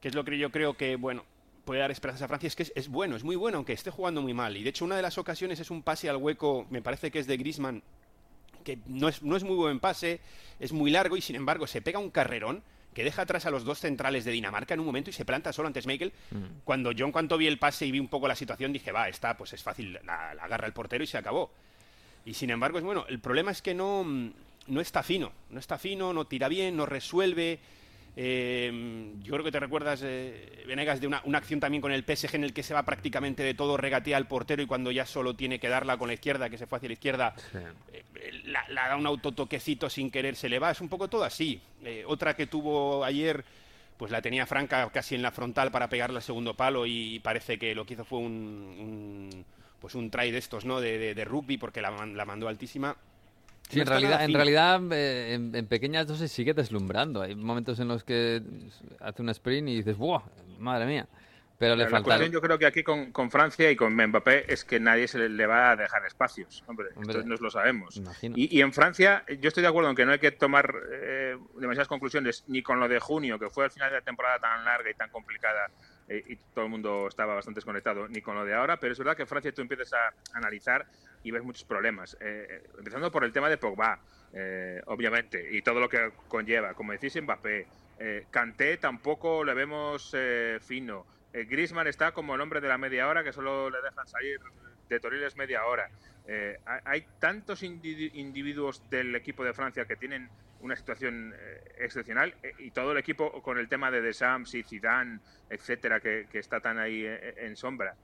que 0.00 0.08
es 0.08 0.14
lo 0.16 0.24
que 0.24 0.36
yo 0.36 0.50
creo 0.50 0.76
que, 0.76 0.96
bueno, 0.96 1.24
puede 1.66 1.80
dar 1.80 1.90
esperanzas 1.90 2.22
a 2.22 2.28
Francia, 2.28 2.46
es 2.46 2.56
que 2.56 2.62
es, 2.62 2.72
es 2.74 2.88
bueno, 2.88 3.16
es 3.16 3.24
muy 3.24 3.36
bueno, 3.36 3.58
aunque 3.58 3.74
esté 3.74 3.90
jugando 3.90 4.22
muy 4.22 4.32
mal. 4.32 4.56
Y 4.56 4.62
de 4.62 4.70
hecho, 4.70 4.86
una 4.86 4.96
de 4.96 5.02
las 5.02 5.18
ocasiones 5.18 5.60
es 5.60 5.70
un 5.70 5.82
pase 5.82 6.08
al 6.08 6.16
hueco, 6.16 6.66
me 6.70 6.80
parece 6.80 7.10
que 7.10 7.18
es 7.18 7.26
de 7.26 7.36
Griezmann, 7.36 7.82
que 8.64 8.78
no 8.86 9.08
es, 9.08 9.22
no 9.22 9.36
es 9.36 9.44
muy 9.44 9.56
buen 9.56 9.80
pase, 9.80 10.20
es 10.60 10.72
muy 10.72 10.90
largo 10.90 11.16
y 11.16 11.20
sin 11.20 11.36
embargo 11.36 11.66
se 11.66 11.82
pega 11.82 11.98
un 11.98 12.10
carrerón 12.10 12.62
que 12.94 13.04
deja 13.04 13.22
atrás 13.22 13.44
a 13.44 13.50
los 13.50 13.64
dos 13.64 13.78
centrales 13.78 14.24
de 14.24 14.30
Dinamarca 14.30 14.72
en 14.72 14.80
un 14.80 14.86
momento 14.86 15.10
y 15.10 15.12
se 15.12 15.26
planta 15.26 15.52
solo 15.52 15.66
ante 15.66 15.82
Schmeichel. 15.82 16.12
Cuando 16.64 16.92
yo 16.92 17.04
en 17.04 17.12
cuanto 17.12 17.36
vi 17.36 17.46
el 17.46 17.58
pase 17.58 17.84
y 17.84 17.90
vi 17.90 18.00
un 18.00 18.08
poco 18.08 18.26
la 18.26 18.34
situación 18.34 18.72
dije, 18.72 18.90
va, 18.90 19.08
esta 19.08 19.36
pues 19.36 19.52
es 19.52 19.62
fácil, 19.62 19.92
la, 20.04 20.34
la 20.34 20.44
agarra 20.44 20.66
el 20.66 20.72
portero 20.72 21.04
y 21.04 21.06
se 21.06 21.18
acabó. 21.18 21.50
Y 22.24 22.34
sin 22.34 22.50
embargo, 22.50 22.78
es 22.78 22.84
bueno, 22.84 23.04
el 23.08 23.20
problema 23.20 23.50
es 23.50 23.60
que 23.60 23.74
no, 23.74 24.04
no 24.66 24.80
está 24.80 25.02
fino, 25.02 25.32
no 25.50 25.60
está 25.60 25.78
fino, 25.78 26.12
no 26.12 26.26
tira 26.26 26.48
bien, 26.48 26.76
no 26.76 26.86
resuelve. 26.86 27.60
Eh, 28.18 29.12
yo 29.22 29.32
creo 29.34 29.44
que 29.44 29.52
te 29.52 29.60
recuerdas, 29.60 30.00
eh, 30.02 30.64
Venegas, 30.66 31.02
de 31.02 31.06
una, 31.06 31.20
una, 31.24 31.36
acción 31.36 31.60
también 31.60 31.82
con 31.82 31.92
el 31.92 32.02
PSG 32.02 32.34
en 32.34 32.44
el 32.44 32.54
que 32.54 32.62
se 32.62 32.72
va 32.72 32.82
prácticamente 32.82 33.42
de 33.42 33.52
todo, 33.52 33.76
regatea 33.76 34.16
al 34.16 34.26
portero 34.26 34.62
y 34.62 34.66
cuando 34.66 34.90
ya 34.90 35.04
solo 35.04 35.36
tiene 35.36 35.58
que 35.58 35.68
darla 35.68 35.98
con 35.98 36.08
la 36.08 36.14
izquierda, 36.14 36.48
que 36.48 36.56
se 36.56 36.66
fue 36.66 36.78
hacia 36.78 36.88
la 36.88 36.94
izquierda, 36.94 37.34
sí. 37.52 37.58
eh, 37.92 38.04
la, 38.44 38.64
la, 38.70 38.88
da 38.88 38.96
un 38.96 39.06
autotoquecito 39.06 39.90
sin 39.90 40.10
querer, 40.10 40.34
se 40.34 40.48
le 40.48 40.58
va. 40.58 40.70
Es 40.70 40.80
un 40.80 40.88
poco 40.88 41.08
todo 41.08 41.24
así. 41.24 41.60
Eh, 41.84 42.04
otra 42.06 42.34
que 42.34 42.46
tuvo 42.46 43.04
ayer, 43.04 43.44
pues 43.98 44.10
la 44.10 44.22
tenía 44.22 44.46
Franca 44.46 44.88
casi 44.90 45.14
en 45.14 45.20
la 45.20 45.30
frontal 45.30 45.70
para 45.70 45.90
pegarle 45.90 46.16
al 46.16 46.22
segundo 46.22 46.54
palo 46.54 46.86
y 46.86 47.20
parece 47.20 47.58
que 47.58 47.74
lo 47.74 47.84
que 47.84 47.94
hizo 47.94 48.04
fue 48.06 48.20
un, 48.20 48.32
un 48.32 49.44
pues 49.78 49.94
un 49.94 50.10
try 50.10 50.30
de 50.30 50.38
estos, 50.38 50.64
¿no? 50.64 50.80
De, 50.80 50.96
de, 50.96 51.14
de 51.14 51.24
rugby 51.26 51.58
porque 51.58 51.82
la, 51.82 51.90
la 52.06 52.24
mandó 52.24 52.48
altísima. 52.48 52.96
Sí, 53.68 53.80
en 53.80 53.86
realidad, 53.86 54.24
en, 54.24 54.32
realidad 54.32 54.80
eh, 54.92 55.34
en, 55.34 55.54
en, 55.54 55.66
pequeñas 55.66 56.06
dosis 56.06 56.30
sigue 56.30 56.54
deslumbrando. 56.54 57.22
Hay 57.22 57.34
momentos 57.34 57.80
en 57.80 57.88
los 57.88 58.04
que 58.04 58.42
hace 59.00 59.22
un 59.22 59.28
sprint 59.30 59.68
y 59.68 59.76
dices, 59.76 59.96
¡buah! 59.96 60.22
Madre 60.58 60.86
mía. 60.86 61.08
Pero 61.58 61.74
le 61.74 61.84
la 61.84 61.90
falta. 61.90 62.10
cuestión 62.10 62.32
yo 62.32 62.40
creo 62.42 62.58
que 62.58 62.66
aquí 62.66 62.82
con, 62.82 63.12
con, 63.12 63.30
Francia 63.30 63.70
y 63.70 63.76
con 63.76 63.94
Mbappé 63.94 64.52
es 64.52 64.64
que 64.64 64.78
nadie 64.78 65.08
se 65.08 65.18
le, 65.18 65.28
le 65.30 65.46
va 65.46 65.70
a 65.70 65.76
dejar 65.76 66.04
espacios. 66.04 66.62
Hombre, 66.66 66.88
Hombre, 66.94 67.18
esto 67.18 67.28
nos 67.28 67.40
lo 67.40 67.50
sabemos. 67.50 68.00
Y, 68.22 68.58
y, 68.58 68.60
en 68.60 68.72
Francia, 68.72 69.24
yo 69.40 69.48
estoy 69.48 69.62
de 69.62 69.68
acuerdo 69.68 69.88
en 69.88 69.96
que 69.96 70.04
no 70.04 70.12
hay 70.12 70.18
que 70.18 70.32
tomar 70.32 70.74
eh, 70.92 71.36
demasiadas 71.58 71.88
conclusiones 71.88 72.44
ni 72.48 72.62
con 72.62 72.78
lo 72.78 72.88
de 72.88 73.00
junio, 73.00 73.38
que 73.38 73.48
fue 73.48 73.64
al 73.64 73.70
final 73.70 73.90
de 73.90 73.96
la 73.96 74.02
temporada 74.02 74.38
tan 74.38 74.64
larga 74.64 74.90
y 74.90 74.94
tan 74.94 75.08
complicada 75.08 75.70
eh, 76.08 76.22
y 76.26 76.36
todo 76.36 76.64
el 76.64 76.70
mundo 76.70 77.08
estaba 77.08 77.34
bastante 77.34 77.58
desconectado, 77.58 78.08
ni 78.08 78.20
con 78.20 78.34
lo 78.34 78.44
de 78.44 78.54
ahora, 78.54 78.78
pero 78.78 78.92
es 78.92 78.98
verdad 78.98 79.16
que 79.16 79.22
en 79.22 79.28
Francia 79.28 79.52
tú 79.52 79.62
empiezas 79.62 79.92
a 79.92 80.12
analizar 80.34 80.86
y 81.22 81.30
ves 81.30 81.42
muchos 81.42 81.64
problemas. 81.64 82.16
Eh, 82.20 82.62
empezando 82.78 83.10
por 83.10 83.24
el 83.24 83.32
tema 83.32 83.48
de 83.48 83.58
Pogba, 83.58 83.98
eh, 84.32 84.80
obviamente, 84.86 85.48
y 85.50 85.62
todo 85.62 85.80
lo 85.80 85.88
que 85.88 86.12
conlleva. 86.28 86.74
Como 86.74 86.92
decís, 86.92 87.20
Mbappé. 87.20 87.66
Eh, 87.98 88.26
Kanté 88.30 88.76
tampoco 88.76 89.42
le 89.42 89.54
vemos 89.54 90.12
eh, 90.14 90.58
fino. 90.60 91.06
Eh, 91.32 91.44
Griezmann 91.44 91.86
está 91.86 92.12
como 92.12 92.34
el 92.34 92.40
hombre 92.40 92.60
de 92.60 92.68
la 92.68 92.78
media 92.78 93.08
hora 93.08 93.24
que 93.24 93.32
solo 93.32 93.70
le 93.70 93.80
dejan 93.80 94.06
salir 94.06 94.38
de 94.88 95.00
Toriles 95.00 95.36
media 95.36 95.64
hora. 95.64 95.88
Eh, 96.28 96.58
hay 96.84 97.06
tantos 97.20 97.62
individuos 97.62 98.82
del 98.90 99.14
equipo 99.14 99.44
de 99.44 99.54
Francia 99.54 99.84
que 99.84 99.94
tienen 99.94 100.28
una 100.60 100.74
situación 100.74 101.32
eh, 101.38 101.62
excepcional 101.78 102.34
eh, 102.42 102.52
y 102.58 102.72
todo 102.72 102.92
el 102.92 102.98
equipo 102.98 103.40
con 103.42 103.58
el 103.58 103.68
tema 103.68 103.90
de 103.92 104.00
Deschamps 104.00 104.54
y 104.54 104.64
Zidane, 104.64 105.20
etcétera, 105.48 106.00
que, 106.00 106.26
está 106.32 106.60
tan 106.60 106.78
ahí 106.78 107.06
en, 107.06 107.20
en 107.36 107.56
sombra. 107.56 107.94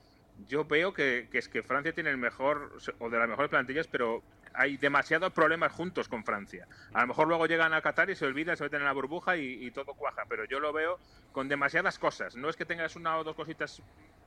Yo 0.47 0.65
veo 0.65 0.95
que, 0.95 1.29
que, 1.31 1.39
es 1.39 1.49
que 1.49 1.63
Francia 1.63 1.93
tiene 1.93 2.11
el 2.11 2.17
mejor 2.17 2.79
o 3.01 3.11
de 3.11 3.19
las 3.19 3.29
mejores 3.29 3.51
plantillas, 3.51 3.89
pero 3.89 4.23
hay 4.55 4.77
demasiados 4.77 5.33
problemas 5.33 5.73
juntos 5.73 6.09
con 6.09 6.25
Francia. 6.25 6.69
A 6.93 7.03
lo 7.03 7.09
mejor 7.09 7.27
luego 7.27 7.47
llegan 7.47 7.75
a 7.75 7.83
Qatar 7.83 8.09
y 8.11 8.15
se 8.15 8.27
olvidan, 8.27 8.57
se 8.57 8.65
meten 8.65 8.81
en 8.81 8.87
la 8.87 8.93
burbuja 8.93 9.37
y, 9.37 9.67
y 9.67 9.71
todo 9.73 9.95
cuaja, 9.95 10.23
pero 10.29 10.45
yo 10.45 10.61
lo 10.61 10.73
veo 10.73 10.99
con 11.33 11.49
demasiadas 11.49 11.99
cosas. 11.99 12.37
No 12.37 12.49
es 12.49 12.57
que 12.57 12.65
tengas 12.65 12.95
una 12.95 13.19
o 13.19 13.25
dos 13.25 13.35
cositas 13.35 13.83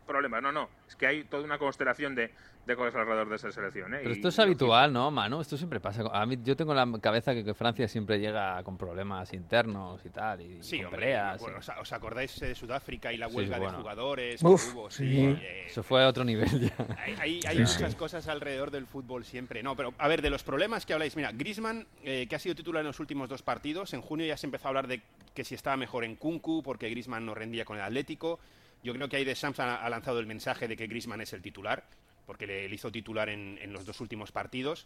problemas. 0.05 0.41
No, 0.41 0.51
no. 0.51 0.69
Es 0.87 0.95
que 0.95 1.07
hay 1.07 1.23
toda 1.23 1.43
una 1.43 1.57
constelación 1.57 2.15
de, 2.15 2.31
de 2.65 2.75
cosas 2.75 2.95
alrededor 2.95 3.29
de 3.29 3.35
esa 3.35 3.51
selección. 3.51 3.93
¿eh? 3.93 3.99
Pero 4.01 4.11
esto 4.11 4.27
y, 4.27 4.29
es 4.29 4.39
habitual, 4.39 4.91
¿no, 4.91 5.11
Manu? 5.11 5.41
Esto 5.41 5.57
siempre 5.57 5.79
pasa. 5.79 6.03
A 6.11 6.25
mí, 6.25 6.37
yo 6.43 6.55
tengo 6.55 6.71
en 6.73 6.91
la 6.91 6.99
cabeza 6.99 7.33
que, 7.33 7.43
que, 7.43 7.53
Francia 7.53 7.87
siempre 7.87 8.19
llega 8.19 8.61
con 8.63 8.77
problemas 8.77 9.33
internos 9.33 10.05
y 10.05 10.09
tal. 10.09 10.41
Y 10.41 10.63
sí, 10.63 10.77
con 10.77 10.87
hombre, 10.87 11.01
peleas. 11.01 11.41
Bueno, 11.41 11.59
y... 11.59 11.81
¿Os 11.81 11.93
acordáis 11.93 12.39
de 12.39 12.55
Sudáfrica 12.55 13.13
y 13.13 13.17
la 13.17 13.27
huelga 13.27 13.55
sí, 13.55 13.61
bueno. 13.61 13.77
de 13.77 13.83
jugadores? 13.83 14.43
Uf, 14.43 14.65
que 14.65 14.77
hubo? 14.77 14.89
Sí. 14.89 15.07
sí 15.09 15.37
eh, 15.41 15.65
Eso 15.67 15.83
fue 15.83 16.03
a 16.03 16.07
otro 16.07 16.23
nivel 16.23 16.59
ya. 16.59 16.75
Hay, 16.97 17.15
hay, 17.19 17.39
hay 17.47 17.59
muchas 17.59 17.95
cosas 17.95 18.27
alrededor 18.27 18.71
del 18.71 18.87
fútbol 18.87 19.25
siempre. 19.25 19.61
No, 19.61 19.75
pero 19.75 19.93
a 19.97 20.07
ver, 20.07 20.21
de 20.21 20.29
los 20.29 20.43
problemas 20.43 20.85
que 20.85 20.93
habláis. 20.93 21.15
Mira, 21.15 21.31
Grisman, 21.31 21.87
eh, 22.03 22.27
que 22.27 22.35
ha 22.35 22.39
sido 22.39 22.55
titular 22.55 22.81
en 22.81 22.87
los 22.87 22.99
últimos 22.99 23.29
dos 23.29 23.41
partidos, 23.41 23.93
en 23.93 24.01
junio 24.01 24.25
ya 24.25 24.37
se 24.37 24.47
empezó 24.47 24.67
a 24.67 24.69
hablar 24.69 24.87
de 24.87 25.01
que 25.33 25.43
si 25.43 25.53
estaba 25.55 25.77
mejor 25.77 26.03
en 26.03 26.15
Kunku, 26.15 26.63
porque 26.63 26.89
Grisman 26.89 27.25
no 27.25 27.35
rendía 27.35 27.65
con 27.65 27.77
el 27.77 27.83
Atlético. 27.83 28.39
Yo 28.85 28.93
creo 28.93 29.09
que 29.09 29.17
ahí 29.17 29.25
de 29.25 29.33
Shams 29.33 29.59
ha, 29.59 29.83
ha, 29.83 29.89
lanzado 29.89 30.19
el 30.19 30.27
mensaje 30.27 30.67
de 30.67 30.77
que 30.77 30.85
Griezmann 30.85 31.19
es 31.19 31.33
el 31.33 31.41
titular, 31.41 31.83
porque 32.27 32.45
le, 32.45 32.69
le 32.69 32.75
hizo 32.75 32.91
titular 32.91 33.29
en, 33.29 33.57
en, 33.59 33.73
los 33.73 33.83
dos 33.83 33.99
últimos 33.99 34.31
partidos. 34.31 34.85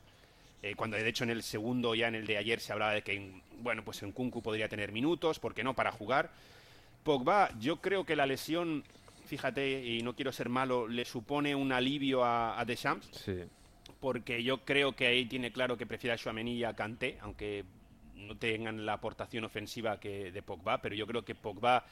Eh, 0.64 0.74
cuando 0.76 0.96
de 0.96 1.06
hecho 1.06 1.26
en 1.26 1.30
el 1.32 1.44
segundo, 1.44 1.94
ya 1.96 2.08
en 2.08 2.16
el 2.16 2.26
de 2.26 2.38
ayer, 2.38 2.62
se 2.62 2.72
hablaba 2.72 2.94
de 2.94 3.02
que, 3.02 3.42
bueno, 3.62 3.84
pues 3.84 4.02
en 4.02 4.14
Kunku 4.14 4.42
podría 4.42 4.70
tener 4.70 4.94
minutos, 4.94 5.40
¿por 5.40 5.54
qué 5.54 5.66
no? 5.66 5.76
Para 5.76 5.92
jugar. 5.92 6.32
Pogba, 7.04 7.50
yo 7.60 7.82
creo 7.82 8.06
que 8.06 8.16
la 8.16 8.26
lesión, 8.26 8.86
fíjate, 9.26 9.86
y 9.86 10.02
no 10.02 10.16
quiero 10.16 10.32
ser 10.32 10.48
malo, 10.48 10.88
le 10.88 11.04
supone 11.04 11.54
un 11.54 11.74
alivio 11.74 12.24
a, 12.24 12.58
a 12.58 12.64
Deschamps. 12.64 13.10
Sí. 13.12 13.44
Porque 14.00 14.44
yo 14.44 14.64
creo 14.64 14.96
que 14.96 15.08
ahí 15.08 15.26
tiene 15.26 15.52
claro 15.52 15.78
que 15.78 15.86
prefiere 15.86 16.14
a 16.14 16.18
Chouameni 16.18 16.54
y 16.54 16.64
a 16.64 16.74
Kanté, 16.74 17.18
aunque 17.20 17.66
no 18.16 18.38
tengan 18.38 18.86
la 18.86 18.94
aportación 18.94 19.44
ofensiva 19.44 20.00
que 20.00 20.32
de 20.32 20.42
Pogba, 20.42 20.82
pero 20.82 20.96
yo 20.96 21.06
creo 21.06 21.26
que 21.26 21.36
Pogba 21.36 21.86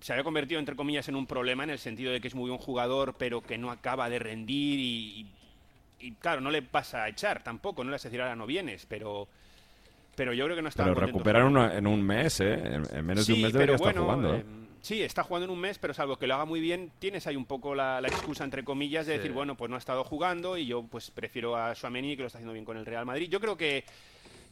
se 0.00 0.12
había 0.12 0.24
convertido, 0.24 0.58
entre 0.58 0.76
comillas, 0.76 1.08
en 1.08 1.16
un 1.16 1.26
problema 1.26 1.64
en 1.64 1.70
el 1.70 1.78
sentido 1.78 2.12
de 2.12 2.20
que 2.20 2.28
es 2.28 2.34
muy 2.34 2.50
buen 2.50 2.60
jugador, 2.60 3.14
pero 3.18 3.42
que 3.42 3.58
no 3.58 3.70
acaba 3.70 4.08
de 4.08 4.18
rendir 4.18 4.78
y, 4.78 5.26
y, 6.00 6.06
y 6.06 6.12
claro, 6.12 6.40
no 6.40 6.50
le 6.50 6.62
pasa 6.62 7.04
a 7.04 7.08
echar 7.08 7.42
tampoco, 7.42 7.82
no 7.84 7.90
le 7.90 7.94
vas 7.94 8.04
a 8.04 8.08
decir 8.08 8.20
ahora 8.20 8.36
no 8.36 8.46
vienes, 8.46 8.86
pero 8.86 9.28
pero 10.16 10.32
yo 10.32 10.44
creo 10.44 10.56
que 10.56 10.62
no 10.62 10.68
está 10.68 10.84
Pero 10.84 10.94
recuperar 10.94 11.44
una, 11.44 11.76
en 11.76 11.86
un 11.86 12.02
mes, 12.02 12.38
¿eh? 12.40 12.52
En, 12.52 12.96
en 12.96 13.04
menos 13.04 13.24
sí, 13.24 13.32
de 13.32 13.36
un 13.38 13.42
mes 13.42 13.52
debería 13.52 13.76
bueno, 13.76 13.90
estar 13.90 14.04
jugando. 14.04 14.34
Eh, 14.36 14.44
sí, 14.80 15.02
está 15.02 15.24
jugando 15.24 15.46
en 15.46 15.50
un 15.50 15.58
mes, 15.58 15.78
pero 15.78 15.92
salvo 15.92 16.16
que 16.16 16.26
lo 16.26 16.34
haga 16.34 16.44
muy 16.44 16.60
bien, 16.60 16.92
tienes 17.00 17.26
ahí 17.26 17.34
un 17.34 17.46
poco 17.46 17.74
la, 17.74 18.00
la 18.00 18.08
excusa, 18.08 18.44
entre 18.44 18.62
comillas, 18.62 19.06
de 19.06 19.14
sí. 19.14 19.18
decir, 19.18 19.32
bueno, 19.32 19.56
pues 19.56 19.70
no 19.70 19.74
ha 19.76 19.78
estado 19.78 20.04
jugando 20.04 20.56
y 20.56 20.66
yo 20.66 20.84
pues 20.84 21.10
prefiero 21.10 21.56
a 21.56 21.74
Suameni, 21.74 22.14
que 22.14 22.22
lo 22.22 22.26
está 22.28 22.38
haciendo 22.38 22.52
bien 22.52 22.64
con 22.64 22.76
el 22.76 22.86
Real 22.86 23.06
Madrid. 23.06 23.28
Yo 23.28 23.40
creo 23.40 23.56
que 23.56 23.84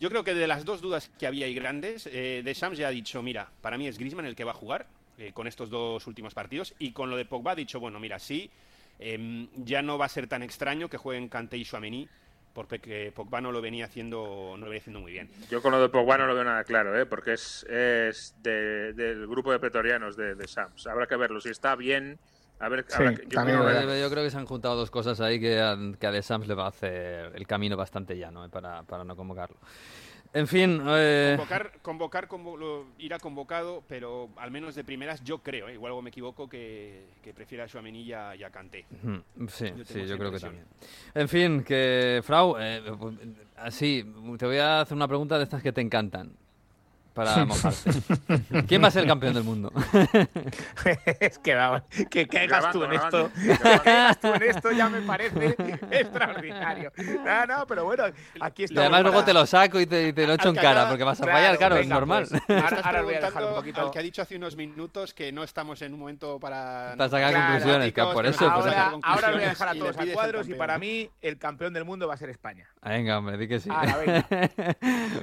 yo 0.01 0.11
creo 0.11 0.25
que 0.25 0.35
de 0.35 0.49
las 0.49 0.65
dos 0.65 0.81
dudas 0.81 1.13
que 1.17 1.29
había 1.29 1.47
y 1.47 1.55
grandes, 1.55 2.09
eh, 2.13 2.43
Deschamps 2.45 2.77
ya 2.77 2.89
ha 2.89 2.91
dicho, 2.91 3.23
mira, 3.23 3.49
para 3.61 3.79
mí 3.79 3.87
es 3.87 3.99
Griezmann 3.99 4.27
el 4.27 4.35
que 4.35 4.43
va 4.43 4.51
a 4.51 4.55
jugar, 4.55 4.87
eh, 5.19 5.33
con 5.33 5.47
estos 5.47 5.71
dos 5.71 6.07
últimos 6.07 6.35
partidos. 6.35 6.75
Y 6.79 6.93
con 6.93 7.11
lo 7.11 7.17
de 7.17 7.25
Pogba 7.25 7.53
ha 7.53 7.57
dicho, 7.57 7.81
bueno, 7.81 8.01
mira, 8.01 8.19
sí, 8.19 8.51
eh, 8.99 9.49
ya 9.57 9.83
no 9.83 9.99
va 9.99 10.07
a 10.07 10.09
ser 10.09 10.27
tan 10.27 10.43
extraño 10.43 10.89
que 10.89 10.97
jueguen 10.97 11.29
Kanté 11.29 11.57
y 11.57 11.65
Chouameni, 11.65 12.09
porque 12.53 13.13
Pogba 13.15 13.41
no 13.41 13.51
lo 13.51 13.61
venía 13.61 13.87
haciendo 13.87 14.55
no 14.57 14.59
lo 14.59 14.67
venía 14.67 14.81
haciendo 14.81 15.01
muy 15.01 15.13
bien. 15.13 15.31
Yo 15.51 15.63
con 15.63 15.73
lo 15.73 15.81
de 15.81 15.89
Pogba 15.89 16.19
no 16.19 16.27
lo 16.27 16.35
veo 16.35 16.45
nada 16.45 16.65
claro, 16.65 16.99
¿eh? 16.99 17.07
porque 17.07 17.35
es, 17.35 17.65
es 17.65 18.35
de, 18.43 18.93
del 18.93 19.27
grupo 19.27 19.53
de 19.53 19.59
pretorianos 19.59 20.17
de, 20.17 20.35
de 20.35 20.47
Sams. 20.47 20.87
Habrá 20.87 21.07
que 21.07 21.17
verlo. 21.17 21.41
Si 21.41 21.49
está 21.49 21.75
bien, 21.77 22.19
a 22.61 22.69
ver, 22.69 22.85
sí, 22.87 22.99
que, 22.99 23.27
yo, 23.29 23.43
creo 23.43 23.67
que... 23.67 24.01
yo, 24.01 24.11
creo 24.11 24.25
que 24.25 24.31
se 24.31 24.39
han 24.39 24.47
juntado 24.47 24.77
dos 24.77 24.91
cosas 24.91 25.21
ahí 25.21 25.41
que 25.41 25.61
a, 25.61 25.77
que 25.99 26.07
a 26.07 26.13
De 26.13 26.23
Sams 26.23 26.47
le 26.47 26.55
va 26.55 26.67
a 26.67 26.69
hacer 26.69 27.33
el 27.35 27.47
camino 27.47 27.77
bastante 27.77 28.17
llano 28.17 28.45
¿eh? 28.45 28.49
para, 28.49 28.83
para 28.83 29.05
no 29.05 29.17
convocarlo. 29.17 29.57
En 30.35 30.47
fin. 30.47 30.83
Eh... 30.87 31.35
Convocar, 31.37 31.73
convocar 31.83 32.29
convo 32.29 32.57
lo, 32.57 32.87
irá 32.99 33.19
convocado, 33.19 33.83
pero 33.87 34.31
al 34.37 34.51
menos 34.51 34.75
de 34.75 34.85
primeras 34.85 35.23
yo 35.23 35.39
creo, 35.39 35.69
¿eh? 35.69 35.75
igual 35.75 35.91
algo 35.91 36.03
me 36.03 36.11
equivoco, 36.11 36.49
que, 36.49 37.07
que 37.23 37.35
prefiera 37.35 37.65
a 37.65 37.69
Chouameni 37.69 38.03
y 38.03 38.13
a, 38.13 38.35
y 38.35 38.43
a 38.43 38.51
Kanté. 38.51 38.87
Sí, 39.49 39.73
yo 39.77 39.85
sí, 39.85 40.07
yo 40.07 40.17
creo 40.17 40.33
que 40.33 40.41
también. 40.41 40.65
En 41.15 41.29
fin, 41.29 41.63
que 41.63 42.21
Frau, 42.25 42.57
eh, 42.59 42.83
así, 43.57 44.05
te 44.39 44.47
voy 44.47 44.59
a 44.59 44.81
hacer 44.81 44.97
una 44.97 45.09
pregunta 45.09 45.37
de 45.37 45.45
estas 45.45 45.63
que 45.63 45.73
te 45.73 45.81
encantan 45.81 46.35
para 47.13 47.45
mojarte. 47.45 47.91
¿Quién 48.67 48.83
va 48.83 48.89
a 48.89 48.91
ser 48.91 49.03
el 49.03 49.09
campeón 49.09 49.35
del 49.35 49.45
mundo? 49.45 49.73
es 51.21 51.39
que, 51.39 51.55
vamos, 51.55 51.83
que 52.11 52.27
caigas 52.27 52.73
tú 52.73 52.85
en 52.85 52.93
esto. 52.93 53.31
Que 53.35 53.59
caigas 53.59 54.21
tú 54.21 54.29
en 54.29 54.43
esto 54.43 54.73
ya 54.73 54.89
me 54.89 55.01
parece 55.03 55.57
extraordinario. 55.91 56.93
No, 57.25 57.47
no, 57.47 57.67
pero 57.67 57.85
bueno, 57.85 58.05
aquí 58.41 58.65
está. 58.65 58.75
Y 58.75 58.79
además 58.79 59.03
luego 59.03 59.25
te 59.25 59.33
lo 59.33 59.47
saco 59.47 59.81
y 59.81 59.87
te, 59.87 60.09
y 60.09 60.13
te 60.13 60.27
lo 60.27 60.35
echo 60.35 60.49
en 60.49 60.57
cara, 60.57 60.89
porque 60.89 61.05
vas 61.05 61.21
a 61.21 61.25
claro, 61.25 61.39
fallar, 61.39 61.59
claro, 61.59 61.75
venga, 61.75 61.85
es 61.85 61.91
normal. 61.91 62.27
Pues, 62.29 62.63
ahora, 62.63 62.81
ahora 62.83 63.03
voy 63.03 63.15
a 63.15 63.21
dejar 63.21 63.45
un 63.45 63.55
poquito. 63.55 63.81
Al 63.83 63.91
que 63.91 63.99
ha 63.99 64.03
dicho 64.03 64.23
hace 64.23 64.37
unos 64.37 64.57
minutos 64.57 65.15
que 65.15 65.33
no 65.33 65.43
estamos 65.43 65.83
en 65.83 65.95
un 65.95 66.01
momento 66.01 66.39
para. 66.39 66.95
Para 66.97 67.11
sacar 67.11 67.31
claro, 67.31 67.47
conclusiones, 67.47 67.93
que 67.93 68.03
por 68.03 68.27
eso. 68.27 68.49
Ahora, 68.49 68.91
pues, 68.93 69.05
ahora, 69.05 69.31
voy 69.33 69.43
a 69.43 69.49
dejar 69.49 69.69
a 69.69 69.75
todos 69.75 69.99
a 69.99 70.07
cuadros 70.07 70.49
y 70.49 70.55
para 70.55 70.79
mí 70.79 71.11
el 71.21 71.39
campeón 71.39 71.73
del 71.73 71.85
mundo 71.85 72.09
va 72.09 72.15
a 72.15 72.17
ser 72.17 72.31
España. 72.31 72.69
Venga, 72.83 73.19
hombre, 73.19 73.37
di 73.37 73.49
que 73.49 73.61
sí. 73.61 73.71
Ahora, 73.71 74.27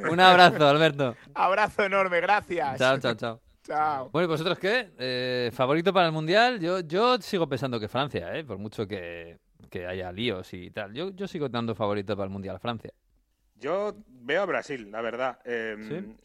un 0.10 0.19
abrazo, 0.19 0.67
Alberto. 0.67 1.15
Abrazo 1.34 1.79
enorme, 1.84 2.22
gracias. 2.22 2.78
Chao, 2.78 3.00
chao, 3.00 3.15
chao. 3.15 3.42
Chao. 3.63 4.10
Bueno, 4.10 4.26
¿y 4.26 4.28
vosotros 4.30 4.58
qué? 4.58 4.92
Eh, 4.98 5.52
¿Favorito 5.54 5.94
para 5.94 6.08
el 6.08 6.12
Mundial? 6.12 6.60
Yo, 6.60 6.80
yo 6.80 7.20
sigo 7.22 7.48
pensando 7.48 7.80
que 7.80 7.88
Francia, 7.88 8.36
¿eh? 8.36 8.44
por 8.44 8.58
mucho 8.58 8.88
que, 8.88 9.38
que 9.70 9.86
haya 9.86 10.12
líos 10.12 10.54
y 10.54 10.72
tal. 10.72 10.94
Yo, 10.94 11.12
yo 11.12 11.28
sigo 11.28 11.50
dando 11.50 11.76
favorito 11.76 12.15
para 12.15 12.26
el 12.26 12.32
Mundial 12.32 12.56
a 12.56 12.60
Francia. 12.60 12.92
Yo 13.56 13.96
veo 14.08 14.42
a 14.42 14.46
Brasil, 14.46 14.90
la 14.90 15.02
verdad. 15.02 15.40
Eh, 15.46 15.75
¿Sí? 15.88 16.15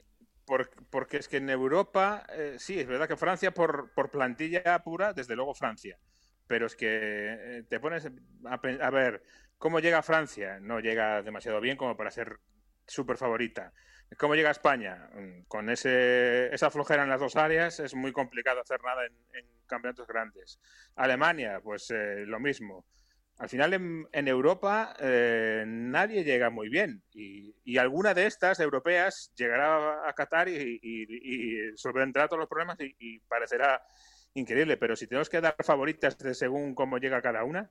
por, 0.44 0.70
porque 0.90 1.18
es 1.18 1.28
que 1.28 1.38
en 1.38 1.50
Europa, 1.50 2.24
eh, 2.30 2.56
sí, 2.58 2.78
es 2.78 2.86
verdad 2.86 3.08
que 3.08 3.16
Francia 3.16 3.52
por, 3.52 3.92
por, 3.94 4.10
plantilla 4.10 4.78
pura, 4.80 5.12
desde 5.12 5.36
luego 5.36 5.54
Francia. 5.54 5.98
Pero 6.46 6.66
es 6.66 6.76
que 6.76 6.88
eh, 6.90 7.62
te 7.68 7.80
pones 7.80 8.10
a, 8.44 8.54
a 8.54 8.90
ver 8.90 9.22
cómo 9.58 9.80
llega 9.80 10.02
Francia. 10.02 10.60
No 10.60 10.80
llega 10.80 11.22
demasiado 11.22 11.60
bien 11.60 11.76
como 11.76 11.96
para 11.96 12.10
ser 12.10 12.38
súper 12.86 13.16
favorita. 13.16 13.72
¿Cómo 14.18 14.34
llega 14.34 14.48
a 14.48 14.52
España? 14.52 15.10
Con 15.48 15.70
ese, 15.70 16.54
esa 16.54 16.70
flojera 16.70 17.02
en 17.02 17.08
las 17.08 17.20
dos 17.20 17.36
áreas 17.36 17.80
es 17.80 17.94
muy 17.94 18.12
complicado 18.12 18.60
hacer 18.60 18.82
nada 18.82 19.06
en, 19.06 19.12
en 19.38 19.46
campeonatos 19.66 20.06
grandes. 20.06 20.58
Alemania, 20.96 21.60
pues 21.62 21.90
eh, 21.90 22.24
lo 22.26 22.38
mismo. 22.40 22.84
al 23.38 23.48
final 23.48 23.72
en, 24.12 24.28
Europa 24.28 24.94
eh, 25.00 25.64
nadie 25.66 26.22
llega 26.22 26.50
muy 26.50 26.68
bien 26.68 27.02
y, 27.12 27.52
alguna 27.78 28.14
de 28.14 28.26
estas 28.26 28.60
europeas 28.60 29.32
llegará 29.36 30.08
a 30.08 30.12
Qatar 30.12 30.48
y, 30.48 30.78
y, 30.80 31.76
solventará 31.76 32.28
todos 32.28 32.40
los 32.40 32.48
problemas 32.48 32.78
y, 32.80 33.18
parecerá 33.20 33.82
increíble, 34.34 34.76
pero 34.76 34.96
si 34.96 35.06
tenemos 35.06 35.28
que 35.28 35.40
dar 35.40 35.56
favoritas 35.64 36.16
de 36.18 36.34
según 36.34 36.74
cómo 36.74 36.98
llega 36.98 37.22
cada 37.22 37.44
una, 37.44 37.70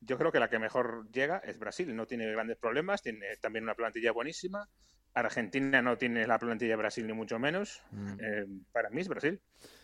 yo 0.00 0.16
creo 0.18 0.32
que 0.32 0.40
la 0.40 0.48
que 0.48 0.58
mejor 0.58 1.10
llega 1.10 1.38
es 1.38 1.58
Brasil, 1.58 1.94
no 1.94 2.06
tiene 2.06 2.30
grandes 2.30 2.56
problemas, 2.58 3.02
tiene 3.02 3.36
también 3.40 3.64
una 3.64 3.74
plantilla 3.74 4.12
buenísima, 4.12 4.68
Argentina 5.14 5.80
no 5.80 5.96
tiene 5.96 6.26
la 6.26 6.38
plantilla 6.38 6.72
de 6.72 6.76
Brasil 6.76 7.06
ni 7.06 7.12
mucho 7.12 7.38
menos, 7.38 7.82
mm. 7.92 8.12
eh, 8.20 8.46
para 8.72 8.90
mí 8.90 9.00
es 9.00 9.08
Brasil. 9.08 9.40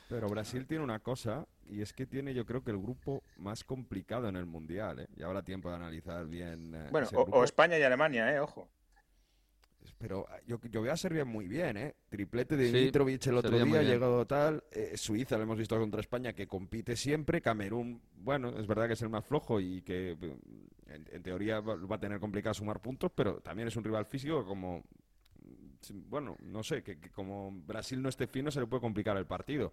Pero 0.08 0.28
Brasil 0.28 0.66
tiene 0.66 0.82
una 0.82 0.98
cosa, 0.98 1.46
y 1.68 1.82
es 1.82 1.92
que 1.92 2.04
tiene 2.04 2.34
yo 2.34 2.44
creo 2.44 2.64
que 2.64 2.72
el 2.72 2.78
grupo 2.78 3.22
más 3.36 3.62
complicado 3.62 4.28
en 4.28 4.34
el 4.34 4.44
Mundial, 4.44 4.98
¿eh? 4.98 5.06
Y 5.16 5.22
habrá 5.22 5.42
tiempo 5.42 5.70
de 5.70 5.76
analizar 5.76 6.26
bien. 6.26 6.74
Eh, 6.74 6.88
bueno, 6.90 7.08
o, 7.14 7.44
España 7.44 7.78
y 7.78 7.82
Alemania, 7.82 8.34
¿eh? 8.34 8.40
Ojo. 8.40 8.68
Pero 9.98 10.26
ah, 10.28 10.40
yo, 10.46 10.58
yo 10.68 10.82
veo 10.82 10.92
a 10.92 10.96
Serbia 10.96 11.24
muy 11.24 11.46
bien, 11.46 11.76
¿eh? 11.76 11.94
Triplete 12.08 12.56
de 12.56 12.72
Mitrovic 12.72 13.24
el 13.28 13.36
otro 13.36 13.64
día, 13.64 13.82
llegado 13.82 14.26
tal. 14.26 14.64
Eh, 14.72 14.96
Suiza 14.96 15.36
lo 15.36 15.44
hemos 15.44 15.58
visto 15.58 15.78
contra 15.78 16.00
España, 16.00 16.32
que 16.32 16.48
compite 16.48 16.96
siempre. 16.96 17.40
Camerún, 17.40 18.02
bueno, 18.16 18.58
es 18.58 18.66
verdad 18.66 18.88
que 18.88 18.94
es 18.94 19.02
el 19.02 19.10
más 19.10 19.24
flojo 19.24 19.60
y 19.60 19.82
que 19.82 20.16
en, 20.88 21.22
teoría 21.22 21.60
va, 21.60 21.76
va, 21.76 21.96
a 21.96 22.00
tener 22.00 22.18
complicado 22.18 22.54
sumar 22.54 22.80
puntos, 22.80 23.12
pero 23.14 23.40
también 23.40 23.68
es 23.68 23.76
un 23.76 23.84
rival 23.84 24.06
físico 24.06 24.44
como 24.44 24.82
bueno, 26.08 26.36
no 26.40 26.62
sé, 26.62 26.82
que, 26.82 26.98
como 27.10 27.52
Brasil 27.52 28.00
no 28.02 28.08
esté 28.08 28.26
fino 28.26 28.50
se 28.50 28.60
le 28.60 28.66
puede 28.66 28.80
complicar 28.80 29.16
el 29.16 29.26
partido. 29.26 29.72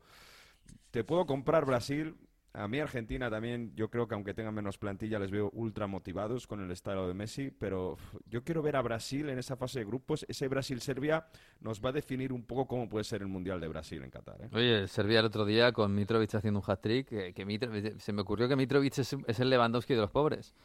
Te 0.91 1.03
puedo 1.03 1.25
comprar 1.25 1.65
Brasil, 1.65 2.15
a 2.53 2.67
mí 2.67 2.79
Argentina 2.79 3.29
también, 3.29 3.73
yo 3.75 3.89
creo 3.89 4.07
que 4.07 4.15
aunque 4.15 4.33
tengan 4.33 4.53
menos 4.53 4.77
plantilla, 4.77 5.19
les 5.19 5.29
veo 5.29 5.49
ultra 5.53 5.85
motivados 5.85 6.47
con 6.47 6.63
el 6.63 6.71
estado 6.71 7.07
de 7.07 7.13
Messi, 7.13 7.51
pero 7.51 7.97
yo 8.25 8.43
quiero 8.43 8.63
ver 8.63 8.75
a 8.75 8.81
Brasil 8.81 9.29
en 9.29 9.37
esa 9.37 9.55
fase 9.55 9.79
de 9.79 9.85
grupos. 9.85 10.25
Ese 10.27 10.47
Brasil-Serbia 10.47 11.27
nos 11.59 11.83
va 11.83 11.89
a 11.89 11.93
definir 11.93 12.33
un 12.33 12.43
poco 12.43 12.67
cómo 12.67 12.89
puede 12.89 13.03
ser 13.03 13.21
el 13.21 13.27
Mundial 13.27 13.61
de 13.61 13.67
Brasil 13.67 14.03
en 14.03 14.09
Qatar. 14.09 14.41
¿eh? 14.41 14.49
Oye, 14.53 14.87
Serbia 14.87 15.19
el 15.19 15.25
otro 15.25 15.45
día 15.45 15.71
con 15.71 15.93
Mitrovic 15.93 16.33
haciendo 16.33 16.59
un 16.59 16.65
hat-trick, 16.67 17.07
que, 17.07 17.95
se 17.99 18.11
me 18.11 18.21
ocurrió 18.21 18.47
que 18.47 18.55
Mitrovic 18.55 18.97
es, 18.97 19.15
es 19.27 19.39
el 19.39 19.49
Lewandowski 19.49 19.93
de 19.93 20.01
los 20.01 20.11
pobres. 20.11 20.55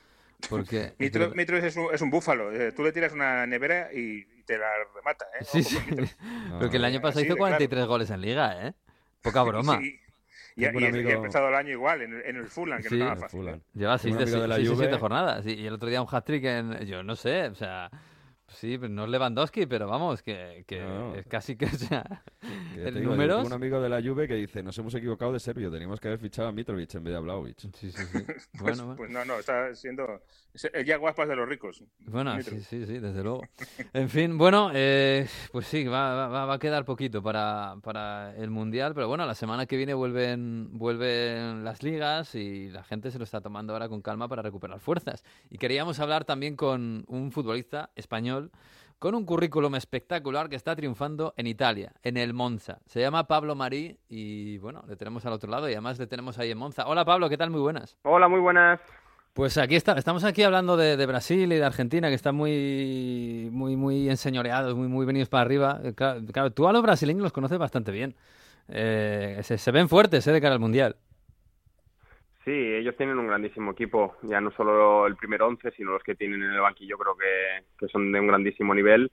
Porque 0.48 0.94
Mitro, 0.98 1.24
es, 1.56 1.76
un, 1.76 1.88
es, 1.92 2.00
un, 2.00 2.10
búfalo. 2.10 2.52
Eh, 2.52 2.72
tú 2.72 2.82
le 2.82 2.92
tiras 2.92 3.12
una 3.12 3.46
nevera 3.46 3.92
y 3.92 4.24
te 4.44 4.58
la 4.58 4.70
remata. 4.94 5.26
¿eh? 5.38 5.44
Sí, 5.44 5.62
sí. 5.62 5.78
Porque 6.60 6.76
el 6.76 6.84
año 6.84 7.00
pasado 7.00 7.24
hizo 7.24 7.36
43 7.36 7.86
goles 7.86 8.10
en 8.10 8.20
Liga, 8.20 8.66
¿eh? 8.66 8.74
Poca 9.22 9.42
broma. 9.44 9.80
Y, 10.54 10.64
ha 10.66 10.68
empezado 10.68 11.48
el 11.48 11.54
año 11.54 11.70
igual, 11.70 12.02
en, 12.02 12.20
en 12.26 12.36
el 12.36 12.46
Fulham, 12.46 12.82
que 12.82 12.90
no 12.90 12.96
estaba 12.96 13.16
fácil. 13.16 13.62
Lleva 13.72 13.96
6 13.96 14.18
de, 14.18 14.24
de, 14.26 14.76
7 14.76 14.98
jornadas. 14.98 15.46
Y 15.46 15.66
el 15.66 15.72
otro 15.72 15.88
día 15.88 16.02
un 16.02 16.08
hat-trick 16.10 16.44
en... 16.44 16.84
Yo 16.84 17.02
no 17.02 17.16
sé, 17.16 17.48
o 17.48 17.54
sea... 17.54 17.90
Sí, 18.54 18.78
pero 18.78 18.92
no 18.92 19.04
es 19.04 19.10
Lewandowski, 19.10 19.66
pero 19.66 19.86
vamos, 19.88 20.22
que, 20.22 20.64
que 20.66 20.82
es 21.16 21.26
casi 21.26 21.56
que 21.56 21.66
sea. 21.66 22.22
el 22.76 23.02
número. 23.02 23.36
Tengo 23.36 23.48
un 23.48 23.52
amigo 23.52 23.80
de 23.80 23.88
la 23.88 24.02
Juve 24.02 24.28
que 24.28 24.34
dice: 24.34 24.62
Nos 24.62 24.76
hemos 24.78 24.94
equivocado 24.94 25.32
de 25.32 25.40
serbio, 25.40 25.70
teníamos 25.70 26.00
que 26.00 26.08
haber 26.08 26.20
fichado 26.20 26.48
a 26.48 26.52
Mitrovic 26.52 26.94
en 26.94 27.04
vez 27.04 27.12
de 27.12 27.18
a 27.18 27.20
Vlaovic. 27.20 27.58
Sí, 27.58 27.70
sí, 27.72 27.92
sí. 27.92 28.18
pues, 28.58 28.78
bueno, 28.78 28.94
pues 28.96 29.10
no, 29.10 29.24
no, 29.24 29.38
está 29.38 29.74
siendo. 29.74 30.22
El 30.72 30.84
ya 30.84 30.98
guapas 30.98 31.28
de 31.28 31.36
los 31.36 31.48
ricos. 31.48 31.82
Bueno, 32.00 32.40
sí, 32.42 32.60
sí, 32.60 32.84
sí, 32.84 32.98
desde 32.98 33.22
luego. 33.22 33.42
En 33.94 34.10
fin, 34.10 34.36
bueno, 34.36 34.70
eh, 34.74 35.26
pues 35.50 35.66
sí, 35.66 35.84
va, 35.84 36.28
va, 36.28 36.44
va, 36.44 36.54
a 36.54 36.58
quedar 36.58 36.84
poquito 36.84 37.22
para, 37.22 37.76
para 37.82 38.36
el 38.36 38.50
Mundial, 38.50 38.92
pero 38.94 39.08
bueno, 39.08 39.24
la 39.24 39.34
semana 39.34 39.66
que 39.66 39.76
viene 39.76 39.94
vuelven, 39.94 40.68
vuelven 40.72 41.64
las 41.64 41.82
ligas 41.82 42.34
y 42.34 42.68
la 42.68 42.84
gente 42.84 43.10
se 43.10 43.18
lo 43.18 43.24
está 43.24 43.40
tomando 43.40 43.72
ahora 43.72 43.88
con 43.88 44.02
calma 44.02 44.28
para 44.28 44.42
recuperar 44.42 44.78
fuerzas. 44.78 45.24
Y 45.48 45.56
queríamos 45.56 46.00
hablar 46.00 46.24
también 46.24 46.56
con 46.56 47.04
un 47.08 47.32
futbolista 47.32 47.90
español 47.96 48.41
con 48.98 49.14
un 49.14 49.24
currículum 49.24 49.74
espectacular 49.74 50.48
que 50.48 50.56
está 50.56 50.76
triunfando 50.76 51.34
en 51.36 51.48
Italia, 51.48 51.92
en 52.02 52.16
el 52.16 52.34
Monza. 52.34 52.78
Se 52.86 53.00
llama 53.00 53.26
Pablo 53.26 53.54
Marí 53.54 53.98
y 54.08 54.58
bueno, 54.58 54.84
le 54.88 54.96
tenemos 54.96 55.26
al 55.26 55.32
otro 55.32 55.50
lado 55.50 55.68
y 55.68 55.72
además 55.72 55.98
le 55.98 56.06
tenemos 56.06 56.38
ahí 56.38 56.50
en 56.50 56.58
Monza. 56.58 56.86
Hola 56.86 57.04
Pablo, 57.04 57.28
¿qué 57.28 57.36
tal? 57.36 57.50
Muy 57.50 57.60
buenas. 57.60 57.96
Hola, 58.02 58.28
muy 58.28 58.40
buenas. 58.40 58.80
Pues 59.32 59.56
aquí 59.56 59.76
está, 59.76 59.94
estamos 59.94 60.24
aquí 60.24 60.42
hablando 60.42 60.76
de, 60.76 61.06
Brasil 61.06 61.50
y 61.52 61.56
de 61.56 61.64
Argentina, 61.64 62.08
que 62.08 62.14
están 62.14 62.34
muy, 62.34 63.48
muy, 63.50 63.76
muy 63.76 64.10
enseñoreados, 64.10 64.76
muy, 64.76 64.88
muy 64.88 65.06
venidos 65.06 65.30
para 65.30 65.40
arriba. 65.40 65.80
Eh, 65.82 65.94
claro, 65.94 66.52
tú 66.52 66.68
a 66.68 66.72
los 66.72 66.82
brasileños 66.82 67.22
los 67.22 67.32
conoces 67.32 67.58
bastante 67.58 67.92
bien. 67.92 68.14
Eh, 68.68 69.40
se, 69.42 69.70
ven 69.72 69.88
fuertes 69.88 70.26
eh, 70.26 70.32
de 70.32 70.40
cara 70.40 70.54
al 70.54 70.60
Mundial. 70.60 70.96
Sí, 72.44 72.50
ellos 72.50 72.96
tienen 72.96 73.18
un 73.18 73.28
grandísimo 73.28 73.72
equipo, 73.72 74.16
ya 74.22 74.40
no 74.40 74.50
solo 74.52 75.06
el 75.06 75.16
primer 75.16 75.42
once, 75.42 75.70
sino 75.72 75.92
los 75.92 76.02
que 76.02 76.16
tienen 76.16 76.42
en 76.42 76.52
el 76.52 76.60
banquillo 76.60 76.98
creo 76.98 77.16
que, 77.16 77.86
son 77.88 78.10
de 78.10 78.18
un 78.18 78.26
grandísimo 78.26 78.74
nivel 78.74 79.10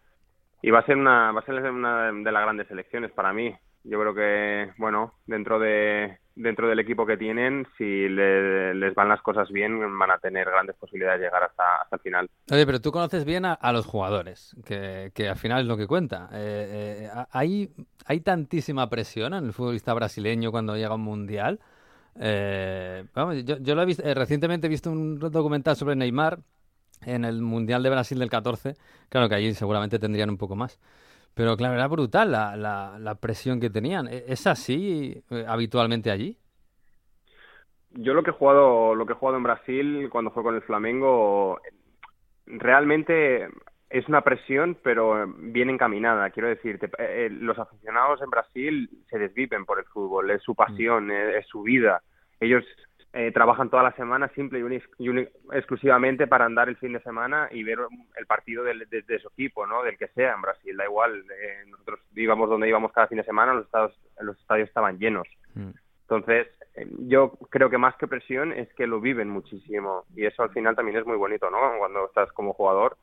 y 0.62 0.72
va 0.72 0.80
a 0.80 0.86
ser 0.86 0.98
una 0.98 1.32
va 1.32 1.42
a 1.42 1.46
ser 1.46 1.56
una 1.56 2.12
de 2.12 2.32
las 2.32 2.44
grandes 2.44 2.68
selecciones 2.68 3.12
para 3.12 3.32
mí. 3.32 3.56
Yo 3.84 4.00
creo 4.00 4.14
que 4.14 4.74
bueno 4.78 5.14
dentro 5.26 5.60
de 5.60 6.18
dentro 6.36 6.68
del 6.68 6.80
equipo 6.80 7.06
que 7.06 7.18
tienen, 7.18 7.68
si 7.78 8.08
les 8.08 8.96
van 8.96 9.10
las 9.10 9.22
cosas 9.22 9.50
bien, 9.52 9.80
van 10.00 10.12
a 10.12 10.18
tener 10.18 10.50
grandes 10.50 10.76
posibilidades 10.78 11.20
de 11.20 11.26
llegar 11.26 11.44
hasta, 11.44 11.82
hasta 11.84 11.98
el 11.98 12.02
final. 12.02 12.30
Oye, 12.50 12.66
pero 12.66 12.80
tú 12.80 12.92
conoces 12.92 13.26
bien 13.26 13.44
a, 13.46 13.72
los 13.74 13.86
jugadores, 13.86 14.56
que, 14.66 15.12
que, 15.14 15.28
al 15.28 15.36
final 15.36 15.62
es 15.62 15.68
lo 15.68 15.76
que 15.76 15.86
cuenta. 15.86 16.30
Eh, 16.32 17.08
eh, 17.08 17.26
¿hay, 17.32 17.70
¿Hay 18.06 18.22
tantísima 18.22 18.90
presión 18.90 19.34
en 19.34 19.46
el 19.46 19.54
futbolista 19.54 19.94
brasileño 19.94 20.50
cuando 20.50 20.78
llega 20.78 20.96
un 20.96 21.02
mundial? 21.02 21.60
Eh, 22.22 23.06
vamos, 23.16 23.46
yo, 23.46 23.58
yo 23.60 23.76
lo 23.76 23.82
he 23.82 23.86
visto, 23.86 24.04
eh, 24.04 24.14
recientemente 24.14 24.68
he 24.68 24.70
visto 24.70 24.92
un 24.92 25.18
documental 25.20 25.78
sobre 25.78 25.96
Neymar 25.96 26.40
en 27.06 27.24
el 27.24 27.42
Mundial 27.42 27.82
de 27.82 27.90
Brasil 27.90 28.20
del 28.20 28.30
14. 28.30 28.76
Claro 29.08 29.30
que 29.30 29.36
allí 29.36 29.54
seguramente 29.54 30.00
tendrían 30.00 30.30
un 30.30 30.38
poco 30.38 30.56
más. 30.56 30.80
Pero 31.34 31.56
claro, 31.56 31.76
era 31.76 31.88
brutal 31.88 32.32
la, 32.32 32.58
la, 32.58 33.16
presión 33.16 33.62
que 33.62 33.70
tenían. 33.70 34.08
¿E-, 34.10 34.26
¿Es 34.28 34.46
así 34.48 35.24
eh, 35.30 35.46
habitualmente 35.48 36.12
allí? 36.12 36.38
Yo 37.92 38.14
lo 38.14 38.22
que 38.22 38.32
he 38.32 38.34
jugado, 38.34 38.94
lo 38.96 39.06
que 39.06 39.14
he 39.14 39.16
jugado 39.16 39.38
en 39.38 39.44
Brasil 39.44 40.10
cuando 40.12 40.32
fue 40.32 40.44
con 40.44 40.56
el 40.56 40.62
Flamengo, 40.62 41.62
realmente 42.46 43.48
es 43.90 44.08
una 44.10 44.22
presión, 44.22 44.78
pero 44.84 45.26
bien 45.38 45.70
encaminada. 45.70 46.30
Quiero 46.32 46.50
decirte, 46.50 46.92
los 47.30 47.58
aficionados 47.58 48.22
en 48.22 48.30
Brasil 48.30 48.90
se 49.10 49.18
desviven 49.18 49.66
por 49.66 49.80
el 49.80 49.86
fútbol, 49.86 50.30
es 50.30 50.44
su 50.44 50.54
pasión, 50.54 51.08
mm. 51.08 51.38
es 51.38 51.48
su 51.48 51.64
vida 51.64 52.04
ellos 52.40 52.64
eh, 53.12 53.32
trabajan 53.32 53.72
toda 53.72 53.82
la 53.82 53.92
semana 53.94 54.30
simple 54.36 54.60
y, 54.60 55.28
exclusivamente 55.52 56.28
para 56.28 56.46
andar 56.46 56.70
el 56.70 56.78
fin 56.78 56.94
de 56.94 57.02
semana 57.02 57.48
y 57.52 57.64
ver 57.64 57.80
el 58.16 58.26
partido 58.28 58.64
de, 58.64 59.20
su 59.20 59.30
equipo, 59.30 59.66
¿no? 59.66 59.82
Del 59.82 59.98
que 59.98 60.10
sea 60.10 60.36
en 60.36 60.42
Brasil, 60.44 60.78
da 60.78 60.86
igual. 60.86 61.26
Eh, 61.42 61.64
nosotros 61.70 62.02
íbamos 62.16 62.50
donde 62.50 62.70
íbamos 62.70 62.92
cada 62.92 63.08
fin 63.08 63.18
de 63.18 63.24
semana, 63.24 63.56
los 63.56 63.66
estadios, 63.66 64.00
los 64.22 64.40
estadios 64.40 64.68
estaban 64.68 65.00
llenos. 65.00 65.28
Mm. 65.56 65.72
Entonces, 66.02 66.48
eh, 66.76 66.88
yo 67.08 67.32
creo 67.50 67.72
que 67.72 67.80
más 67.80 67.96
que 67.96 68.08
presión 68.08 68.54
es 68.54 68.72
que 68.76 68.86
lo 68.86 69.02
viven 69.02 69.30
muchísimo 69.30 70.06
y 70.16 70.26
eso 70.26 70.44
al 70.44 70.52
final 70.52 70.76
también 70.76 70.98
es 70.98 71.06
muy 71.06 71.18
bonito, 71.18 71.50
¿no? 71.50 71.58
Cuando 71.80 72.06
estás 72.06 72.32
como 72.34 72.54
jugador 72.54 72.96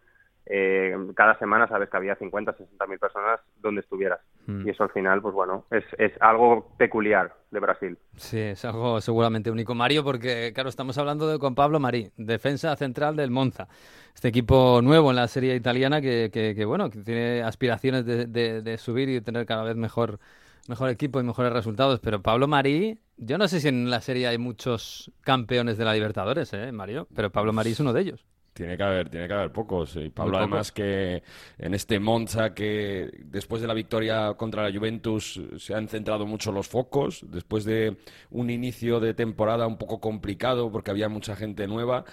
eh, 0.49 0.97
cada 1.16 1.36
semana 1.38 1.66
sabes 1.66 1.90
que 1.90 1.97
había 1.97 2.14
50, 2.14 2.53
60 2.53 2.86
mil 2.86 2.99
personas 3.01 3.40
donde 3.61 3.80
estuvieras. 3.80 4.20
Hmm. 4.47 4.66
Y 4.66 4.70
eso 4.70 4.84
al 4.84 4.90
final, 4.90 5.20
pues 5.20 5.34
bueno, 5.34 5.64
es, 5.70 5.84
es 5.99 6.12
algo 6.20 6.72
peculiar 6.78 7.34
de 7.51 7.61
Brasil. 7.61 7.99
Sí, 8.14 8.38
es 8.38 8.64
algo 8.64 9.01
seguramente 9.01 9.51
único. 9.51 9.74
Mario, 9.74 10.05
porque 10.05 10.53
claro, 10.55 10.68
estamos 10.68 10.97
hablando 10.99 11.26
de, 11.28 11.40
con 11.40 11.57
Pablo 11.57 11.80
Marí, 11.80 12.11
defensa 12.16 12.76
central 12.76 13.16
del 13.16 13.32
Monza. 13.32 13.66
Este 14.14 14.28
equipo 14.28 14.80
nuevo 14.82 15.11
en 15.11 15.16
la 15.16 15.26
serie 15.26 15.57
italiana 15.57 16.01
que, 16.01 16.30
que, 16.32 16.64
bueno, 16.64 16.90
que 16.90 17.01
tiene 17.01 17.42
aspiraciones 17.42 18.07
de, 18.07 18.26
de, 18.26 18.78
subir 18.78 19.09
y 19.09 19.20
tener 19.20 19.47
cada 19.47 19.64
vez 19.64 19.76
mejor, 19.76 20.20
mejor 20.68 20.90
equipo 20.90 21.20
y 21.20 21.24
mejores 21.24 21.53
resultados. 21.53 21.99
Pero 22.01 22.22
Pablo 22.22 22.47
Marí, 22.47 23.01
yo 23.16 23.36
no 23.36 23.49
sé 23.49 23.61
si 23.61 23.68
en 23.68 23.90
la 23.90 24.01
serie 24.01 24.28
hay 24.28 24.38
muchos 24.38 25.11
campeones 25.22 25.76
de 25.76 25.84
la 25.84 25.92
Libertadores, 25.92 26.53
¿eh, 26.55 26.70
Mario? 26.72 27.09
Pero 27.14 27.30
Pablo 27.30 27.53
Marí 27.53 27.72
es 27.72 27.80
uno 27.80 27.92
de 27.92 28.01
ellos. 28.01 28.24
Tiene 28.57 28.74
que 28.74 28.82
haber, 28.82 29.11
tiene 29.11 29.28
que 29.28 29.34
haber 29.34 29.52
pocos. 29.52 29.96
Y 29.96 30.09
Pablo, 30.09 30.38
además, 30.38 30.72
que 30.72 31.22
en 31.59 31.74
este 31.74 32.00
Monza, 32.00 32.54
que 32.54 33.11
después 33.26 33.61
de 33.61 33.68
la 33.68 33.74
victoria 33.74 34.32
contra 34.32 34.66
la 34.66 34.74
Juventus 34.74 35.38
se 35.59 35.74
han 35.74 35.88
centrado 35.88 36.24
mucho 36.24 36.52
los 36.52 36.66
focos, 36.66 37.22
después 37.30 37.66
de 37.66 37.98
un 38.30 38.48
inicio 38.48 38.98
de 38.98 39.12
temporada 39.12 39.66
un 39.66 39.76
poco 39.76 40.00
complicado 40.00 40.72
porque 40.72 40.90
había 40.90 41.11
mucha 41.11 41.36
gente 41.36 41.66
nueva, 41.66 42.07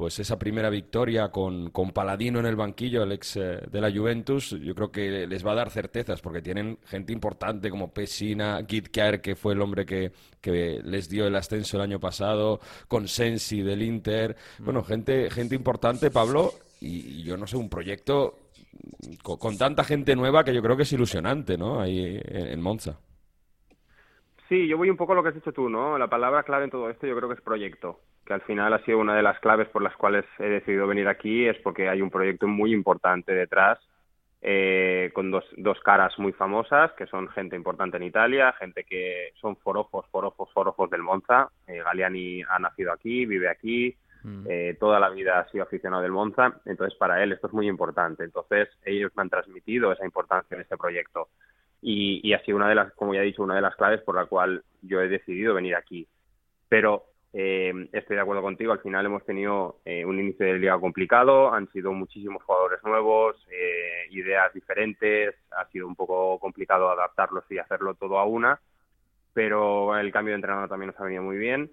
pues 0.00 0.18
esa 0.18 0.38
primera 0.38 0.70
victoria 0.70 1.30
con, 1.30 1.68
con 1.68 1.90
Paladino 1.90 2.40
en 2.40 2.46
el 2.46 2.56
banquillo, 2.56 3.02
el 3.02 3.12
ex 3.12 3.36
eh, 3.36 3.60
de 3.70 3.80
la 3.82 3.92
Juventus, 3.92 4.58
yo 4.58 4.74
creo 4.74 4.90
que 4.90 5.26
les 5.26 5.46
va 5.46 5.52
a 5.52 5.56
dar 5.56 5.68
certezas 5.68 6.22
porque 6.22 6.40
tienen 6.40 6.78
gente 6.86 7.12
importante 7.12 7.68
como 7.68 7.92
Pesina, 7.92 8.64
Gitker, 8.66 9.20
que 9.20 9.36
fue 9.36 9.52
el 9.52 9.60
hombre 9.60 9.84
que, 9.84 10.10
que 10.40 10.80
les 10.82 11.10
dio 11.10 11.26
el 11.26 11.36
ascenso 11.36 11.76
el 11.76 11.82
año 11.82 12.00
pasado, 12.00 12.60
con 12.88 13.08
Sensi 13.08 13.60
del 13.60 13.82
Inter, 13.82 14.36
bueno, 14.60 14.82
gente, 14.82 15.28
gente 15.28 15.54
importante, 15.54 16.10
Pablo, 16.10 16.54
y, 16.80 17.22
yo 17.22 17.36
no 17.36 17.46
sé, 17.46 17.58
un 17.58 17.68
proyecto 17.68 18.38
con, 19.22 19.58
tanta 19.58 19.84
gente 19.84 20.16
nueva 20.16 20.44
que 20.44 20.54
yo 20.54 20.62
creo 20.62 20.78
que 20.78 20.84
es 20.84 20.92
ilusionante, 20.94 21.58
¿no? 21.58 21.78
Ahí 21.78 22.18
en 22.24 22.62
Monza. 22.62 22.98
Sí, 24.48 24.66
yo 24.66 24.78
voy 24.78 24.88
un 24.88 24.96
poco 24.96 25.12
a 25.12 25.16
lo 25.16 25.22
que 25.22 25.28
has 25.28 25.34
dicho 25.34 25.52
tú, 25.52 25.68
¿no? 25.68 25.98
La 25.98 26.08
palabra 26.08 26.42
clave 26.42 26.64
en 26.64 26.70
todo 26.70 26.88
esto 26.88 27.06
yo 27.06 27.14
creo 27.14 27.28
que 27.28 27.34
es 27.34 27.42
proyecto 27.42 28.00
que 28.30 28.34
al 28.34 28.42
final 28.42 28.72
ha 28.72 28.84
sido 28.84 28.98
una 28.98 29.16
de 29.16 29.24
las 29.24 29.40
claves 29.40 29.66
por 29.70 29.82
las 29.82 29.96
cuales 29.96 30.24
he 30.38 30.44
decidido 30.44 30.86
venir 30.86 31.08
aquí, 31.08 31.48
es 31.48 31.58
porque 31.64 31.88
hay 31.88 32.00
un 32.00 32.10
proyecto 32.10 32.46
muy 32.46 32.72
importante 32.72 33.34
detrás, 33.34 33.80
eh, 34.40 35.10
con 35.14 35.32
dos, 35.32 35.44
dos 35.56 35.80
caras 35.80 36.16
muy 36.16 36.32
famosas, 36.32 36.92
que 36.92 37.06
son 37.06 37.26
gente 37.30 37.56
importante 37.56 37.96
en 37.96 38.04
Italia, 38.04 38.52
gente 38.52 38.84
que 38.84 39.32
son 39.40 39.56
forojos, 39.56 40.06
forojos, 40.12 40.48
forojos 40.52 40.88
del 40.90 41.02
Monza. 41.02 41.48
Eh, 41.66 41.82
Galiani 41.84 42.44
ha 42.48 42.60
nacido 42.60 42.92
aquí, 42.92 43.26
vive 43.26 43.48
aquí, 43.48 43.96
Mm. 44.22 44.46
eh, 44.48 44.76
toda 44.78 45.00
la 45.00 45.08
vida 45.08 45.40
ha 45.40 45.50
sido 45.50 45.64
aficionado 45.64 46.02
del 46.02 46.12
Monza, 46.12 46.60
entonces 46.66 46.96
para 46.98 47.22
él 47.24 47.32
esto 47.32 47.48
es 47.48 47.52
muy 47.52 47.66
importante. 47.66 48.22
Entonces 48.22 48.68
ellos 48.84 49.10
me 49.16 49.22
han 49.22 49.30
transmitido 49.30 49.90
esa 49.90 50.04
importancia 50.04 50.54
en 50.54 50.60
este 50.60 50.76
proyecto 50.76 51.30
y, 51.82 52.20
y 52.22 52.34
ha 52.34 52.44
sido 52.44 52.58
una 52.58 52.68
de 52.68 52.74
las, 52.76 52.92
como 52.92 53.14
ya 53.14 53.22
he 53.22 53.24
dicho, 53.24 53.42
una 53.42 53.56
de 53.56 53.62
las 53.62 53.74
claves 53.74 54.02
por 54.02 54.14
la 54.14 54.26
cual 54.26 54.62
yo 54.82 55.00
he 55.00 55.08
decidido 55.08 55.54
venir 55.54 55.74
aquí. 55.74 56.06
Pero 56.68 57.09
eh, 57.32 57.72
estoy 57.92 58.16
de 58.16 58.22
acuerdo 58.22 58.42
contigo, 58.42 58.72
al 58.72 58.80
final 58.80 59.06
hemos 59.06 59.24
tenido 59.24 59.80
eh, 59.84 60.04
un 60.04 60.18
inicio 60.18 60.46
de 60.46 60.58
liga 60.58 60.78
complicado, 60.80 61.52
han 61.52 61.70
sido 61.70 61.92
muchísimos 61.92 62.42
jugadores 62.42 62.82
nuevos, 62.82 63.36
eh, 63.50 64.08
ideas 64.10 64.52
diferentes, 64.52 65.36
ha 65.52 65.64
sido 65.66 65.86
un 65.86 65.94
poco 65.94 66.40
complicado 66.40 66.90
adaptarlos 66.90 67.44
y 67.50 67.58
hacerlo 67.58 67.94
todo 67.94 68.18
a 68.18 68.24
una, 68.24 68.60
pero 69.32 69.96
el 69.96 70.10
cambio 70.10 70.32
de 70.32 70.36
entrenador 70.36 70.68
también 70.68 70.88
nos 70.88 71.00
ha 71.00 71.04
venido 71.04 71.22
muy 71.22 71.36
bien 71.36 71.70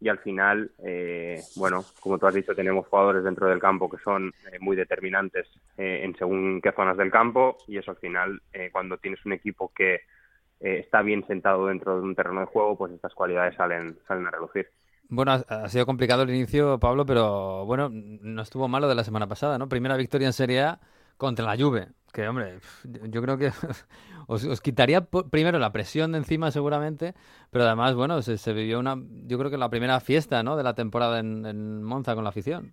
y 0.00 0.08
al 0.08 0.18
final, 0.18 0.70
eh, 0.84 1.40
bueno, 1.56 1.84
como 1.98 2.16
tú 2.16 2.26
has 2.26 2.34
dicho, 2.34 2.54
tenemos 2.54 2.86
jugadores 2.86 3.24
dentro 3.24 3.48
del 3.48 3.58
campo 3.58 3.90
que 3.90 3.98
son 3.98 4.32
eh, 4.50 4.58
muy 4.60 4.76
determinantes 4.76 5.46
en 5.76 6.14
según 6.16 6.60
qué 6.62 6.72
zonas 6.72 6.96
del 6.96 7.10
campo 7.10 7.56
y 7.66 7.78
eso 7.78 7.90
al 7.90 7.96
final, 7.96 8.40
cuando 8.70 8.98
tienes 8.98 9.24
un 9.24 9.32
equipo 9.32 9.72
que 9.74 10.02
está 10.60 11.00
bien 11.00 11.26
sentado 11.26 11.66
dentro 11.66 11.96
de 11.96 12.02
un 12.02 12.14
terreno 12.14 12.40
de 12.40 12.46
juego, 12.46 12.76
pues 12.76 12.92
estas 12.92 13.14
cualidades 13.14 13.56
salen, 13.56 13.98
salen 14.06 14.26
a 14.26 14.30
relucir. 14.30 14.68
Bueno, 15.10 15.32
ha, 15.32 15.68
sido 15.68 15.86
complicado 15.86 16.22
el 16.22 16.30
inicio, 16.30 16.78
Pablo, 16.78 17.04
pero 17.04 17.64
bueno, 17.66 17.88
no 17.92 18.42
estuvo 18.42 18.68
malo 18.68 18.88
de 18.88 18.94
la 18.94 19.02
semana 19.02 19.26
pasada, 19.26 19.58
¿no? 19.58 19.68
Primera 19.68 19.96
victoria 19.96 20.28
en 20.28 20.32
Serie 20.32 20.62
A 20.62 20.80
contra 21.16 21.44
la 21.44 21.56
Juve, 21.56 21.88
que 22.12 22.28
hombre, 22.28 22.60
yo 22.84 23.20
creo 23.20 23.36
que 23.36 23.50
os, 24.28 24.44
os 24.44 24.60
quitaría 24.60 25.02
primero 25.02 25.58
la 25.58 25.72
presión 25.72 26.12
de 26.12 26.18
encima 26.18 26.52
seguramente, 26.52 27.14
pero 27.50 27.64
además, 27.64 27.94
bueno, 27.96 28.22
se, 28.22 28.52
vivió 28.52 28.78
una, 28.78 28.96
yo 29.26 29.36
creo 29.36 29.50
que 29.50 29.58
la 29.58 29.68
primera 29.68 29.98
fiesta, 29.98 30.44
¿no? 30.44 30.56
De 30.56 30.62
la 30.62 30.74
temporada 30.74 31.18
en, 31.18 31.44
en 31.44 31.82
Monza 31.82 32.14
con 32.14 32.22
la 32.22 32.30
afición. 32.30 32.72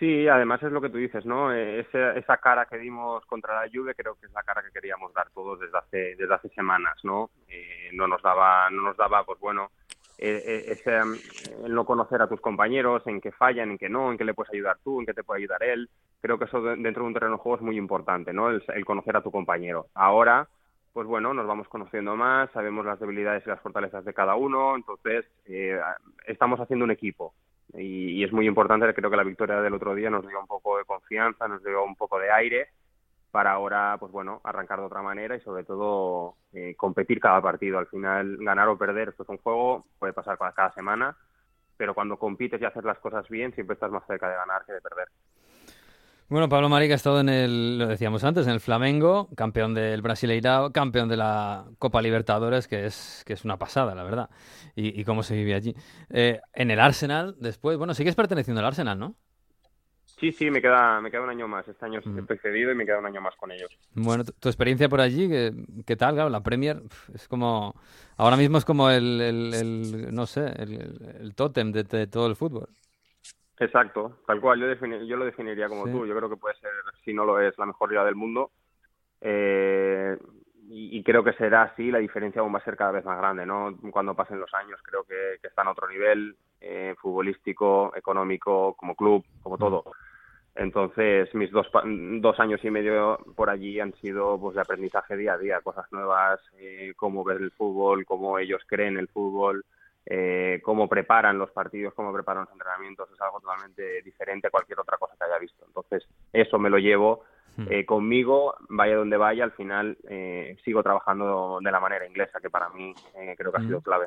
Sí, 0.00 0.26
además 0.26 0.60
es 0.64 0.72
lo 0.72 0.80
que 0.80 0.90
tú 0.90 0.98
dices, 0.98 1.24
¿no? 1.24 1.52
Eh, 1.52 1.80
ese- 1.80 2.18
esa 2.18 2.38
cara 2.38 2.66
que 2.66 2.76
dimos 2.78 3.24
contra 3.26 3.54
la 3.62 3.70
Juve 3.72 3.94
creo 3.94 4.16
que 4.16 4.26
es 4.26 4.32
la 4.32 4.42
cara 4.42 4.62
que 4.62 4.72
queríamos 4.72 5.14
dar 5.14 5.30
todos 5.30 5.60
desde 5.60 5.78
hace 5.78 6.16
desde 6.16 6.34
hace 6.34 6.48
semanas, 6.50 6.96
¿no? 7.04 7.30
Eh, 7.48 7.90
no 7.92 8.08
nos 8.08 8.20
daba 8.20 8.68
no 8.70 8.82
nos 8.82 8.96
daba 8.96 9.24
pues 9.24 9.38
bueno 9.38 9.70
eh, 10.18 10.76
eh, 10.86 11.00
mm, 11.04 11.72
no 11.72 11.84
conocer 11.84 12.22
a 12.22 12.28
tus 12.28 12.40
compañeros, 12.40 13.06
en 13.06 13.20
qué 13.20 13.32
fallan, 13.32 13.72
en 13.72 13.78
qué 13.78 13.88
no, 13.88 14.10
en 14.12 14.18
qué 14.18 14.24
le 14.24 14.34
puedes 14.34 14.52
ayudar 14.52 14.78
tú, 14.84 15.00
en 15.00 15.06
qué 15.06 15.14
te 15.14 15.24
puede 15.24 15.40
ayudar 15.40 15.62
él. 15.62 15.88
Creo 16.20 16.38
que 16.38 16.44
eso 16.46 16.62
de- 16.62 16.76
dentro 16.76 17.02
de 17.02 17.08
un 17.08 17.14
terreno 17.14 17.32
de 17.36 17.38
juego 17.42 17.56
es 17.56 17.62
muy 17.62 17.76
importante, 17.76 18.32
¿no? 18.32 18.50
El, 18.50 18.62
el 18.74 18.84
conocer 18.84 19.16
a 19.16 19.22
tu 19.22 19.30
compañero. 19.30 19.86
Ahora, 19.94 20.48
pues 20.92 21.06
bueno, 21.06 21.34
nos 21.34 21.46
vamos 21.46 21.68
conociendo 21.68 22.14
más, 22.16 22.50
sabemos 22.52 22.86
las 22.86 23.00
debilidades 23.00 23.44
y 23.46 23.50
las 23.50 23.60
fortalezas 23.60 24.04
de 24.04 24.14
cada 24.14 24.36
uno, 24.36 24.76
entonces 24.76 25.24
eh, 25.46 25.78
estamos 26.26 26.60
haciendo 26.60 26.84
un 26.84 26.92
equipo 26.92 27.34
y, 27.74 28.10
y 28.20 28.24
es 28.24 28.32
muy 28.32 28.46
importante, 28.46 28.92
creo 28.94 29.10
que 29.10 29.16
la 29.16 29.24
victoria 29.24 29.60
del 29.60 29.74
otro 29.74 29.94
día 29.96 30.08
nos 30.10 30.26
dio 30.26 30.38
un 30.38 30.46
poco 30.46 30.78
de 30.78 30.84
confianza, 30.84 31.48
nos 31.48 31.64
dio 31.64 31.82
un 31.84 31.96
poco 31.96 32.18
de 32.20 32.30
aire 32.30 32.68
para 33.34 33.50
ahora, 33.50 33.96
pues 33.98 34.12
bueno, 34.12 34.40
arrancar 34.44 34.78
de 34.78 34.84
otra 34.84 35.02
manera 35.02 35.34
y 35.34 35.40
sobre 35.40 35.64
todo 35.64 36.36
eh, 36.52 36.76
competir 36.76 37.18
cada 37.18 37.42
partido. 37.42 37.80
Al 37.80 37.88
final, 37.88 38.36
ganar 38.36 38.68
o 38.68 38.78
perder, 38.78 39.08
esto 39.08 39.24
es 39.24 39.28
un 39.28 39.38
juego, 39.38 39.86
puede 39.98 40.12
pasar 40.12 40.38
cada, 40.38 40.70
semana, 40.70 41.16
pero 41.76 41.94
cuando 41.94 42.16
compites 42.16 42.62
y 42.62 42.64
haces 42.64 42.84
las 42.84 43.00
cosas 43.00 43.28
bien, 43.28 43.52
siempre 43.52 43.74
estás 43.74 43.90
más 43.90 44.06
cerca 44.06 44.28
de 44.28 44.36
ganar 44.36 44.64
que 44.64 44.74
de 44.74 44.80
perder. 44.80 45.08
Bueno, 46.28 46.48
Pablo 46.48 46.68
Marica 46.68 46.94
ha 46.94 46.96
estado 46.96 47.18
en 47.18 47.28
el, 47.28 47.76
lo 47.76 47.88
decíamos 47.88 48.22
antes, 48.22 48.46
en 48.46 48.52
el 48.52 48.60
Flamengo, 48.60 49.28
campeón 49.34 49.74
del 49.74 50.00
Brasileirao, 50.00 50.70
campeón 50.72 51.08
de 51.08 51.16
la 51.16 51.64
Copa 51.80 52.00
Libertadores, 52.02 52.68
que 52.68 52.86
es, 52.86 53.24
que 53.26 53.32
es 53.32 53.44
una 53.44 53.58
pasada, 53.58 53.96
la 53.96 54.04
verdad. 54.04 54.30
Y, 54.76 55.00
y 55.00 55.04
cómo 55.04 55.24
se 55.24 55.34
vive 55.34 55.54
allí. 55.54 55.74
Eh, 56.10 56.40
en 56.52 56.70
el 56.70 56.78
Arsenal, 56.78 57.34
después, 57.40 57.78
bueno, 57.78 57.94
sigues 57.94 58.14
perteneciendo 58.14 58.60
al 58.60 58.66
Arsenal, 58.66 58.96
¿no? 58.96 59.16
Sí, 60.24 60.32
sí, 60.32 60.50
me 60.50 60.62
queda, 60.62 61.02
me 61.02 61.10
queda 61.10 61.20
un 61.20 61.28
año 61.28 61.46
más. 61.46 61.68
Este 61.68 61.84
año 61.84 62.00
Mm. 62.02 62.20
estoy 62.20 62.38
cedido 62.38 62.72
y 62.72 62.74
me 62.74 62.86
queda 62.86 62.98
un 62.98 63.04
año 63.04 63.20
más 63.20 63.36
con 63.36 63.50
ellos. 63.50 63.68
Bueno, 63.94 64.24
tu, 64.24 64.48
experiencia 64.48 64.88
por 64.88 65.02
allí, 65.02 65.28
¿qué, 65.28 65.52
qué 65.86 65.96
tal? 65.96 66.14
Claro, 66.14 66.30
la 66.30 66.42
Premier 66.42 66.80
es 67.12 67.28
como, 67.28 67.74
ahora 68.16 68.38
mismo 68.38 68.56
es 68.56 68.64
como 68.64 68.88
el, 68.88 69.20
el- 69.20 69.52
el- 69.54 70.14
no 70.14 70.24
sé, 70.24 70.46
el, 70.62 70.98
el- 71.20 71.34
tótem 71.34 71.72
de, 71.72 71.84
de 71.84 72.06
todo 72.06 72.26
el 72.26 72.36
fútbol. 72.36 72.68
Exacto, 73.58 74.20
tal 74.26 74.40
cual. 74.40 74.60
Yo, 74.60 74.66
defini- 74.66 75.06
yo 75.06 75.16
lo 75.18 75.26
definiría 75.26 75.68
como 75.68 75.84
Sí. 75.84 75.92
tú. 75.92 76.06
Yo 76.06 76.16
creo 76.16 76.30
que 76.30 76.36
puede 76.38 76.54
ser, 76.56 76.70
si 77.04 77.12
no 77.12 77.26
lo 77.26 77.38
es, 77.38 77.56
la 77.58 77.66
mejor 77.66 77.90
liga 77.90 78.04
del 78.06 78.14
mundo. 78.16 78.50
Eh, 79.20 80.16
y, 80.70 80.98
y 80.98 81.02
creo 81.04 81.22
que 81.22 81.34
será 81.34 81.64
así. 81.64 81.90
La 81.90 81.98
diferencia 81.98 82.40
aún 82.40 82.54
va 82.54 82.60
a 82.60 82.64
ser 82.64 82.76
cada 82.78 82.92
vez 82.92 83.04
más 83.04 83.18
grande, 83.18 83.44
¿no? 83.44 83.76
Cuando 83.90 84.14
pasen 84.14 84.40
los 84.40 84.52
años, 84.54 84.80
creo 84.82 85.04
que, 85.04 85.36
que 85.42 85.48
está 85.48 85.60
en 85.62 85.68
otro 85.68 85.86
nivel 85.86 86.34
eh, 86.62 86.94
futbolístico, 86.98 87.92
económico, 87.94 88.74
como 88.74 88.94
club, 88.94 89.22
como 89.42 89.58
todo. 89.58 89.84
Entonces, 90.56 91.34
mis 91.34 91.50
dos, 91.50 91.66
dos 92.20 92.38
años 92.40 92.60
y 92.64 92.70
medio 92.70 93.18
por 93.34 93.50
allí 93.50 93.80
han 93.80 93.92
sido 93.94 94.38
pues, 94.40 94.54
de 94.54 94.60
aprendizaje 94.62 95.16
día 95.16 95.34
a 95.34 95.38
día, 95.38 95.60
cosas 95.62 95.86
nuevas, 95.90 96.40
eh, 96.58 96.92
cómo 96.96 97.24
ver 97.24 97.38
el 97.38 97.50
fútbol, 97.50 98.04
cómo 98.06 98.38
ellos 98.38 98.62
creen 98.66 98.96
el 98.96 99.08
fútbol, 99.08 99.64
eh, 100.06 100.60
cómo 100.62 100.88
preparan 100.88 101.38
los 101.38 101.50
partidos, 101.50 101.92
cómo 101.94 102.12
preparan 102.12 102.44
los 102.44 102.52
entrenamientos, 102.52 103.08
es 103.12 103.20
algo 103.20 103.40
totalmente 103.40 104.00
diferente 104.02 104.46
a 104.46 104.50
cualquier 104.50 104.78
otra 104.78 104.96
cosa 104.96 105.14
que 105.18 105.24
haya 105.24 105.38
visto. 105.38 105.64
Entonces, 105.66 106.06
eso 106.32 106.58
me 106.58 106.70
lo 106.70 106.78
llevo 106.78 107.24
eh, 107.70 107.84
conmigo, 107.86 108.56
vaya 108.68 108.96
donde 108.96 109.16
vaya, 109.16 109.44
al 109.44 109.52
final 109.52 109.96
eh, 110.08 110.56
sigo 110.64 110.82
trabajando 110.82 111.58
de 111.62 111.70
la 111.70 111.78
manera 111.78 112.04
inglesa, 112.06 112.40
que 112.40 112.50
para 112.50 112.68
mí 112.70 112.92
eh, 113.16 113.34
creo 113.38 113.52
que 113.52 113.58
ha 113.58 113.60
sido 113.64 113.78
Mm. 113.78 113.82
clave. 113.82 114.06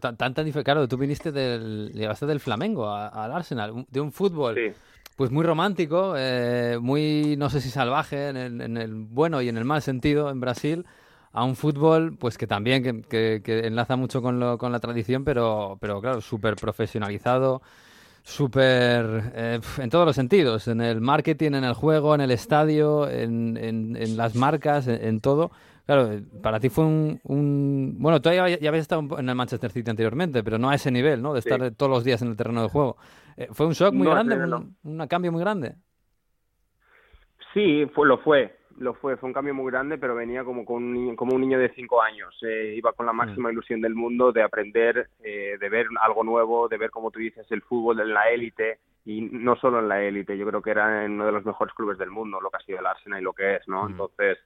Tanta. 0.00 0.32
Claro, 0.64 0.88
tú 0.88 0.96
viniste 0.96 1.30
del, 1.30 1.90
llegaste 1.92 2.24
del 2.24 2.40
Flamengo 2.40 2.86
a- 2.86 3.08
al 3.08 3.32
Arsenal, 3.32 3.84
de 3.90 4.00
un 4.00 4.12
fútbol 4.12 4.54
Sí. 4.54 4.72
Pues 5.18 5.32
muy 5.32 5.42
romántico, 5.44 6.14
eh, 6.16 6.78
muy, 6.80 7.34
no 7.36 7.50
sé 7.50 7.60
si 7.60 7.70
salvaje 7.70 8.28
en 8.28 8.36
el, 8.36 8.60
en 8.60 8.76
el 8.76 8.94
bueno 8.94 9.42
y 9.42 9.48
en 9.48 9.56
el 9.58 9.64
mal 9.64 9.82
sentido 9.82 10.30
en 10.30 10.38
Brasil, 10.38 10.86
a 11.32 11.42
un 11.42 11.56
fútbol 11.56 12.16
pues 12.16 12.38
que 12.38 12.46
también 12.46 12.84
que, 12.84 13.02
que- 13.02 13.42
que 13.44 13.66
enlaza 13.66 13.96
mucho 13.96 14.22
con, 14.22 14.38
lo, 14.38 14.58
con 14.58 14.70
la 14.70 14.78
tradición, 14.78 15.24
pero, 15.24 15.76
pero 15.80 16.00
claro, 16.00 16.20
súper 16.20 16.54
profesionalizado, 16.54 17.62
súper 18.22 19.32
eh, 19.34 19.60
en 19.78 19.90
todos 19.90 20.06
los 20.06 20.14
sentidos, 20.14 20.68
en 20.68 20.80
el 20.80 21.00
marketing, 21.00 21.52
en 21.54 21.64
el 21.64 21.74
juego, 21.74 22.14
en 22.14 22.20
el 22.20 22.30
estadio, 22.30 23.08
en, 23.10 23.56
en- 23.56 23.96
en 23.96 24.16
las 24.16 24.36
marcas, 24.36 24.86
en, 24.86 25.04
en 25.04 25.20
todo. 25.20 25.50
Claro, 25.84 26.12
eh, 26.12 26.22
para 26.42 26.60
ti 26.60 26.68
fue 26.68 26.84
un, 26.84 27.18
un- 27.24 27.96
Bueno, 27.98 28.20
tú 28.22 28.30
ya, 28.30 28.48
ya 28.48 28.68
habías 28.68 28.82
estado 28.82 29.18
en 29.18 29.28
el 29.28 29.34
Manchester 29.34 29.72
City 29.72 29.90
anteriormente, 29.90 30.44
pero 30.44 30.58
no 30.58 30.68
a 30.70 30.74
ese 30.76 30.90
nivel, 30.92 31.22
¿no? 31.22 31.32
De 31.34 31.42
Sí. 31.42 31.48
estar 31.48 31.70
todos 31.72 31.90
los 31.90 32.04
días 32.04 32.22
en 32.22 32.28
el 32.28 32.36
terreno 32.36 32.62
de 32.62 32.68
juego. 32.68 32.96
Eh, 33.38 33.48
fue 33.52 33.66
un 33.66 33.72
shock 33.72 33.94
muy 33.94 34.04
No, 34.06 34.10
grande, 34.14 34.36
no. 34.36 34.66
un 34.82 35.06
cambio 35.06 35.30
muy 35.30 35.40
grande. 35.40 35.76
Sí, 37.54 37.86
fue, 37.94 38.06
lo 38.08 38.18
fue, 38.18 38.58
lo 38.78 38.94
fue, 38.94 39.16
fue 39.16 39.28
un 39.28 39.32
cambio 39.32 39.54
muy 39.54 39.70
grande, 39.70 39.96
pero 39.96 40.16
venía 40.16 40.42
como, 40.42 40.64
con 40.64 40.82
un, 40.82 40.92
niño- 40.92 41.16
como 41.16 41.34
un 41.36 41.40
niño 41.40 41.58
de 41.58 41.72
cinco 41.74 42.02
años. 42.02 42.36
Eh, 42.42 42.74
iba 42.76 42.92
con 42.92 43.06
la 43.06 43.12
máxima 43.12 43.52
ilusión 43.52 43.80
del 43.80 43.94
mundo 43.94 44.32
de 44.32 44.42
aprender, 44.42 45.08
eh, 45.22 45.56
de 45.58 45.68
ver 45.68 45.86
algo 46.02 46.24
nuevo, 46.24 46.68
de 46.68 46.78
ver, 46.78 46.90
como 46.90 47.12
tú 47.12 47.20
dices, 47.20 47.46
el 47.52 47.62
fútbol 47.62 48.00
en 48.00 48.12
la 48.12 48.28
élite, 48.28 48.80
y 49.04 49.20
no 49.22 49.54
solo 49.56 49.78
en 49.78 49.88
la 49.88 50.02
élite, 50.02 50.36
yo 50.36 50.46
creo 50.46 50.60
que 50.60 50.70
era 50.72 51.04
en 51.04 51.12
uno 51.12 51.26
de 51.26 51.32
los 51.32 51.44
mejores 51.46 51.72
clubes 51.74 51.96
del 51.96 52.10
mundo, 52.10 52.40
lo 52.40 52.50
que 52.50 52.56
ha 52.58 52.66
sido 52.66 52.80
el 52.80 52.86
Arsenal 52.86 53.20
y 53.20 53.24
lo 53.24 53.32
que 53.32 53.56
es, 53.56 53.68
¿no? 53.68 53.84
Mm. 53.84 53.90
Entonces, 53.92 54.38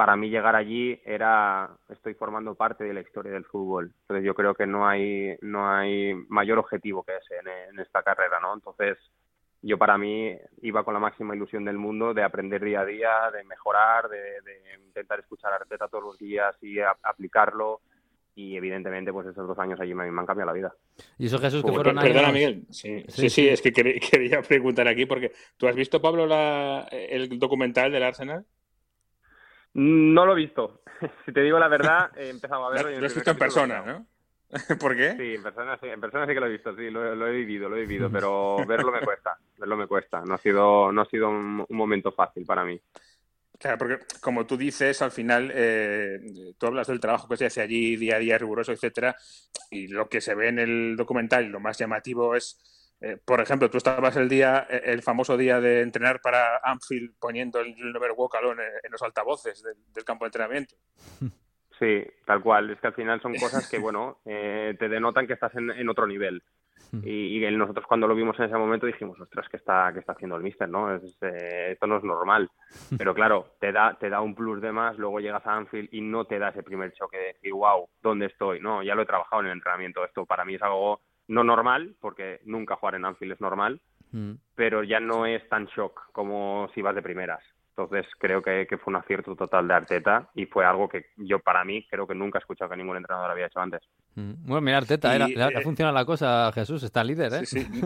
para 0.00 0.16
mí 0.16 0.30
llegar 0.30 0.56
allí 0.56 0.98
era, 1.04 1.68
estoy 1.90 2.14
formando 2.14 2.54
parte 2.54 2.84
de 2.84 2.94
la 2.94 3.02
historia 3.02 3.32
del 3.32 3.44
fútbol. 3.44 3.92
Entonces 4.00 4.24
yo 4.24 4.32
creo 4.34 4.54
que 4.54 4.66
no 4.66 4.88
hay, 4.88 5.36
no 5.42 5.68
hay 5.70 6.14
mayor 6.30 6.58
objetivo 6.58 7.02
que 7.04 7.12
ese 7.18 7.36
en, 7.36 7.74
en 7.74 7.80
esta 7.80 8.02
carrera, 8.02 8.40
¿no? 8.40 8.54
Entonces, 8.54 8.96
yo 9.60 9.76
para 9.76 9.98
mí 9.98 10.34
iba 10.62 10.84
con 10.84 10.94
la 10.94 11.00
máxima 11.00 11.36
ilusión 11.36 11.66
del 11.66 11.76
mundo 11.76 12.14
de 12.14 12.22
aprender 12.22 12.64
día 12.64 12.80
a 12.80 12.86
día, 12.86 13.10
de 13.30 13.44
mejorar, 13.44 14.08
de, 14.08 14.16
de 14.40 14.84
intentar 14.86 15.20
escuchar 15.20 15.52
a 15.52 15.56
Arteta 15.56 15.86
todos 15.88 16.02
los 16.04 16.18
días 16.18 16.56
y 16.62 16.78
a- 16.80 16.96
aplicarlo. 17.02 17.82
Y 18.34 18.56
evidentemente, 18.56 19.12
pues 19.12 19.26
esos 19.26 19.46
dos 19.46 19.58
años 19.58 19.78
allí 19.80 19.92
me, 19.92 20.10
me 20.10 20.18
han 20.20 20.24
cambiado 20.26 20.46
la 20.46 20.54
vida. 20.54 20.74
Y 21.18 21.26
eso, 21.26 21.38
Jesús, 21.38 21.62
que 21.62 21.72
fueron 21.72 21.96
Perdona, 21.96 22.28
años... 22.28 22.32
Miguel. 22.32 22.62
Sí, 22.70 23.04
Sí, 23.08 23.28
sí, 23.28 23.28
sí, 23.28 23.48
es 23.50 23.60
que 23.60 23.70
quer- 23.70 24.00
quería 24.10 24.40
preguntar 24.40 24.88
aquí 24.88 25.04
porque 25.04 25.32
¿tú 25.58 25.68
has 25.68 25.76
visto, 25.76 26.00
Pablo, 26.00 26.24
la, 26.26 26.88
el 26.90 27.38
documental 27.38 27.92
del 27.92 28.02
Arsenal? 28.04 28.46
No 29.74 30.26
lo 30.26 30.32
he 30.32 30.36
visto. 30.36 30.82
si 31.26 31.32
te 31.32 31.40
digo 31.42 31.58
la 31.58 31.68
verdad, 31.68 32.10
he 32.16 32.28
empezado 32.30 32.66
a 32.66 32.68
Lo, 32.68 32.74
verlo. 32.74 32.90
y 32.90 32.92
lo 32.94 32.98
el 32.98 33.04
has 33.06 33.14
visto 33.14 33.30
en 33.30 33.36
lo 33.36 33.38
persona. 33.38 33.82
¿no? 33.82 34.06
¿Por 34.80 34.96
qué? 34.96 35.12
Sí, 35.16 35.34
en 35.36 35.42
persona 35.44 35.78
sí, 35.80 35.86
en 35.86 36.00
persona 36.00 36.26
sí 36.26 36.34
que 36.34 36.40
lo 36.40 36.46
he 36.46 36.50
visto, 36.50 36.74
sí, 36.74 36.90
lo, 36.90 37.12
he- 37.12 37.14
lo 37.16 37.28
he 37.28 37.32
vivido, 37.32 37.68
lo 37.68 37.76
he 37.76 37.82
vivido, 37.82 38.10
pero 38.10 38.56
verlo 38.66 38.90
me 38.90 39.00
cuesta, 39.00 39.36
verlo 39.58 39.76
me 39.76 39.86
cuesta. 39.86 40.22
No 40.24 40.34
ha 40.34 40.38
sido, 40.38 40.90
no 40.90 41.02
ha 41.02 41.06
sido 41.06 41.28
un, 41.28 41.64
un 41.68 41.76
momento 41.76 42.10
fácil 42.12 42.44
para 42.44 42.64
mí. 42.64 42.80
Claro, 43.60 43.76
porque 43.78 43.98
como 44.20 44.46
tú 44.46 44.56
dices, 44.56 45.02
al 45.02 45.10
final, 45.12 45.52
eh, 45.54 46.18
tú 46.58 46.66
hablas 46.66 46.86
del 46.88 46.98
trabajo 46.98 47.28
que 47.28 47.36
se 47.36 47.46
hace 47.46 47.60
allí 47.60 47.94
día 47.96 48.16
a 48.16 48.18
día 48.18 48.38
riguroso, 48.38 48.72
etcétera. 48.72 49.14
y 49.70 49.86
lo 49.88 50.08
que 50.08 50.20
se 50.20 50.34
ve 50.34 50.48
en 50.48 50.58
el 50.58 50.96
documental, 50.96 51.44
lo 51.46 51.60
más 51.60 51.78
llamativo 51.78 52.34
es, 52.34 52.58
eh, 53.00 53.16
por 53.24 53.40
ejemplo, 53.40 53.70
tú 53.70 53.78
estabas 53.78 54.16
el 54.16 54.28
día, 54.28 54.66
eh, 54.68 54.82
el 54.86 55.02
famoso 55.02 55.36
día 55.36 55.60
de 55.60 55.80
entrenar 55.80 56.20
para 56.20 56.58
Anfield 56.62 57.14
poniendo 57.18 57.60
el 57.60 57.74
Never 57.76 58.12
Walk 58.14 58.34
Alone 58.34 58.62
en, 58.82 58.92
los 58.92 59.02
altavoces 59.02 59.62
del, 59.62 60.04
campo 60.04 60.24
de 60.24 60.28
entrenamiento. 60.28 60.76
Sí, 61.78 62.04
tal 62.26 62.42
cual. 62.42 62.68
Es 62.68 62.78
que 62.78 62.88
al 62.88 62.92
final 62.92 63.22
son 63.22 63.34
cosas 63.36 63.66
que, 63.66 63.78
bueno, 63.78 64.18
eh, 64.26 64.76
te 64.78 64.86
denotan 64.86 65.26
que 65.26 65.32
estás 65.32 65.50
en, 65.54 65.88
otro 65.88 66.06
nivel. 66.06 66.42
Y, 66.92 67.42
y, 67.42 67.56
nosotros 67.56 67.86
cuando 67.86 68.06
lo 68.06 68.14
vimos 68.14 68.38
en 68.38 68.44
ese 68.44 68.56
momento 68.58 68.84
dijimos, 68.84 69.18
ostras, 69.18 69.46
¿qué 69.50 69.56
está, 69.56 69.90
qué 69.94 70.00
está 70.00 70.12
haciendo 70.12 70.36
el 70.36 70.42
mister? 70.42 70.68
¿no? 70.68 70.94
esto 70.94 71.86
no 71.86 71.96
es 71.96 72.04
normal. 72.04 72.50
Pero 72.98 73.14
claro, 73.14 73.54
te 73.60 73.72
da, 73.72 73.96
te 73.98 74.10
da 74.10 74.20
un 74.20 74.34
plus 74.34 74.60
de 74.60 74.72
más, 74.72 74.98
luego 74.98 75.20
llegas 75.20 75.46
a 75.46 75.56
Anfield 75.56 75.88
y 75.90 76.02
no 76.02 76.26
te 76.26 76.38
da 76.38 76.50
ese 76.50 76.62
primer 76.62 76.92
choque 76.92 77.16
de 77.16 77.26
decir, 77.28 77.54
wow, 77.54 77.88
¿dónde 78.02 78.26
estoy? 78.26 78.60
No, 78.60 78.82
ya 78.82 78.94
lo 78.94 79.00
he 79.00 79.06
trabajado 79.06 79.40
en 79.40 79.46
el 79.46 79.54
entrenamiento. 79.54 80.04
Esto 80.04 80.26
para 80.26 80.44
mí 80.44 80.56
es 80.56 80.62
algo 80.62 81.00
no 81.30 81.44
normal, 81.44 81.94
porque 82.00 82.40
nunca 82.44 82.76
jugar 82.76 82.96
en 82.96 83.04
Anfield 83.04 83.34
es 83.34 83.40
normal, 83.40 83.80
mm. 84.10 84.32
pero 84.56 84.82
ya 84.82 84.98
no 84.98 85.26
es 85.26 85.48
tan 85.48 85.66
shock 85.66 86.10
como 86.12 86.68
si 86.74 86.82
vas 86.82 86.94
de 86.94 87.02
primeras. 87.02 87.40
Entonces 87.70 88.04
creo 88.18 88.42
que, 88.42 88.66
fue 88.82 88.90
un 88.90 88.96
acierto 88.96 89.36
total 89.36 89.68
de 89.68 89.74
Arteta 89.74 90.28
y 90.34 90.46
fue 90.46 90.66
algo 90.66 90.88
que 90.88 91.06
yo 91.16 91.38
para 91.38 91.64
mí 91.64 91.86
creo 91.88 92.06
que 92.06 92.16
nunca 92.16 92.38
he 92.38 92.40
escuchado 92.40 92.68
que 92.68 92.76
ningún 92.76 92.96
entrenador 92.96 93.30
había 93.30 93.46
hecho 93.46 93.60
antes. 93.60 93.80
Mm. 94.16 94.32
Bueno, 94.44 94.60
mira, 94.60 94.78
Arteta, 94.78 95.14
era, 95.14 95.26
eh, 95.26 95.62
funciona 95.62 95.92
la 95.92 96.04
cosa, 96.04 96.50
Jesús, 96.52 96.82
está 96.82 97.04
líder, 97.04 97.32
¿eh? 97.32 97.46
Sí, 97.46 97.60
sí. 97.60 97.80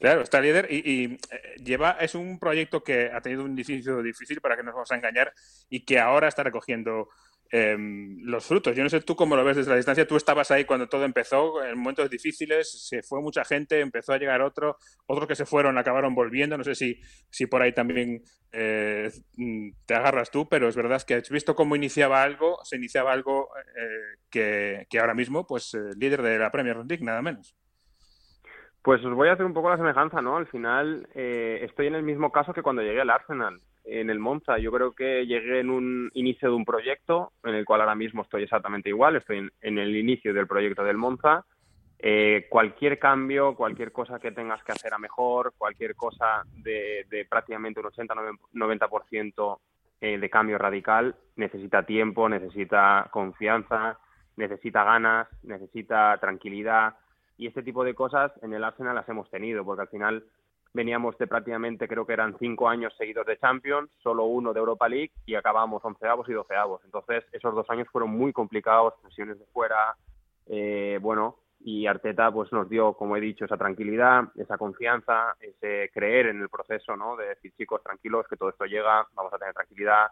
claro, 0.00 0.22
está 0.22 0.40
líder 0.40 0.66
y, 0.70 1.04
eh, 1.14 1.18
lleva, 1.62 1.92
es 2.00 2.14
un 2.14 2.38
proyecto 2.38 2.82
que 2.82 3.10
ha 3.12 3.20
tenido 3.20 3.44
un 3.44 3.54
difícil 3.54 4.02
difícil 4.02 4.40
para 4.40 4.56
que 4.56 4.62
nos 4.62 4.74
vamos 4.74 4.90
a 4.90 4.96
engañar 4.96 5.32
y 5.68 5.84
que 5.84 6.00
ahora 6.00 6.28
está 6.28 6.42
recogiendo 6.42 7.10
Em, 7.50 8.18
los 8.24 8.44
frutos. 8.44 8.74
Yo 8.74 8.82
no 8.82 8.88
sé 8.88 9.00
tú 9.02 9.14
cómo 9.14 9.36
lo 9.36 9.44
ves 9.44 9.56
desde 9.56 9.70
la 9.70 9.76
distancia. 9.76 10.06
Tú 10.06 10.16
estabas 10.16 10.50
ahí 10.50 10.64
cuando 10.64 10.88
todo 10.88 11.04
empezó, 11.04 11.62
en 11.64 11.78
momentos 11.78 12.10
difíciles, 12.10 12.88
se 12.88 13.02
fue 13.02 13.20
mucha 13.20 13.44
gente, 13.44 13.80
empezó 13.80 14.12
a 14.12 14.18
llegar 14.18 14.42
otro, 14.42 14.76
otros 15.06 15.28
que 15.28 15.36
se 15.36 15.46
fueron 15.46 15.78
acabaron 15.78 16.14
volviendo. 16.14 16.58
No 16.58 16.64
sé 16.64 16.74
si, 16.74 17.00
si 17.30 17.46
por 17.46 17.62
ahí 17.62 17.72
también 17.72 18.22
eh, 18.52 19.10
te 19.86 19.94
agarras 19.94 20.30
tú, 20.30 20.48
pero 20.48 20.68
es 20.68 20.74
verdad 20.74 21.02
que 21.02 21.14
has 21.14 21.30
visto 21.30 21.54
cómo 21.54 21.76
iniciaba 21.76 22.22
algo, 22.22 22.58
se 22.64 22.76
iniciaba 22.76 23.12
algo 23.12 23.48
eh, 23.76 24.18
que, 24.28 24.86
que, 24.90 24.98
ahora 24.98 25.14
mismo, 25.14 25.46
pues, 25.46 25.72
eh, 25.74 25.90
líder 25.96 26.22
de 26.22 26.38
la 26.38 26.50
Premier 26.50 26.78
League, 26.78 27.04
nada 27.04 27.22
menos. 27.22 27.54
Pues 28.82 29.04
os 29.04 29.14
voy 29.14 29.28
a 29.28 29.32
hacer 29.32 29.46
un 29.46 29.54
poco 29.54 29.70
la 29.70 29.76
semejanza, 29.76 30.20
¿no? 30.20 30.36
Al 30.36 30.46
final 30.46 31.08
estoy 31.12 31.88
en 31.88 31.96
el 31.96 32.04
mismo 32.04 32.30
caso 32.30 32.52
que 32.52 32.62
cuando 32.62 32.82
llegué 32.82 33.00
al 33.00 33.10
Arsenal 33.10 33.60
en 33.86 34.10
el 34.10 34.18
Monza. 34.18 34.58
Yo 34.58 34.72
creo 34.72 34.92
que 34.92 35.26
llegué 35.26 35.60
en 35.60 35.70
un 35.70 36.10
inicio 36.14 36.50
de 36.50 36.54
un 36.54 36.64
proyecto 36.64 37.32
en 37.44 37.54
el 37.54 37.64
cual 37.64 37.80
ahora 37.80 37.94
mismo 37.94 38.22
estoy 38.22 38.42
exactamente 38.42 38.88
igual, 38.88 39.16
estoy 39.16 39.48
en, 39.60 39.78
el 39.78 39.96
inicio 39.96 40.34
del 40.34 40.46
proyecto 40.46 40.84
del 40.84 40.96
Monza. 40.96 41.44
Eh, 41.98 42.46
cualquier 42.50 42.98
cambio, 42.98 43.54
cualquier 43.54 43.90
cosa 43.90 44.18
que 44.18 44.32
tengas 44.32 44.62
que 44.64 44.72
hacer 44.72 44.92
a 44.92 44.98
mejor, 44.98 45.54
cualquier 45.56 45.94
cosa 45.94 46.42
de, 46.52 47.26
prácticamente 47.28 47.80
un 47.80 47.86
80-90% 47.86 49.58
eh, 50.02 50.18
de 50.18 50.30
cambio 50.30 50.58
radical, 50.58 51.16
necesita 51.36 51.84
tiempo, 51.84 52.28
necesita 52.28 53.08
confianza, 53.10 53.98
necesita 54.36 54.84
ganas, 54.84 55.28
necesita 55.42 56.18
tranquilidad. 56.18 56.96
Y 57.38 57.46
este 57.46 57.62
tipo 57.62 57.84
de 57.84 57.94
cosas 57.94 58.32
en 58.42 58.52
el 58.52 58.64
Arsenal 58.64 58.94
las 58.94 59.08
hemos 59.08 59.30
tenido, 59.30 59.64
porque 59.64 59.82
al 59.82 59.88
final 59.88 60.24
veníamos 60.76 61.16
de 61.18 61.26
prácticamente, 61.26 61.88
creo 61.88 62.06
que 62.06 62.12
eran 62.12 62.36
cinco 62.38 62.68
años 62.68 62.94
seguidos 62.96 63.26
de 63.26 63.38
Champions, 63.38 63.90
solo 64.02 64.26
uno 64.26 64.52
de 64.52 64.60
Europa 64.60 64.88
League 64.88 65.10
y 65.24 65.34
acabamos 65.34 65.84
onceavos 65.84 66.28
y 66.28 66.34
doceavos. 66.34 66.82
Entonces, 66.84 67.24
esos 67.32 67.54
dos 67.54 67.68
años 67.70 67.88
fueron 67.90 68.10
muy 68.10 68.32
complicados, 68.32 68.94
presiones 69.02 69.38
de 69.38 69.46
fuera, 69.46 69.96
eh, 70.46 70.98
bueno, 71.00 71.38
y 71.60 71.86
Arteta 71.86 72.30
pues 72.30 72.52
nos 72.52 72.68
dio, 72.68 72.92
como 72.92 73.16
he 73.16 73.20
dicho, 73.20 73.46
esa 73.46 73.56
tranquilidad, 73.56 74.24
esa 74.36 74.58
confianza, 74.58 75.34
ese 75.40 75.90
creer 75.92 76.26
en 76.26 76.42
el 76.42 76.50
proceso, 76.50 76.94
¿no? 76.94 77.16
De 77.16 77.28
decir, 77.28 77.52
chicos, 77.56 77.82
tranquilos, 77.82 78.26
que 78.28 78.36
todo 78.36 78.50
esto 78.50 78.66
llega, 78.66 79.06
vamos 79.14 79.32
a 79.32 79.38
tener 79.38 79.54
tranquilidad, 79.54 80.08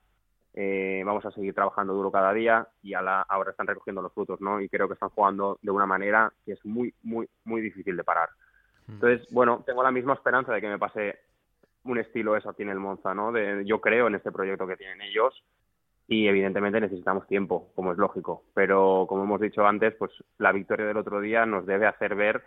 eh, 0.54 1.02
vamos 1.04 1.24
a 1.26 1.30
seguir 1.30 1.54
trabajando 1.54 1.92
duro 1.92 2.10
cada 2.10 2.32
día 2.32 2.66
y 2.82 2.94
ahora 2.94 3.26
están 3.50 3.66
recogiendo 3.66 4.00
los 4.00 4.14
frutos, 4.14 4.40
¿no? 4.40 4.60
Y 4.60 4.68
creo 4.70 4.88
que 4.88 4.94
están 4.94 5.10
jugando 5.10 5.58
de 5.60 5.70
una 5.70 5.84
manera 5.84 6.32
que 6.44 6.52
es 6.52 6.64
muy, 6.64 6.94
muy, 7.02 7.28
muy 7.44 7.60
difícil 7.60 7.96
de 7.96 8.04
parar. 8.04 8.30
Entonces, 8.88 9.26
bueno, 9.30 9.62
tengo 9.64 9.82
la 9.82 9.90
misma 9.90 10.14
esperanza 10.14 10.52
de 10.52 10.60
que 10.60 10.68
me 10.68 10.78
pase 10.78 11.18
un 11.84 11.98
estilo 11.98 12.36
eso 12.36 12.50
aquí 12.50 12.62
en 12.62 12.70
el 12.70 12.78
Monza, 12.78 13.14
¿no? 13.14 13.32
De, 13.32 13.64
yo 13.64 13.80
creo 13.80 14.06
en 14.06 14.14
este 14.14 14.32
proyecto 14.32 14.66
que 14.66 14.76
tienen 14.76 15.02
ellos 15.02 15.42
y 16.06 16.26
evidentemente 16.26 16.80
necesitamos 16.80 17.26
tiempo, 17.26 17.72
como 17.74 17.92
es 17.92 17.98
lógico. 17.98 18.44
Pero 18.54 19.06
como 19.08 19.24
hemos 19.24 19.40
dicho 19.40 19.66
antes, 19.66 19.94
pues 19.94 20.12
la 20.38 20.52
victoria 20.52 20.86
del 20.86 20.96
otro 20.96 21.20
día 21.20 21.46
nos 21.46 21.66
debe 21.66 21.86
hacer 21.86 22.14
ver 22.14 22.44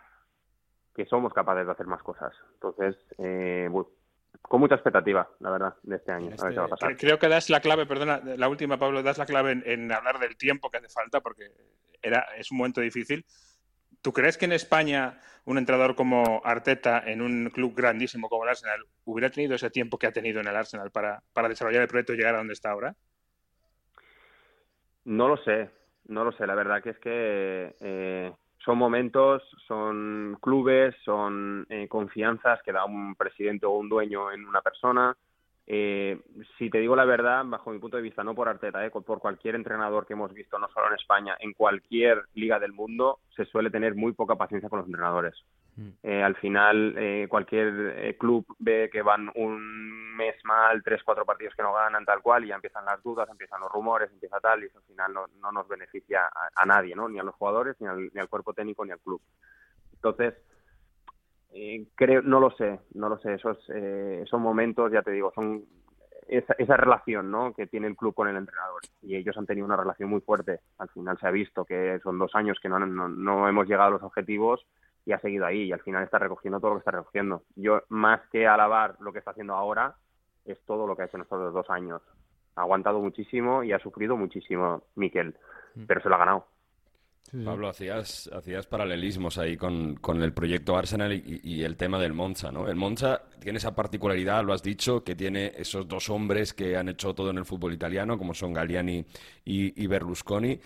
que 0.95 1.05
somos 1.05 1.33
capaces 1.33 1.65
de 1.65 1.71
hacer 1.71 1.87
más 1.87 2.01
cosas. 2.01 2.33
Entonces, 2.53 2.97
eh, 3.19 3.69
con 4.41 4.59
mucha 4.59 4.75
expectativa, 4.75 5.29
la 5.39 5.51
verdad, 5.51 5.75
de 5.83 5.95
este 5.95 6.11
año. 6.11 6.31
A 6.39 6.45
ver 6.45 6.53
qué 6.53 6.59
va 6.59 6.65
a 6.65 6.69
pasar. 6.69 6.97
Creo 6.97 7.19
que 7.19 7.27
das 7.27 7.49
la 7.49 7.59
clave, 7.59 7.85
perdona, 7.85 8.21
la 8.23 8.49
última, 8.49 8.77
Pablo, 8.77 9.03
das 9.03 9.17
la 9.17 9.25
clave 9.25 9.51
en, 9.51 9.63
en 9.65 9.91
hablar 9.91 10.19
del 10.19 10.37
tiempo 10.37 10.69
que 10.69 10.77
hace 10.77 10.89
falta, 10.89 11.21
porque 11.21 11.51
era, 12.01 12.25
es 12.37 12.51
un 12.51 12.57
momento 12.57 12.81
difícil. 12.81 13.25
¿Tú 14.01 14.13
crees 14.13 14.37
que 14.37 14.45
en 14.45 14.53
España 14.53 15.19
un 15.45 15.57
entrenador 15.57 15.95
como 15.95 16.41
Arteta 16.43 17.01
en 17.05 17.21
un 17.21 17.49
club 17.49 17.73
grandísimo 17.75 18.29
como 18.29 18.43
el 18.43 18.49
Arsenal 18.49 18.85
hubiera 19.05 19.29
tenido 19.29 19.55
ese 19.55 19.69
tiempo 19.69 19.97
que 19.97 20.07
ha 20.07 20.11
tenido 20.11 20.41
en 20.41 20.47
el 20.47 20.55
Arsenal 20.55 20.91
para, 20.91 21.23
desarrollar 21.47 21.81
el 21.81 21.87
proyecto 21.87 22.13
y 22.13 22.17
llegar 22.17 22.35
a 22.35 22.39
donde 22.39 22.53
está 22.53 22.71
ahora? 22.71 22.95
No 25.05 25.29
lo 25.29 25.37
sé, 25.37 25.69
no 26.07 26.25
lo 26.25 26.33
sé. 26.33 26.45
La 26.45 26.55
verdad 26.55 26.83
que 26.83 26.89
es 26.89 26.99
que 26.99 27.75
eh, 27.79 28.33
son 28.57 28.77
momentos, 28.77 29.41
son 29.65 30.37
clubes, 30.41 30.93
son 31.05 31.65
eh, 31.69 31.87
confianzas 31.87 32.61
que 32.63 32.73
da 32.73 32.83
un 32.83 33.15
presidente 33.15 33.65
o 33.65 33.71
un 33.71 33.87
dueño 33.87 34.31
en 34.33 34.45
una 34.45 34.61
persona 34.61 35.15
eh, 35.69 36.21
si 36.57 36.69
te 36.69 36.77
digo 36.79 36.95
la 36.95 37.03
verdad, 37.03 37.43
bajo 37.45 37.71
mi 37.71 37.79
punto 37.79 37.97
de 37.97 38.03
vista, 38.03 38.23
no 38.23 38.33
por 38.33 38.47
Arteta, 38.47 38.85
eh, 38.85 38.89
por 38.89 39.19
cualquier 39.19 39.55
entrenador 39.55 40.05
que 40.05 40.13
hemos 40.13 40.33
visto, 40.33 40.57
no 40.57 40.69
solo 40.69 40.87
en 40.87 40.93
España, 40.93 41.35
en 41.41 41.51
cualquier 41.51 42.23
liga 42.35 42.57
del 42.57 42.71
mundo, 42.71 43.19
se 43.35 43.43
suele 43.45 43.69
tener 43.69 43.93
muy 43.93 44.13
poca 44.13 44.35
paciencia 44.35 44.69
con 44.69 44.79
los 44.79 44.87
entrenadores. 44.87 45.35
Mm. 45.75 45.89
Eh, 46.03 46.23
al 46.23 46.37
final, 46.37 46.95
eh, 46.97 47.27
cualquier 47.29 48.15
club 48.17 48.45
ve 48.59 48.89
que 48.89 49.01
van 49.01 49.29
un 49.35 50.15
mes 50.15 50.35
mal, 50.45 50.81
tres, 50.83 51.03
cuatro 51.03 51.25
partidos 51.25 51.53
que 51.53 51.63
no 51.63 51.73
ganan, 51.73 52.05
tal 52.05 52.21
cual, 52.21 52.45
y 52.45 52.47
ya 52.47 52.55
empiezan 52.55 52.85
las 52.85 53.03
dudas, 53.03 53.27
empiezan 53.29 53.59
los 53.59 53.71
rumores, 53.71 54.09
empieza 54.09 54.39
tal, 54.39 54.63
y 54.63 54.67
eso 54.67 54.77
al 54.77 54.85
final 54.85 55.13
no, 55.13 55.25
no 55.41 55.51
nos 55.51 55.67
beneficia 55.67 56.29
a, 56.55 56.65
nadie, 56.65 56.95
¿no? 56.95 57.09
ni 57.09 57.19
a 57.19 57.23
los 57.23 57.35
jugadores, 57.35 57.75
ni 57.81 57.87
al, 57.87 58.09
ni 58.13 58.21
al 58.21 58.29
cuerpo 58.29 58.53
técnico, 58.53 58.85
ni 58.85 58.91
al 58.91 59.01
club. 59.01 59.21
Entonces, 59.93 60.33
eh, 61.53 61.87
creo, 61.95 62.21
no 62.21 62.39
lo 62.39 62.51
sé, 62.51 62.79
no 62.93 63.09
lo 63.09 63.17
sé. 63.19 63.33
Esos, 63.33 63.57
eh, 63.69 64.21
esos 64.23 64.39
momentos, 64.39 64.91
ya 64.91 65.01
te 65.01 65.11
digo, 65.11 65.31
son 65.33 65.65
esa, 66.27 66.53
esa, 66.57 66.77
relación 66.77 67.31
¿no? 67.31 67.53
que 67.53 67.67
tiene 67.67 67.87
el 67.87 67.95
club 67.95 68.13
con 68.13 68.27
el 68.27 68.37
entrenador. 68.37 68.81
Y 69.01 69.15
ellos 69.15 69.37
han 69.37 69.45
tenido 69.45 69.65
una 69.65 69.77
relación 69.77 70.09
muy 70.09 70.21
fuerte. 70.21 70.59
Al 70.77 70.89
final 70.89 71.17
se 71.19 71.27
ha 71.27 71.31
visto 71.31 71.65
que 71.65 71.99
son 72.03 72.19
dos 72.19 72.35
años 72.35 72.59
que 72.61 72.69
no, 72.69 72.79
no, 72.79 73.07
no 73.07 73.47
hemos 73.47 73.67
llegado 73.67 73.89
a 73.89 73.91
los 73.91 74.03
objetivos 74.03 74.65
y 75.05 75.13
ha 75.13 75.19
seguido 75.19 75.45
ahí. 75.45 75.63
Y 75.63 75.71
al 75.71 75.81
final 75.81 76.03
está 76.03 76.19
recogiendo 76.19 76.59
todo 76.59 76.71
lo 76.71 76.75
que 76.77 76.81
está 76.81 76.91
recogiendo. 76.91 77.43
Yo, 77.55 77.81
más 77.89 78.21
que 78.29 78.47
alabar 78.47 78.95
lo 78.99 79.13
que 79.13 79.19
está 79.19 79.31
haciendo 79.31 79.53
ahora, 79.53 79.95
es 80.45 80.59
todo 80.65 80.87
lo 80.87 80.95
que 80.95 81.03
ha 81.03 81.05
hecho 81.05 81.17
en 81.17 81.23
estos 81.23 81.53
dos 81.53 81.69
años. 81.69 82.01
Ha 82.55 82.61
aguantado 82.61 82.99
muchísimo 82.99 83.63
y 83.63 83.71
ha 83.71 83.79
sufrido 83.79 84.17
muchísimo 84.17 84.83
Miquel, 84.95 85.35
mm. 85.75 85.85
pero 85.85 86.01
se 86.01 86.09
lo 86.09 86.15
ha 86.15 86.19
ganado. 86.19 86.45
Pablo, 87.43 87.67
hacías, 87.67 88.29
hacías 88.33 88.67
paralelismos 88.67 89.37
ahí 89.37 89.57
con, 89.57 89.95
con 89.95 90.23
el 90.23 90.31
proyecto 90.31 90.77
Arsenal 90.77 91.11
y, 91.11 91.63
el 91.63 91.75
tema 91.75 91.99
del 91.99 92.13
Monza, 92.13 92.51
¿no? 92.53 92.69
El 92.69 92.75
Monza 92.75 93.21
tiene 93.39 93.57
esa 93.57 93.75
particularidad, 93.75 94.45
lo 94.45 94.53
has 94.53 94.63
dicho, 94.63 95.03
que 95.03 95.13
tiene 95.13 95.51
esos 95.57 95.87
dos 95.87 96.09
hombres 96.09 96.53
que 96.53 96.77
han 96.77 96.87
hecho 96.87 97.13
todo 97.13 97.31
en 97.31 97.37
el 97.37 97.45
fútbol 97.45 97.73
italiano, 97.73 98.17
como 98.17 98.33
son 98.33 98.53
Galliani 98.53 99.03
y, 99.43 99.83
y 99.83 99.87
Berlusconi. 99.87 100.57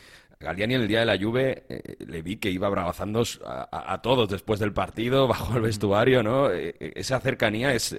Galliani 0.42 0.76
en 0.76 0.82
el 0.82 0.88
día 0.88 1.00
de 1.02 1.06
la 1.06 1.18
Juve 1.18 1.64
eh, 1.70 1.96
le 2.06 2.22
vi 2.22 2.38
que 2.38 2.50
iba 2.50 2.68
abrazando 2.68 3.24
a, 3.46 4.02
todos 4.02 4.30
después 4.30 4.60
del 4.60 4.74
partido, 4.74 5.28
bajo 5.30 5.56
el 5.56 5.62
vestuario, 5.62 6.24
¿no? 6.24 6.52
Eh, 6.52 6.76
eh, 6.80 6.94
esa 6.96 7.20
cercanía 7.20 7.74
es 7.74 7.98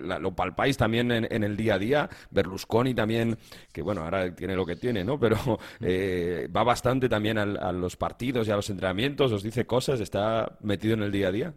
lo 0.00 0.34
palpáis 0.34 0.76
también 0.76 1.10
en, 1.10 1.44
el 1.44 1.56
día 1.56 1.74
a 1.74 1.78
día. 1.78 2.10
Berlusconi 2.30 2.94
también, 2.94 3.38
que 3.72 3.82
bueno, 3.82 4.02
ahora 4.02 4.34
tiene 4.34 4.56
lo 4.56 4.64
que 4.64 4.76
tiene, 4.76 5.04
¿no? 5.04 5.18
Pero 5.18 5.36
va 5.80 6.64
bastante 6.64 7.08
también 7.08 7.38
a 7.38 7.72
los 7.72 7.96
partidos 7.96 8.48
y 8.48 8.50
a 8.50 8.56
los 8.56 8.70
entrenamientos, 8.70 9.32
os 9.32 9.42
dice 9.42 9.66
cosas, 9.66 10.00
está 10.00 10.58
metido 10.62 10.94
en 10.94 11.02
el 11.02 11.12
día 11.12 11.28
a 11.28 11.32
día. 11.32 11.54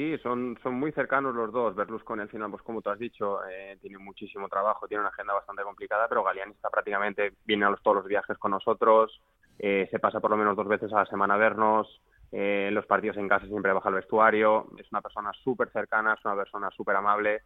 Sí, 0.00 0.16
son, 0.22 0.58
son 0.62 0.76
muy 0.76 0.92
cercanos 0.92 1.34
los 1.34 1.52
dos. 1.52 1.76
Berlusconi, 1.76 2.22
al 2.22 2.30
final, 2.30 2.50
pues 2.50 2.62
como 2.62 2.80
tú 2.80 2.88
has 2.88 2.98
dicho, 2.98 3.44
eh, 3.44 3.76
tiene 3.82 3.98
muchísimo 3.98 4.48
trabajo, 4.48 4.88
tiene 4.88 5.02
una 5.02 5.10
agenda 5.10 5.34
bastante 5.34 5.62
complicada, 5.62 6.08
pero 6.08 6.24
Galiani 6.24 6.52
está 6.52 6.70
prácticamente, 6.70 7.34
viene 7.44 7.66
a 7.66 7.68
los, 7.70 7.82
todos 7.82 7.98
los 7.98 8.06
viajes 8.06 8.38
con 8.38 8.52
nosotros, 8.52 9.20
eh, 9.58 9.86
se 9.90 9.98
pasa 9.98 10.18
por 10.18 10.30
lo 10.30 10.38
menos 10.38 10.56
dos 10.56 10.66
veces 10.68 10.90
a 10.94 11.00
la 11.00 11.04
semana 11.04 11.34
a 11.34 11.36
vernos, 11.36 12.00
eh, 12.32 12.70
los 12.72 12.86
partidos 12.86 13.18
en 13.18 13.28
casa 13.28 13.44
siempre 13.44 13.74
baja 13.74 13.90
al 13.90 13.96
vestuario, 13.96 14.68
es 14.78 14.90
una 14.90 15.02
persona 15.02 15.32
súper 15.34 15.68
cercana, 15.70 16.14
es 16.14 16.24
una 16.24 16.36
persona 16.36 16.70
súper 16.70 16.96
amable. 16.96 17.42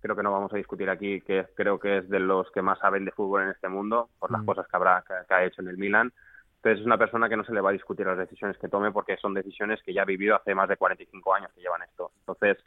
Creo 0.00 0.14
que 0.14 0.22
no 0.22 0.30
vamos 0.30 0.52
a 0.52 0.58
discutir 0.58 0.88
aquí, 0.88 1.20
que 1.22 1.44
creo 1.56 1.80
que 1.80 1.98
es 1.98 2.08
de 2.08 2.20
los 2.20 2.48
que 2.52 2.62
más 2.62 2.78
saben 2.78 3.04
de 3.04 3.10
fútbol 3.10 3.42
en 3.42 3.48
este 3.48 3.68
mundo, 3.68 4.10
por 4.20 4.30
las 4.30 4.42
mm. 4.42 4.46
cosas 4.46 4.68
que, 4.68 4.76
habrá, 4.76 5.02
que 5.26 5.34
ha 5.34 5.44
hecho 5.44 5.60
en 5.60 5.66
el 5.66 5.76
Milan 5.76 6.12
Entonces 6.66 6.80
es 6.80 6.86
una 6.86 6.98
persona 6.98 7.28
que 7.28 7.36
no 7.36 7.44
se 7.44 7.52
le 7.52 7.60
va 7.60 7.70
a 7.70 7.72
discutir 7.72 8.04
las 8.06 8.18
decisiones 8.18 8.58
que 8.58 8.68
tome 8.68 8.90
porque 8.90 9.16
son 9.18 9.32
decisiones 9.34 9.80
que 9.84 9.94
ya 9.94 10.02
ha 10.02 10.04
vivido 10.04 10.34
hace 10.34 10.52
más 10.52 10.68
de 10.68 10.76
45 10.76 11.32
años 11.32 11.50
que 11.54 11.60
llevan 11.60 11.82
esto. 11.82 12.10
Entonces 12.20 12.58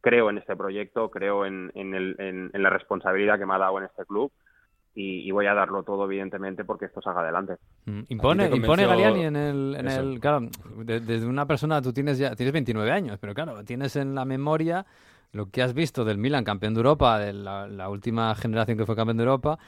creo 0.00 0.30
en 0.30 0.38
este 0.38 0.54
proyecto, 0.54 1.10
creo 1.10 1.44
en, 1.44 1.72
en, 1.74 1.94
el, 1.96 2.14
en, 2.20 2.50
en 2.52 2.62
la 2.62 2.70
responsabilidad 2.70 3.36
que 3.36 3.44
me 3.46 3.54
ha 3.54 3.58
dado 3.58 3.76
en 3.78 3.86
este 3.86 4.04
club 4.04 4.30
y, 4.94 5.26
y 5.26 5.30
voy 5.32 5.46
a 5.46 5.54
darlo 5.54 5.82
todo, 5.82 6.04
evidentemente, 6.04 6.64
porque 6.64 6.84
esto 6.84 7.02
salga 7.02 7.22
adelante. 7.22 7.56
Mm, 7.86 8.00
Impone, 8.10 8.44
¿A 8.44 8.46
ti 8.46 8.50
te 8.52 8.56
impone 8.58 8.86
Galiani 8.86 9.24
en 9.24 9.34
el, 9.34 9.76
en 9.80 9.86
eso? 9.88 10.00
el 10.00 10.20
claro, 10.20 10.40
de- 10.76 11.00
desde 11.00 11.26
una 11.26 11.44
persona 11.46 11.82
tú 11.82 11.92
tienes 11.92 12.18
ya 12.18 12.36
tienes 12.36 12.52
29 12.52 12.92
años, 12.92 13.18
pero 13.20 13.34
claro, 13.34 13.64
tienes 13.64 13.96
en 13.96 14.14
la 14.14 14.24
memoria 14.24 14.86
lo 15.32 15.46
que 15.46 15.60
has 15.60 15.74
visto 15.74 16.04
del 16.04 16.18
Milan 16.18 16.44
campeón 16.44 16.74
de 16.74 16.78
Europa, 16.78 17.18
de 17.18 17.32
la, 17.32 17.66
la 17.66 17.88
última 17.88 18.32
generación 18.36 18.78
que 18.78 18.86
fue 18.86 18.94
campeón 18.94 19.16
de 19.16 19.24
Europa, 19.24 19.58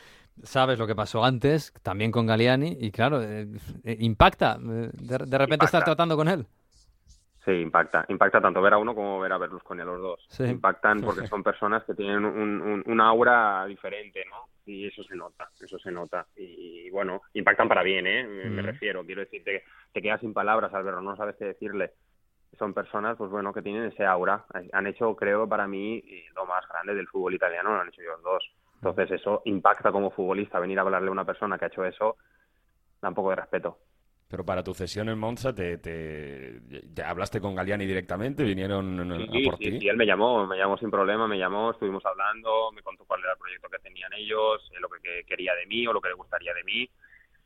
sabes 0.43 0.79
lo 0.79 0.87
que 0.87 0.95
pasó 0.95 1.25
antes, 1.25 1.73
también 1.83 2.11
con 2.11 2.27
Galiani 2.27 2.77
y 2.81 2.91
claro, 2.91 3.23
eh, 3.23 3.47
eh, 3.85 3.97
impacta 4.01 4.59
eh, 4.61 4.91
de, 4.93 5.19
de 5.27 5.39
repente 5.39 5.65
estar 5.65 5.85
tratando 5.85 6.17
con 6.17 6.29
él. 6.29 6.47
Sí, 7.45 7.53
impacta. 7.53 8.05
Impacta 8.09 8.41
tanto 8.41 8.61
ver 8.61 8.73
a 8.73 8.79
uno 8.79 8.93
como 8.93 9.21
ver 9.21 9.33
a 9.33 9.39
Berlusconi 9.39 9.81
a 9.81 9.85
los 9.85 10.01
dos. 10.01 10.27
Sí. 10.29 10.43
Impactan 10.43 11.01
porque 11.01 11.29
son 11.29 11.45
personas 11.45 11.85
que 11.85 11.95
tienen 11.95 12.25
un, 12.25 12.61
un, 12.61 12.83
un 12.85 13.01
aura 13.01 13.65
diferente, 13.67 14.25
¿no? 14.29 14.49
Y 14.67 14.89
eso 14.89 15.05
se 15.05 15.15
nota, 15.15 15.49
eso 15.61 15.79
se 15.79 15.93
nota. 15.93 16.27
Y, 16.37 16.91
bueno, 16.91 17.23
impactan 17.35 17.69
para 17.69 17.85
bien, 17.85 18.05
¿eh? 18.09 18.25
Me, 18.27 18.51
me 18.51 18.63
refiero. 18.63 19.05
Quiero 19.05 19.21
decirte 19.21 19.53
que 19.53 19.65
te 19.93 20.03
quedas 20.03 20.21
sin 20.21 20.35
palabras 20.35 20.75
al 20.75 20.83
verlo, 20.83 21.03
no 21.03 21.15
sabes 21.15 21.37
qué 21.37 21.45
decirle. 21.45 21.93
Son 22.59 22.75
personas, 22.75 23.17
pues 23.17 23.31
bueno, 23.31 23.53
que 23.53 23.63
tienen 23.63 23.85
ese 23.85 24.05
aura. 24.05 24.45
Han 24.73 24.89
hecho, 24.89 25.15
creo, 25.15 25.49
para 25.49 25.69
mí, 25.69 26.03
lo 26.35 26.47
más 26.47 26.67
grande 26.69 26.97
del 26.97 27.07
fútbol 27.07 27.35
italiano, 27.35 27.75
lo 27.75 27.81
han 27.81 27.89
hecho 27.89 28.03
ellos 28.03 28.21
dos. 28.25 28.43
Entonces 28.89 29.21
eso 29.21 29.43
impacta 29.47 29.91
como 29.93 30.11
futbolista, 30.11 30.61
venir 30.61 30.79
a 30.79 30.83
hablarle 30.83 31.09
a 31.09 31.13
una 31.13 31.25
persona 31.25 31.59
que 31.59 31.65
ha 31.67 31.69
hecho 31.69 31.85
eso, 31.85 32.17
da 33.03 33.09
un 33.09 33.15
poco 33.15 33.31
de 33.31 33.37
respeto. 33.37 33.79
Pero 34.29 34.45
para 34.45 34.63
tu 34.65 34.75
cesión 34.75 35.09
en 35.09 35.19
Monza, 35.19 35.55
te, 35.55 35.79
te, 35.79 36.61
ya 36.93 37.11
hablaste 37.11 37.41
con 37.41 37.55
Galiani 37.55 37.87
directamente? 37.87 38.43
¿Vinieron 38.45 39.11
a 39.33 39.41
Sí, 39.41 39.41
por 39.41 39.59
sí, 39.59 39.65
ti? 39.71 39.79
sí, 39.79 39.89
él 39.89 39.97
me 39.97 40.05
llamó, 40.05 40.47
me 40.47 40.59
llamó 40.59 40.77
sin 40.77 40.91
problema, 40.91 41.27
me 41.27 41.39
llamó, 41.39 41.71
estuvimos 41.71 42.05
hablando, 42.05 42.71
me 42.73 42.83
contó 42.83 43.05
cuál 43.07 43.21
era 43.21 43.33
el 43.33 43.39
proyecto 43.39 43.69
que 43.71 43.79
tenían 43.79 44.13
ellos, 44.13 44.71
eh, 44.73 44.81
lo 44.81 44.89
que, 44.91 45.01
que 45.01 45.25
quería 45.25 45.55
de 45.55 45.65
mí 45.67 45.87
o 45.87 45.93
lo 45.93 46.01
que 46.01 46.09
le 46.09 46.15
gustaría 46.15 46.53
de 46.53 46.65
mí. 46.65 46.91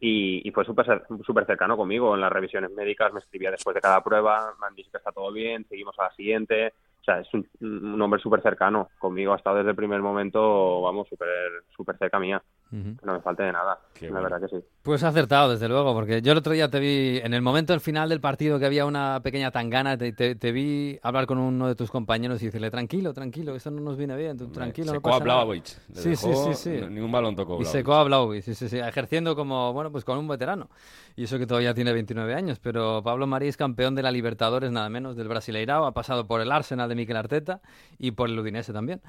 Y, 0.01 0.49
y 0.49 0.51
fue 0.53 0.65
súper 0.65 1.05
súper 1.25 1.47
cercano 1.47 1.77
conmigo 1.77 2.15
en 2.15 2.23
las 2.23 2.33
revisiones 2.33 2.71
médicas, 2.73 3.13
me 3.13 3.21
escribía 3.21 3.51
después 3.51 3.75
de 3.75 3.81
cada 3.83 4.03
prueba, 4.03 4.55
me 4.61 4.67
han 4.67 4.75
dicho 4.75 4.91
que 4.91 4.97
está 4.99 5.13
todo 5.13 5.31
bien, 5.33 5.67
seguimos 5.69 5.97
a 5.99 6.05
la 6.05 6.13
siguiente. 6.15 6.73
Es 7.19 7.33
un, 7.35 7.49
un 7.61 8.01
hombre 8.01 8.21
súper 8.21 8.43
cercano 8.43 8.91
conmigo, 8.99 9.33
ha 9.33 9.37
estado 9.37 9.57
desde 9.57 9.71
el 9.71 9.77
primer 9.77 10.01
momento, 10.01 10.83
vamos, 10.83 11.09
súper 11.09 11.29
súper 11.75 11.99
cerca 11.99 12.19
mía. 12.21 12.43
Ujú. 12.73 12.97
No 13.05 13.15
me 13.15 13.21
falte 13.21 13.43
de 13.43 13.53
nada, 13.53 13.81
Qué 13.95 14.07
la 14.07 14.13
bueno. 14.21 14.29
verdad 14.31 14.49
que 14.49 14.57
sí. 14.61 14.65
Pues 14.83 15.03
acertado, 15.03 15.51
desde 15.51 15.69
luego, 15.69 15.93
porque 15.93 16.23
yo 16.23 16.33
el 16.33 16.39
otro 16.39 16.53
día 16.53 16.71
te 16.71 16.79
vi, 16.79 17.19
en 17.23 17.35
el 17.35 17.43
momento 17.43 17.73
del 17.73 17.81
final 17.81 18.09
del 18.09 18.21
partido 18.21 18.59
que 18.61 18.67
había 18.67 18.87
una 18.87 19.21
pequeña 19.23 19.51
tangana, 19.51 19.99
te, 19.99 20.13
te- 20.13 20.37
te 20.37 20.53
vi 20.53 20.99
hablar 21.03 21.27
con 21.27 21.39
uno 21.39 21.67
de 21.67 21.75
tus 21.75 21.91
compañeros 21.91 22.41
y 22.43 22.47
decirle, 22.47 22.71
tranquilo, 22.71 23.13
tranquilo, 23.13 23.55
esto 23.57 23.71
no 23.73 23.81
nos 23.81 23.97
viene 23.97 24.17
bien, 24.17 24.39
tú, 24.39 24.47
tranquilo, 24.49 24.87
no 24.87 24.93
Secó 24.95 25.09
a 25.09 25.19
nada". 25.19 25.25
Blaovic. 25.25 25.65
Le 25.89 26.01
Sí, 26.01 26.17
sí, 26.17 26.29
sí, 26.35 26.55
sí. 26.55 26.71
Ni 26.89 27.01
un 27.01 27.11
balón 27.11 27.35
tocó 27.35 27.61
Y 27.61 27.65
secó 27.65 27.95
a 27.95 28.05
Blaovic, 28.05 28.43
sí, 28.43 28.55
sí, 28.55 28.69
sí, 28.69 28.79
ejerciendo 28.79 29.35
como, 29.35 29.73
bueno, 29.73 29.91
pues 29.91 30.05
con 30.05 30.17
un 30.17 30.29
veterano. 30.29 30.71
Y 31.17 31.25
eso 31.25 31.39
que 31.39 31.47
todavía 31.47 31.75
tiene 31.75 31.93
29 31.93 32.35
años, 32.35 32.61
pero 32.61 33.03
Pablo 33.03 33.27
Marí 33.27 33.49
es 33.49 33.57
campeón 33.57 33.95
de 33.97 34.03
la 34.05 34.13
Libertadores, 34.13 34.71
nada 34.71 34.89
menos, 34.89 35.17
del 35.17 35.27
Brasileirao, 35.29 35.85
ha 35.85 35.93
pasado 35.93 36.27
por 36.27 36.41
el 36.41 36.51
Arsenal 36.53 36.89
de 36.89 36.95
Mikel 36.95 37.17
Arteta 37.17 37.61
y 37.99 38.13
por 38.13 38.29
el 38.31 38.39
Udinese 38.39 38.73
también. 38.73 39.03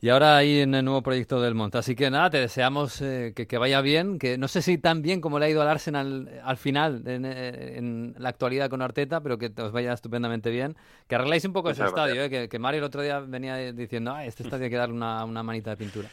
Y 0.00 0.10
ahora 0.10 0.36
ahí 0.36 0.60
en 0.60 0.74
el 0.76 0.84
nuevo 0.84 1.02
proyecto 1.02 1.40
del 1.40 1.56
Monte. 1.56 1.78
Así 1.78 1.96
que 1.96 2.08
nada, 2.08 2.30
te 2.30 2.38
deseamos 2.38 3.02
eh, 3.02 3.32
que, 3.34 3.48
que 3.48 3.58
vaya 3.58 3.80
bien, 3.80 4.20
que 4.20 4.38
no 4.38 4.46
sé 4.46 4.62
si 4.62 4.78
tan 4.78 5.02
bien 5.02 5.20
como 5.20 5.40
le 5.40 5.46
ha 5.46 5.48
ido 5.48 5.60
al 5.60 5.66
Arsenal 5.68 6.28
eh, 6.30 6.40
al 6.44 6.56
final, 6.56 7.02
en, 7.04 7.24
eh, 7.24 7.78
en 7.78 8.14
la 8.16 8.28
actualidad 8.28 8.70
con 8.70 8.80
Arteta, 8.80 9.20
pero 9.20 9.38
que 9.38 9.50
os 9.60 9.72
vaya 9.72 9.92
estupendamente 9.92 10.50
bien. 10.50 10.76
Que 11.08 11.16
arregláis 11.16 11.44
un 11.46 11.52
poco 11.52 11.70
ese 11.70 11.84
estadio, 11.84 12.22
eh, 12.22 12.30
que, 12.30 12.48
que 12.48 12.58
Mario 12.60 12.78
el 12.78 12.84
otro 12.84 13.02
día 13.02 13.18
venía 13.18 13.56
diciendo, 13.72 14.12
ah, 14.12 14.24
este 14.24 14.44
estadio 14.44 14.64
hay 14.66 14.70
que 14.70 14.76
darle 14.76 14.94
una, 14.94 15.24
una 15.24 15.42
manita 15.42 15.70
de 15.70 15.76
pintura. 15.76 16.08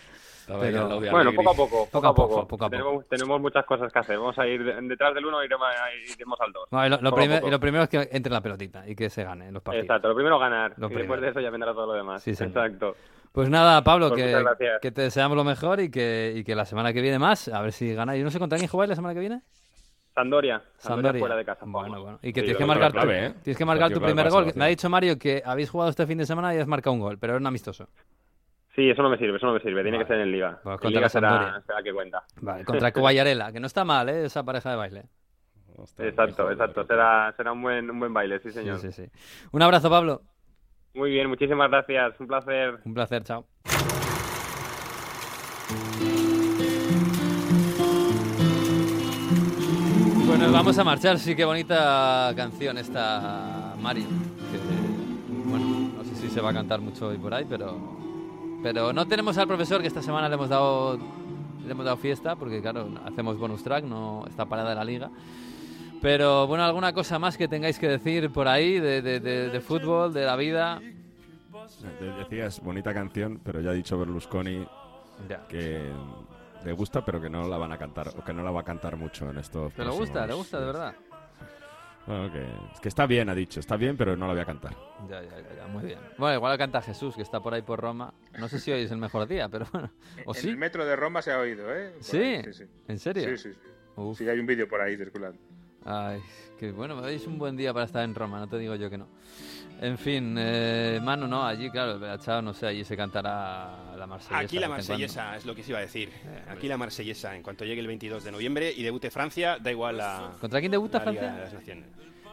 Pero- 0.47 0.99
Bueno, 0.99 1.33
poco 1.33 1.49
a 1.51 1.53
poco, 1.55 1.87
poco, 1.91 2.07
a 2.07 2.13
poco. 2.15 2.47
poco 2.47 2.65
a 2.65 2.69
poco. 2.69 2.69
Tenemos, 2.69 3.07
tenemos 3.07 3.41
muchas 3.41 3.65
cosas 3.65 3.93
que 3.93 3.99
hacer. 3.99 4.17
Vamos 4.17 4.37
a 4.39 4.47
ir 4.47 4.63
de- 4.63 4.81
detrás 4.81 5.13
del 5.13 5.25
uno 5.27 5.43
y 5.43 5.45
iremos, 5.45 6.39
al 6.39 6.51
dos. 6.51 6.67
No, 6.71 6.85
y 6.85 6.89
lo, 6.89 6.99
lo 7.01 7.09
a 7.09 7.15
primer- 7.15 7.43
lo 7.43 7.59
primero 7.59 7.83
es 7.83 7.89
que 7.89 8.09
entre 8.11 8.31
la 8.33 8.41
pelotita 8.41 8.87
y 8.89 8.95
que 8.95 9.11
se 9.11 9.23
gane 9.23 9.51
los 9.51 9.61
partidos. 9.61 9.85
Exacto, 9.85 10.07
lo 10.07 10.15
primero 10.15 10.39
ganar. 10.39 10.73
Lo 10.77 10.87
y 10.87 10.89
después 10.89 11.03
primero. 11.05 11.21
de 11.21 11.29
eso 11.29 11.39
ya 11.39 11.49
vendrá 11.51 11.71
todo 11.73 11.85
lo 11.87 11.93
demás. 11.93 12.23
Sí, 12.23 12.33
señor. 12.35 12.49
Exacto. 12.65 12.95
Pues 13.35 13.49
nada, 13.49 13.83
Pablo, 13.83 14.09
Pues 14.09 14.23
que, 14.81 14.91
te 14.91 15.01
deseamos 15.01 15.35
lo 15.35 15.43
mejor 15.43 15.81
y 15.81 15.91
que, 15.91 16.33
y 16.37 16.43
que 16.45 16.55
la 16.55 16.63
semana 16.65 16.93
que 16.93 17.01
viene 17.01 17.19
más, 17.19 17.49
a 17.49 17.61
ver 17.61 17.73
si 17.73 17.93
ganáis. 17.93 18.19
Yo 18.19 18.23
no 18.25 18.31
sé 18.31 18.39
contra 18.39 18.57
quién 18.57 18.69
jugáis 18.69 18.89
la 18.89 18.95
semana 18.95 19.13
que 19.13 19.19
viene. 19.19 19.41
Sandoria. 20.13 20.59
Sandoria, 20.77 20.79
Sandoria. 20.79 21.19
fuera 21.19 21.35
de 21.35 21.43
casa. 21.45 21.65
Bueno, 21.67 22.01
bueno. 22.01 22.19
Y 22.21 22.31
que 22.31 22.39
Sí, 22.39 22.45
tienes 22.45 22.57
que 22.57 22.65
marcar, 22.65 22.93
clave, 22.93 23.19
tu, 23.19 23.25
¿eh? 23.25 23.39
tienes 23.43 23.57
que 23.57 23.65
marcar 23.65 23.91
tu 23.91 23.99
primer 23.99 24.29
gol. 24.29 24.51
Me 24.55 24.63
ha 24.63 24.67
dicho 24.67 24.89
Mario 24.89 25.19
que 25.19 25.43
habéis 25.45 25.69
jugado 25.69 25.89
este 25.89 26.07
fin 26.07 26.17
de 26.17 26.25
semana 26.25 26.55
y 26.55 26.59
has 26.59 26.67
marcado 26.67 26.93
un 26.93 27.01
gol, 27.01 27.17
pero 27.19 27.33
era 27.33 27.39
un 27.41 27.47
amistoso. 27.47 27.89
Sí, 28.73 28.89
eso 28.89 29.01
no 29.03 29.09
me 29.09 29.17
sirve, 29.17 29.35
eso 29.35 29.45
no 29.47 29.53
me 29.53 29.59
sirve. 29.59 29.81
Tiene 29.83 29.97
Vale. 29.97 30.07
que 30.07 30.13
ser 30.13 30.21
en 30.21 30.31
Liga. 30.31 30.59
Pues 30.63 30.73
en 30.75 30.79
contra 30.79 30.89
Liga 30.89 31.01
la 31.01 31.09
será, 31.09 31.83
que 31.83 31.93
cuenta. 31.93 32.23
Vale, 32.41 32.63
contra 32.63 32.91
Guayarela, 32.91 33.51
que 33.51 33.59
no 33.59 33.67
está 33.67 33.83
mal, 33.83 34.07
¿eh? 34.07 34.25
Esa 34.25 34.43
pareja 34.43 34.69
de 34.71 34.75
baile. 34.77 35.03
Hostia, 35.75 36.05
Exacto, 36.07 36.49
exacto. 36.49 36.85
Será, 36.85 37.33
será 37.35 37.51
un, 37.51 37.61
buen, 37.61 37.89
un 37.91 37.99
buen 37.99 38.13
baile, 38.13 38.39
sí, 38.39 38.51
Sí, 38.51 38.59
señor. 38.59 38.79
sí, 38.79 38.93
sí. 38.93 39.03
Un 39.51 39.61
abrazo, 39.61 39.89
Pablo. 39.89 40.21
Muy 40.95 41.11
bien, 41.11 41.27
muchísimas 41.27 41.69
gracias. 41.69 42.17
Un 42.21 42.27
placer. 42.27 42.79
Un 42.85 42.93
placer, 42.93 43.23
chao. 43.23 43.45
Bueno, 50.25 50.51
vamos 50.53 50.77
a 50.77 50.83
marchar. 50.85 51.19
Sí, 51.19 51.35
qué 51.35 51.43
bonita 51.43 52.31
canción 52.37 52.77
esta, 52.77 53.75
Mario. 53.81 54.05
Que, 54.05 55.49
bueno, 55.49 55.91
no 55.97 56.03
sé 56.05 56.15
si 56.15 56.29
se 56.29 56.39
va 56.39 56.51
a 56.51 56.53
cantar 56.53 56.79
mucho 56.79 57.07
hoy 57.07 57.17
por 57.17 57.33
ahí, 57.33 57.45
pero, 57.47 57.77
pero 58.63 58.93
no 58.93 59.05
tenemos 59.05 59.37
al 59.37 59.47
profesor 59.47 59.81
que 59.81 59.87
esta 59.87 60.01
semana 60.01 60.29
le 60.29 60.35
hemos 60.35 60.47
dado, 60.47 60.97
le 61.65 61.71
hemos 61.71 61.83
dado 61.83 61.97
fiesta, 61.97 62.37
porque 62.37 62.61
claro, 62.61 62.87
hacemos 63.05 63.37
bonus 63.37 63.63
track, 63.63 63.83
no 63.83 64.25
está 64.29 64.45
parada 64.45 64.73
la 64.73 64.85
liga. 64.85 65.11
Pero 66.01 66.45
bueno, 66.47 66.63
alguna 66.63 66.93
cosa 66.93 67.17
más 67.19 67.37
que 67.37 67.47
tengáis 67.47 67.79
que 67.79 67.87
decir 67.87 68.31
por 68.31 68.47
ahí 68.47 68.79
de, 68.79 69.01
de- 69.01 69.19
de- 69.19 69.49
de 69.49 69.61
fútbol, 69.61 70.13
de 70.13 70.25
la 70.25 70.35
vida. 70.35 70.79
De- 70.79 72.11
Decías, 72.19 72.59
bonita 72.61 72.93
canción, 72.93 73.39
pero 73.43 73.59
ya 73.61 73.71
ha 73.71 73.73
dicho 73.73 73.97
Berlusconi 73.97 74.67
Ya. 75.27 75.47
que 75.47 75.91
le 76.63 76.71
gusta, 76.73 77.03
pero 77.03 77.19
que 77.21 77.29
no 77.29 77.47
la 77.47 77.57
van 77.57 77.71
a 77.71 77.77
cantar, 77.77 78.09
o 78.09 78.23
que 78.23 78.33
no 78.33 78.43
la 78.43 78.51
va 78.51 78.61
a 78.61 78.63
cantar 78.63 78.97
mucho 78.97 79.29
en 79.29 79.37
estos 79.39 79.73
¿Te 79.73 79.83
le 79.83 79.89
gusta? 79.91 80.27
¿Le 80.27 80.33
gusta 80.33 80.59
de 80.59 80.65
verdad? 80.65 80.95
Bueno, 82.05 82.31
que, 82.31 82.43
es 82.71 82.79
que 82.81 82.87
está 82.89 83.07
bien, 83.07 83.29
ha 83.29 83.33
dicho, 83.35 83.59
está 83.59 83.77
bien, 83.77 83.97
pero 83.97 84.15
no 84.15 84.27
la 84.27 84.33
voy 84.33 84.41
a 84.43 84.45
cantar. 84.45 84.75
Ya, 85.09 85.23
ya, 85.23 85.39
ya, 85.41 85.55
ya, 85.55 85.67
muy 85.67 85.85
bien. 85.85 85.97
Bueno, 86.19 86.35
igual 86.35 86.51
la 86.51 86.57
canta 86.59 86.79
Jesús, 86.83 87.15
que 87.15 87.23
está 87.23 87.39
por 87.39 87.55
ahí 87.55 87.63
por 87.63 87.79
Roma. 87.81 88.13
No 88.37 88.47
sé 88.47 88.59
si 88.59 88.71
hoy 88.71 88.81
es 88.83 88.91
el 88.91 88.99
mejor 88.99 89.27
día, 89.27 89.49
pero 89.49 89.65
bueno. 89.73 89.89
¿O 90.25 90.35
en 90.35 90.41
sí? 90.41 90.49
el 90.49 90.57
metro 90.57 90.85
de 90.85 90.95
Roma 90.95 91.23
se 91.23 91.31
ha 91.31 91.39
oído, 91.39 91.73
¿eh? 91.75 91.95
¿Sí? 92.01 92.17
ahí, 92.17 92.43
sí, 92.43 92.53
sí. 92.53 92.63
¿En 92.87 92.99
serio? 92.99 93.23
Sí, 93.29 93.37
sí, 93.37 93.53
sí. 93.53 93.59
Uf. 93.95 94.19
Sí, 94.19 94.29
hay 94.29 94.37
un 94.37 94.45
vídeo 94.45 94.67
por 94.67 94.81
ahí 94.81 94.95
circulando. 94.97 95.39
Ay, 95.85 96.19
que 96.59 96.71
bueno, 96.71 96.95
hoy 96.97 97.15
es 97.15 97.27
un 97.27 97.37
buen 97.37 97.55
día 97.55 97.71
para 97.73 97.85
estar 97.85 98.03
en 98.03 98.15
Roma, 98.15 98.39
no 98.39 98.47
te 98.47 98.57
digo 98.57 98.73
yo 98.75 98.89
que 98.89 98.97
no. 98.97 99.07
En 99.81 99.97
fin, 99.97 100.35
eh, 100.39 100.99
Manu, 101.03 101.27
no, 101.27 101.45
allí, 101.45 101.69
claro, 101.69 101.99
Chao, 102.17 102.41
no 102.41 102.53
sé, 102.53 102.65
allí 102.67 102.83
se 102.85 102.95
cantará 102.97 103.93
la 103.97 104.07
marsellesa. 104.07 104.39
Aquí 104.39 104.57
la 104.57 104.69
marsellesa 104.69 105.35
es 105.35 105.45
lo 105.45 105.53
que 105.53 105.63
se 105.63 105.71
iba 105.71 105.79
a 105.79 105.81
decir. 105.81 106.09
Aquí 106.49 106.67
la 106.67 106.77
marsellesa, 106.77 107.35
en 107.35 107.43
cuanto 107.43 107.65
llegue 107.65 107.81
el 107.81 107.87
22 107.87 108.23
de 108.23 108.31
noviembre 108.31 108.71
y 108.75 108.81
debute 108.83 109.11
Francia, 109.11 109.57
da 109.61 109.69
igual 109.71 109.97
la. 109.97 110.31
¿Contra 110.39 110.59
quién 110.59 110.71
debuta 110.71 110.99
Liga 110.99 111.11
Francia? 111.11 111.31
de 111.35 111.43
las 111.43 111.53
Naciones. 111.53 111.85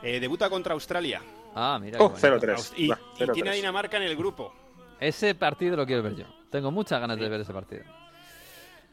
Eh, 0.02 0.20
debuta 0.20 0.48
contra 0.48 0.72
Australia. 0.74 1.20
Ah, 1.54 1.78
mira. 1.80 1.98
Oh, 2.00 2.08
bonito. 2.10 2.26
0-3. 2.28 2.54
Aus- 2.54 2.72
Y, 2.76 2.86
y 2.86 2.92
0-3. 3.18 3.32
tiene 3.34 3.50
a 3.50 3.52
Dinamarca 3.52 3.96
en 3.98 4.04
el 4.04 4.16
grupo. 4.16 4.54
Ese 4.98 5.34
partido 5.34 5.76
lo 5.76 5.84
quiero 5.84 6.02
ver 6.02 6.14
yo. 6.16 6.24
Tengo 6.48 6.70
muchas 6.70 7.00
ganas 7.00 7.18
de 7.18 7.28
ver 7.28 7.40
ese 7.40 7.52
partido. 7.52 7.82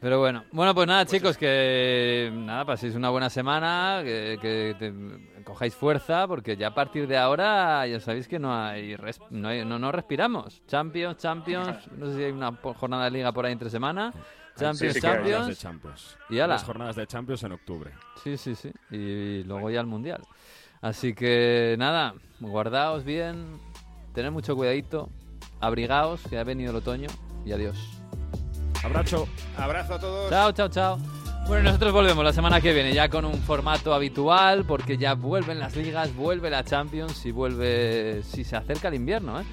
Pero 0.00 0.18
bueno, 0.18 0.44
bueno, 0.52 0.74
pues 0.74 0.86
nada, 0.88 1.04
chicos, 1.04 1.36
que 1.36 2.30
nada, 2.32 2.64
paséis 2.64 2.94
una 2.94 3.10
buena 3.10 3.28
semana, 3.28 4.00
que, 4.02 4.38
que 4.40 4.74
te- 4.78 5.42
cojáis 5.44 5.74
fuerza, 5.74 6.26
porque 6.26 6.56
ya 6.56 6.68
a 6.68 6.74
partir 6.74 7.06
de 7.06 7.18
ahora 7.18 7.86
ya 7.86 8.00
sabéis 8.00 8.26
que 8.26 8.38
no 8.38 8.54
hay, 8.54 8.96
res- 8.96 9.20
no, 9.28 9.48
hay- 9.48 9.64
no, 9.66 9.78
no 9.78 9.92
respiramos. 9.92 10.62
Champions, 10.66 11.18
Champions, 11.18 11.86
no 11.98 12.06
sé 12.06 12.16
si 12.16 12.24
hay 12.24 12.32
una 12.32 12.50
jornada 12.56 13.04
de 13.04 13.10
liga 13.10 13.30
por 13.32 13.44
ahí 13.44 13.52
entre 13.52 13.68
semana. 13.68 14.10
Champions, 14.56 14.94
sí 14.94 15.06
hay. 15.06 15.12
Jornadas 15.12 15.46
de 15.48 15.54
Champions. 15.56 15.58
Champions. 15.58 16.18
Y 16.30 16.38
ala. 16.38 16.54
Las 16.54 16.64
jornadas 16.64 16.96
de 16.96 17.06
Champions 17.06 17.42
en 17.44 17.52
octubre. 17.52 17.90
Sí, 18.24 18.36
sí, 18.38 18.54
sí. 18.54 18.72
Y 18.90 19.42
luego 19.44 19.68
ya 19.70 19.80
el 19.80 19.86
Mundial. 19.86 20.22
Así 20.80 21.14
que 21.14 21.76
nada, 21.78 22.14
guardaos 22.40 23.04
bien, 23.04 23.58
tened 24.14 24.30
mucho 24.32 24.56
cuidadito, 24.56 25.10
abrigaos, 25.60 26.22
que 26.28 26.38
ha 26.38 26.44
venido 26.44 26.70
el 26.70 26.76
otoño, 26.78 27.08
y 27.44 27.52
adiós. 27.52 27.99
Abrazo. 28.84 29.28
Abrazo 29.56 29.94
a 29.94 29.98
todos. 29.98 30.30
Chao, 30.30 30.52
chao, 30.52 30.68
chao. 30.68 30.98
Bueno, 31.46 31.64
nosotros 31.64 31.92
volvemos 31.92 32.24
la 32.24 32.32
semana 32.32 32.60
que 32.60 32.72
viene 32.72 32.94
ya 32.94 33.08
con 33.08 33.24
un 33.24 33.34
formato 33.42 33.92
habitual, 33.92 34.64
porque 34.64 34.96
ya 34.96 35.14
vuelven 35.14 35.58
las 35.58 35.74
ligas, 35.74 36.14
vuelve 36.14 36.48
la 36.48 36.64
Champions 36.64 37.26
y 37.26 37.32
vuelve, 37.32 38.22
si 38.22 38.44
se 38.44 38.56
acerca 38.56 38.88
el 38.88 38.94
invierno, 38.94 39.40
¿eh? 39.40 39.44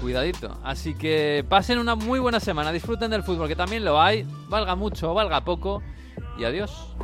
Cuidadito. 0.00 0.58
Así 0.62 0.94
que 0.94 1.44
pasen 1.48 1.78
una 1.78 1.94
muy 1.96 2.20
buena 2.20 2.38
semana, 2.38 2.70
disfruten 2.70 3.10
del 3.10 3.22
fútbol, 3.22 3.48
que 3.48 3.56
también 3.56 3.84
lo 3.84 4.00
hay, 4.00 4.26
valga 4.48 4.76
mucho 4.76 5.10
o 5.10 5.14
valga 5.14 5.42
poco, 5.42 5.82
y 6.38 6.44
adiós. 6.44 6.94